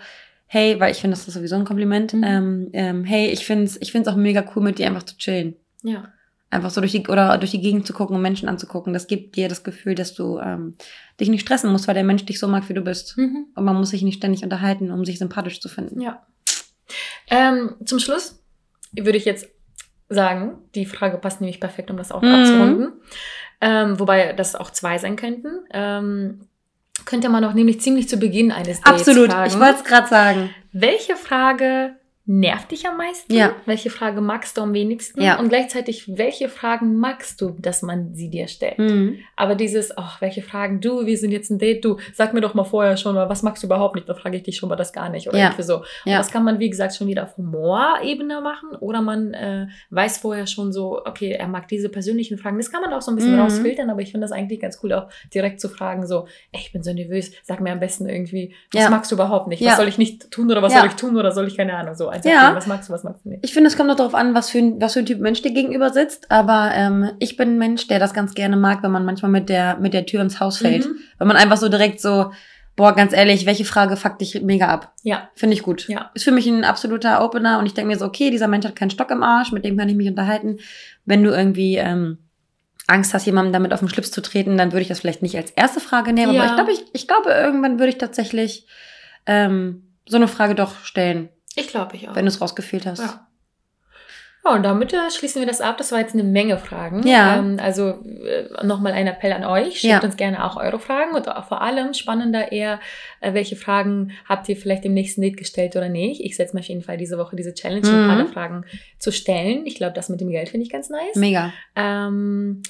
hey, 0.47 0.79
weil 0.81 0.93
ich 0.93 1.01
finde, 1.01 1.17
das 1.17 1.27
ist 1.27 1.35
sowieso 1.35 1.57
ein 1.57 1.65
Kompliment, 1.65 2.13
mhm. 2.13 2.25
ähm, 2.25 2.71
ähm, 2.73 3.05
hey, 3.05 3.29
ich 3.29 3.47
finde 3.47 3.65
es 3.65 3.81
ich 3.81 3.93
find's 3.93 4.09
auch 4.09 4.17
mega 4.17 4.45
cool, 4.55 4.63
mit 4.63 4.79
dir 4.79 4.87
einfach 4.87 5.03
zu 5.03 5.17
chillen. 5.17 5.57
Ja. 5.83 6.09
Einfach 6.55 6.71
so 6.71 6.81
durch 6.81 6.93
die, 6.93 7.07
oder 7.09 7.37
durch 7.39 7.51
die 7.51 7.61
Gegend 7.61 7.87
zu 7.87 7.93
gucken 7.93 8.15
und 8.15 8.23
Menschen 8.23 8.49
anzugucken. 8.49 8.93
Das 8.93 9.07
gibt 9.07 9.35
dir 9.37 9.49
das 9.49 9.65
Gefühl, 9.65 9.95
dass 9.95 10.15
du 10.15 10.39
ähm, 10.39 10.77
dich 11.21 11.29
nicht 11.29 11.43
stressen 11.43 11.71
musst, 11.73 11.89
weil 11.89 11.95
der 11.95 12.05
Mensch 12.05 12.25
dich 12.25 12.39
so 12.39 12.47
mag, 12.47 12.69
wie 12.69 12.75
du 12.75 12.83
bist. 12.83 13.19
Mhm. 13.19 13.47
Und 13.55 13.65
man 13.65 13.77
muss 13.77 13.91
sich 13.91 14.03
nicht 14.03 14.19
ständig 14.19 14.45
unterhalten, 14.45 14.91
um 14.91 15.05
sich 15.05 15.19
sympathisch 15.19 15.61
zu 15.61 15.69
finden. 15.69 16.01
Ja. 16.01 16.25
Ähm, 17.29 17.75
zum 17.85 17.99
Schluss 17.99 18.41
würde 18.93 19.19
ich 19.19 19.25
jetzt 19.25 19.49
sagen, 20.09 20.59
die 20.75 20.87
Frage 20.87 21.19
passt 21.19 21.41
nämlich 21.41 21.61
perfekt, 21.61 21.91
um 21.91 21.97
das 21.97 22.13
auch 22.13 22.23
mhm. 22.23 22.35
abzurunden. 22.35 22.93
Ähm, 23.61 23.99
wobei 23.99 24.33
das 24.33 24.55
auch 24.55 24.71
zwei 24.71 24.99
sein 24.99 25.17
könnten. 25.17 25.49
Ähm, 25.73 26.49
könnte 27.05 27.29
man 27.29 27.45
auch 27.45 27.55
nämlich 27.55 27.81
ziemlich 27.81 28.09
zu 28.09 28.17
Beginn 28.17 28.53
eines 28.53 28.81
Dates 28.81 29.09
Absolut, 29.09 29.33
fragen. 29.33 29.51
ich 29.51 29.59
wollte 29.59 29.79
es 29.79 29.85
gerade 29.85 30.07
sagen. 30.09 30.51
Welche 30.73 31.17
Frage 31.17 31.97
nervt 32.27 32.71
dich 32.71 32.89
am 32.89 32.97
meisten? 32.97 33.35
Ja. 33.35 33.55
Welche 33.67 33.91
Frage 33.91 34.23
magst 34.23 34.57
du 34.57 34.63
am 34.63 34.73
wenigsten? 34.73 35.21
Ja. 35.21 35.39
Und 35.39 35.51
gleichzeitig, 35.51 36.17
welche 36.17 36.49
Fragen 36.49 36.97
magst 36.97 37.41
du, 37.43 37.51
dass 37.59 37.83
man 37.83 38.15
sie 38.15 38.31
dir 38.31 38.49
stellt? 38.49 38.79
Mhm. 38.79 39.19
Aber 39.37 39.55
dieses, 39.55 39.97
ach, 39.99 40.23
welche 40.23 40.41
Fragen, 40.41 40.81
du, 40.81 41.05
wir 41.05 41.19
sind 41.19 41.33
jetzt 41.33 41.51
ein 41.51 41.59
Date, 41.59 41.85
du, 41.85 41.99
sag 42.15 42.33
mir 42.33 42.41
doch 42.41 42.55
mal 42.55 42.65
vorher 42.65 42.97
schon 42.97 43.15
mal, 43.15 43.29
was 43.29 43.43
magst 43.43 43.63
du 43.63 43.67
überhaupt 43.67 43.97
nicht? 43.97 44.09
Da 44.09 44.15
frage 44.15 44.39
ich 44.39 44.43
dich 44.43 44.57
schon 44.57 44.71
mal 44.71 44.77
das 44.77 44.95
gar 44.95 45.11
nicht. 45.11 45.29
Oder 45.29 45.39
ja. 45.39 45.45
irgendwie 45.47 45.65
so. 45.65 45.77
Und 45.77 45.85
ja. 46.07 46.17
das 46.17 46.31
kann 46.31 46.45
man, 46.45 46.59
wie 46.61 46.71
gesagt, 46.71 46.95
schon 46.95 47.09
wieder 47.09 47.25
auf 47.25 47.37
Humorebene 47.37 48.41
machen. 48.41 48.71
Oder 48.81 49.03
man 49.03 49.35
äh, 49.35 49.67
weiß 49.91 50.19
vorher 50.19 50.47
schon 50.47 50.73
so, 50.73 51.03
okay, 51.05 51.33
er 51.33 51.49
mag 51.49 51.69
diese 51.69 51.91
persönlichen 51.91 52.39
Fragen. 52.39 52.57
Das 52.57 52.73
kann 52.73 52.81
man 52.81 52.95
auch 52.95 53.03
so 53.03 53.13
ein 53.13 53.17
bisschen 53.17 53.35
mhm. 53.35 53.43
rausfiltern, 53.43 53.91
aber 53.91 54.01
ich 54.01 54.13
finde 54.13 54.25
das 54.25 54.33
eigentlich 54.33 54.61
ganz 54.61 54.79
cool, 54.83 54.95
auch 54.95 55.09
direkt 55.35 55.61
zu 55.61 55.69
fragen, 55.69 56.07
so, 56.07 56.27
ey, 56.53 56.61
ich 56.61 56.73
bin 56.73 56.83
so 56.83 56.95
nervös, 56.95 57.33
sag 57.43 57.61
mir 57.61 57.73
am 57.73 57.81
besten 57.81 58.09
irgendwie, 58.09 58.55
was 58.73 58.89
magst 58.89 59.11
du 59.11 59.17
überhaupt 59.17 59.49
nicht? 59.49 59.63
Was 59.63 59.77
soll 59.77 59.89
ich 59.89 59.99
nicht 59.99 60.31
tun 60.31 60.51
oder 60.51 60.63
was 60.63 60.73
soll 60.73 60.87
ich 60.87 60.95
tun 60.95 61.19
oder 61.19 61.31
soll 61.31 61.47
ich 61.49 61.59
keine 61.59 61.77
Ahnung? 61.77 61.95
So, 61.95 62.14
einfach, 62.15 62.31
ja. 62.31 62.55
was 62.55 62.67
magst 62.67 62.89
du, 62.89 62.93
was 62.93 63.05
magst 63.05 63.25
du 63.25 63.31
nicht? 63.31 63.45
Ich 63.45 63.53
finde, 63.53 63.69
es 63.69 63.77
kommt 63.77 63.91
auch 63.91 63.97
darauf 63.97 64.15
an, 64.15 64.35
was 64.35 64.51
für, 64.51 64.59
ein, 64.59 64.81
was 64.81 64.95
für 64.95 65.01
ein 65.01 65.07
Typ 65.07 65.21
Mensch 65.21 65.43
dir 65.43 65.53
gegenüber 65.53 65.91
sitzt. 65.91 66.31
Aber 66.31 66.71
ähm, 66.75 67.11
ich 67.19 67.37
bin 67.37 67.55
ein 67.55 67.59
Mensch, 67.59 67.87
der 67.89 67.99
das 67.99 68.15
ganz 68.15 68.35
gerne 68.35 68.57
mag, 68.57 68.83
wenn 68.83 68.91
man 68.91 69.05
manchmal 69.05 69.31
mit 69.31 69.49
der, 69.49 69.77
mit 69.79 69.93
der 69.93 70.07
Tür 70.07 70.23
ins 70.23 70.41
Haus 70.41 70.59
fällt. 70.59 70.87
Mhm. 70.87 70.97
Wenn 71.19 71.29
man 71.29 71.37
einfach 71.37 71.57
so 71.57 71.69
direkt 71.69 72.01
so, 72.01 72.31
boah, 72.77 72.95
ganz 72.95 73.13
ehrlich, 73.13 73.47
welche 73.47 73.65
Frage 73.65 73.97
fuckt 73.97 74.21
dich 74.21 74.41
mega 74.43 74.69
ab? 74.69 74.93
Ja. 75.03 75.29
Finde 75.35 75.55
ich 75.55 75.63
gut. 75.63 75.89
Ja. 75.89 76.11
Ist 76.15 76.25
für 76.25 76.33
mich 76.33 76.47
ein 76.47 76.65
absoluter 76.65 77.23
Opener 77.25 77.59
und 77.59 77.67
ich 77.67 77.75
denke 77.75 77.89
mir 77.89 77.99
so, 77.99 78.07
okay, 78.07 78.31
dieser 78.31 78.49
Mensch 78.49 78.67
hat 78.67 78.77
keinen 78.77 78.91
Stock 78.91 79.11
im 79.11 79.23
Arsch, 79.23 79.53
mit 79.53 79.65
dem 79.65 79.77
kann 79.77 79.89
ich 79.89 79.95
mich 79.95 80.09
unterhalten. 80.09 80.59
Wenn 81.05 81.23
du 81.23 81.31
irgendwie 81.31 81.77
ähm, 81.77 82.19
Angst 82.87 83.15
hast, 83.15 83.27
jemandem 83.27 83.53
damit 83.53 83.73
auf 83.73 83.81
den 83.81 83.89
Schlips 83.89 84.11
zu 84.11 84.21
treten, 84.21 84.59
dann 84.59 84.73
würde 84.73 84.83
ich 84.83 84.89
das 84.89 85.01
vielleicht 85.01 85.23
nicht 85.23 85.37
als 85.37 85.51
erste 85.53 85.81
Frage 85.81 86.13
nehmen. 86.13 86.35
Ja. 86.35 86.43
Aber 86.43 86.51
ich 86.51 86.57
glaube, 86.57 86.73
ich, 86.73 86.85
ich 86.93 87.09
glaube, 87.09 87.31
irgendwann 87.31 87.79
würde 87.79 87.91
ich 87.91 87.99
tatsächlich 87.99 88.67
ähm, 89.27 89.85
so 90.07 90.17
eine 90.17 90.29
Frage 90.29 90.55
doch 90.55 90.85
stellen. 90.85 91.29
Ich 91.57 91.69
glaube, 91.69 91.97
ich 91.97 92.09
auch. 92.09 92.15
Wenn 92.15 92.25
du 92.25 92.29
es 92.31 92.41
rausgefühlt 92.41 92.87
hast. 92.87 93.01
Ja. 93.01 93.27
Ja, 94.47 94.53
und 94.53 94.63
damit 94.63 94.93
äh, 94.93 95.11
schließen 95.11 95.41
wir 95.41 95.47
das 95.47 95.63
ab. 95.63 95.79
Das 95.79 95.91
war 95.91 96.01
jetzt 96.01 96.13
eine 96.13 96.23
Menge 96.23 96.59
Fragen. 96.59 97.07
Ja. 97.07 97.39
Ähm, 97.39 97.59
also 97.63 98.05
äh, 98.05 98.63
nochmal 98.63 98.93
ein 98.93 99.07
Appell 99.07 99.33
an 99.33 99.43
euch. 99.43 99.81
Schickt 99.81 99.85
Ja. 99.85 100.03
uns 100.03 100.19
gerne 100.19 100.45
auch 100.45 100.59
eure 100.59 100.79
Fragen 100.79 101.15
und 101.15 101.27
auch 101.29 101.47
vor 101.49 101.63
allem 101.63 101.95
spannender 101.95 102.53
eher, 102.53 102.79
äh, 103.23 103.33
welche 103.33 103.57
Fragen 103.57 104.13
habt 104.29 104.47
ihr 104.51 104.57
vielleicht 104.59 104.85
im 104.85 104.93
nächsten 104.93 105.23
Date 105.23 105.39
gestellt 105.39 105.77
oder 105.77 105.89
nicht. 105.89 106.21
Ich 106.21 106.37
setze 106.37 106.55
mir 106.55 106.61
auf 106.61 106.67
jeden 106.67 106.83
Fall 106.83 106.99
diese 106.99 107.17
Woche 107.17 107.37
diese 107.37 107.55
Challenge, 107.55 107.89
Mhm. 107.89 108.11
ein 108.11 108.19
paar 108.19 108.27
Fragen 108.35 108.67
zu 108.99 109.13
stellen. 109.13 109.65
Ich 109.65 109.77
glaube, 109.77 109.95
das 109.95 110.11
mit 110.11 110.21
dem 110.21 110.29
Geld 110.29 110.51
finde 110.51 110.67
ich 110.67 110.71
ganz 110.73 110.91
nice. 110.91 111.15
Mega. 111.17 111.51
Ähm, 111.75 112.63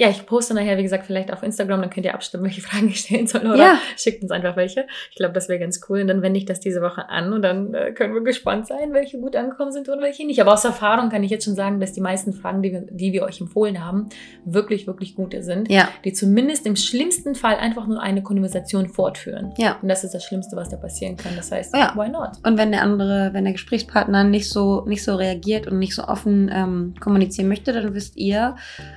ja, 0.00 0.08
ich 0.08 0.24
poste 0.26 0.54
nachher, 0.54 0.78
wie 0.78 0.84
gesagt, 0.84 1.06
vielleicht 1.06 1.32
auf 1.32 1.42
Instagram, 1.42 1.80
dann 1.80 1.90
könnt 1.90 2.06
ihr 2.06 2.14
abstimmen, 2.14 2.44
welche 2.44 2.60
Fragen 2.60 2.86
ich 2.88 3.00
stellen 3.00 3.26
soll. 3.26 3.40
Oder 3.40 3.56
Ja. 3.56 3.78
schickt 3.96 4.22
uns 4.22 4.30
einfach 4.30 4.56
welche. 4.56 4.86
Ich 5.10 5.16
glaube, 5.16 5.34
das 5.34 5.48
wäre 5.48 5.58
ganz 5.58 5.80
cool. 5.88 6.02
Und 6.02 6.06
dann 6.06 6.22
wende 6.22 6.38
ich 6.38 6.44
das 6.44 6.60
diese 6.60 6.80
Woche 6.80 7.08
an 7.08 7.32
und 7.32 7.42
dann 7.42 7.74
äh, 7.74 7.90
können 7.90 8.14
wir 8.14 8.22
gespannt 8.22 8.68
sein, 8.68 8.92
welche 8.92 9.18
gut 9.18 9.34
angekommen 9.34 9.72
sind 9.72 9.88
und 9.88 10.00
welche 10.00 10.24
nicht. 10.24 10.40
Aber 10.40 10.52
aus 10.54 10.64
Erfahrung 10.64 11.10
kann 11.10 11.24
ich 11.24 11.32
jetzt 11.32 11.44
schon 11.46 11.56
sagen, 11.56 11.80
dass 11.80 11.92
die 11.94 12.00
meisten 12.00 12.32
Fragen, 12.32 12.62
die 12.62 12.70
wir, 12.72 12.82
die 12.88 13.12
wir 13.12 13.24
euch 13.24 13.40
empfohlen 13.40 13.84
haben, 13.84 14.08
wirklich, 14.44 14.86
wirklich 14.86 15.16
gute 15.16 15.42
sind. 15.42 15.68
Ja. 15.68 15.88
Die 16.04 16.12
zumindest 16.12 16.64
im 16.66 16.76
schlimmsten 16.76 17.34
Fall 17.34 17.56
einfach 17.56 17.88
nur 17.88 18.00
eine 18.00 18.22
Konversation 18.22 18.88
fortführen. 18.88 19.52
Ja. 19.58 19.78
Und 19.82 19.88
das 19.88 20.04
ist 20.04 20.14
das 20.14 20.24
Schlimmste, 20.24 20.54
was 20.56 20.68
da 20.68 20.76
passieren 20.76 21.16
kann. 21.16 21.32
Das 21.34 21.50
heißt, 21.50 21.74
Ja. 21.74 21.92
why 21.96 22.08
not? 22.08 22.30
Und 22.44 22.56
wenn 22.56 22.70
der 22.70 22.82
andere, 22.82 23.30
wenn 23.32 23.42
der 23.42 23.52
Gesprächspartner 23.54 24.22
nicht 24.22 24.48
so, 24.48 24.84
nicht 24.86 25.02
so 25.02 25.16
reagiert 25.16 25.66
und 25.66 25.80
nicht 25.80 25.94
so 25.96 26.04
offen 26.04 26.48
ähm, 26.54 26.94
kommunizieren 27.00 27.48
möchte, 27.48 27.72
dann 27.72 27.94
wisst 27.94 28.16
ihr, 28.16 28.54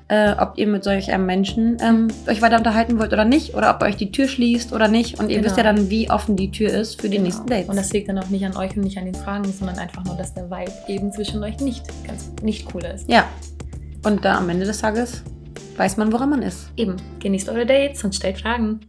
äh, 0.07 0.33
ob 0.37 0.57
ihr 0.57 0.67
mit 0.67 0.83
solch 0.91 1.11
einem 1.13 1.25
Menschen 1.25 1.77
ähm, 1.81 2.07
euch 2.27 2.41
weiter 2.41 2.57
unterhalten 2.57 2.99
wollt 2.99 3.13
oder 3.13 3.25
nicht, 3.25 3.55
oder 3.55 3.73
ob 3.73 3.81
ihr 3.81 3.87
euch 3.87 3.95
die 3.97 4.11
Tür 4.11 4.27
schließt 4.27 4.73
oder 4.73 4.87
nicht. 4.87 5.19
Und 5.19 5.29
ihr 5.29 5.37
Genau. 5.37 5.45
wisst 5.47 5.57
ja 5.57 5.63
dann, 5.63 5.89
wie 5.89 6.09
offen 6.09 6.35
die 6.35 6.51
Tür 6.51 6.69
ist 6.69 6.99
für 6.99 7.07
die 7.09 7.17
Genau. 7.17 7.27
nächsten 7.27 7.47
Dates. 7.47 7.69
Und 7.69 7.75
das 7.77 7.91
liegt 7.93 8.09
dann 8.09 8.17
auch 8.19 8.29
nicht 8.29 8.45
an 8.45 8.55
euch 8.57 8.75
und 8.75 8.83
nicht 8.83 8.97
an 8.97 9.05
den 9.05 9.15
Fragen, 9.15 9.51
sondern 9.51 9.77
einfach 9.79 10.03
nur, 10.05 10.15
dass 10.15 10.33
der 10.33 10.49
Vibe 10.49 10.71
eben 10.87 11.11
zwischen 11.11 11.43
euch 11.43 11.59
nicht 11.59 11.85
ganz 12.05 12.31
nicht 12.41 12.67
cool 12.73 12.83
ist. 12.83 13.09
ja. 13.09 13.23
Und 14.03 14.25
da 14.25 14.37
am 14.39 14.49
Ende 14.49 14.65
des 14.65 14.79
Tages 14.79 15.21
weiß 15.77 15.97
man, 15.97 16.11
woran 16.11 16.31
man 16.31 16.41
ist. 16.41 16.71
Eben, 16.75 16.95
genießt 17.19 17.49
eure 17.49 17.67
Dates 17.67 18.03
und 18.03 18.15
stellt 18.15 18.39
Fragen. 18.39 18.79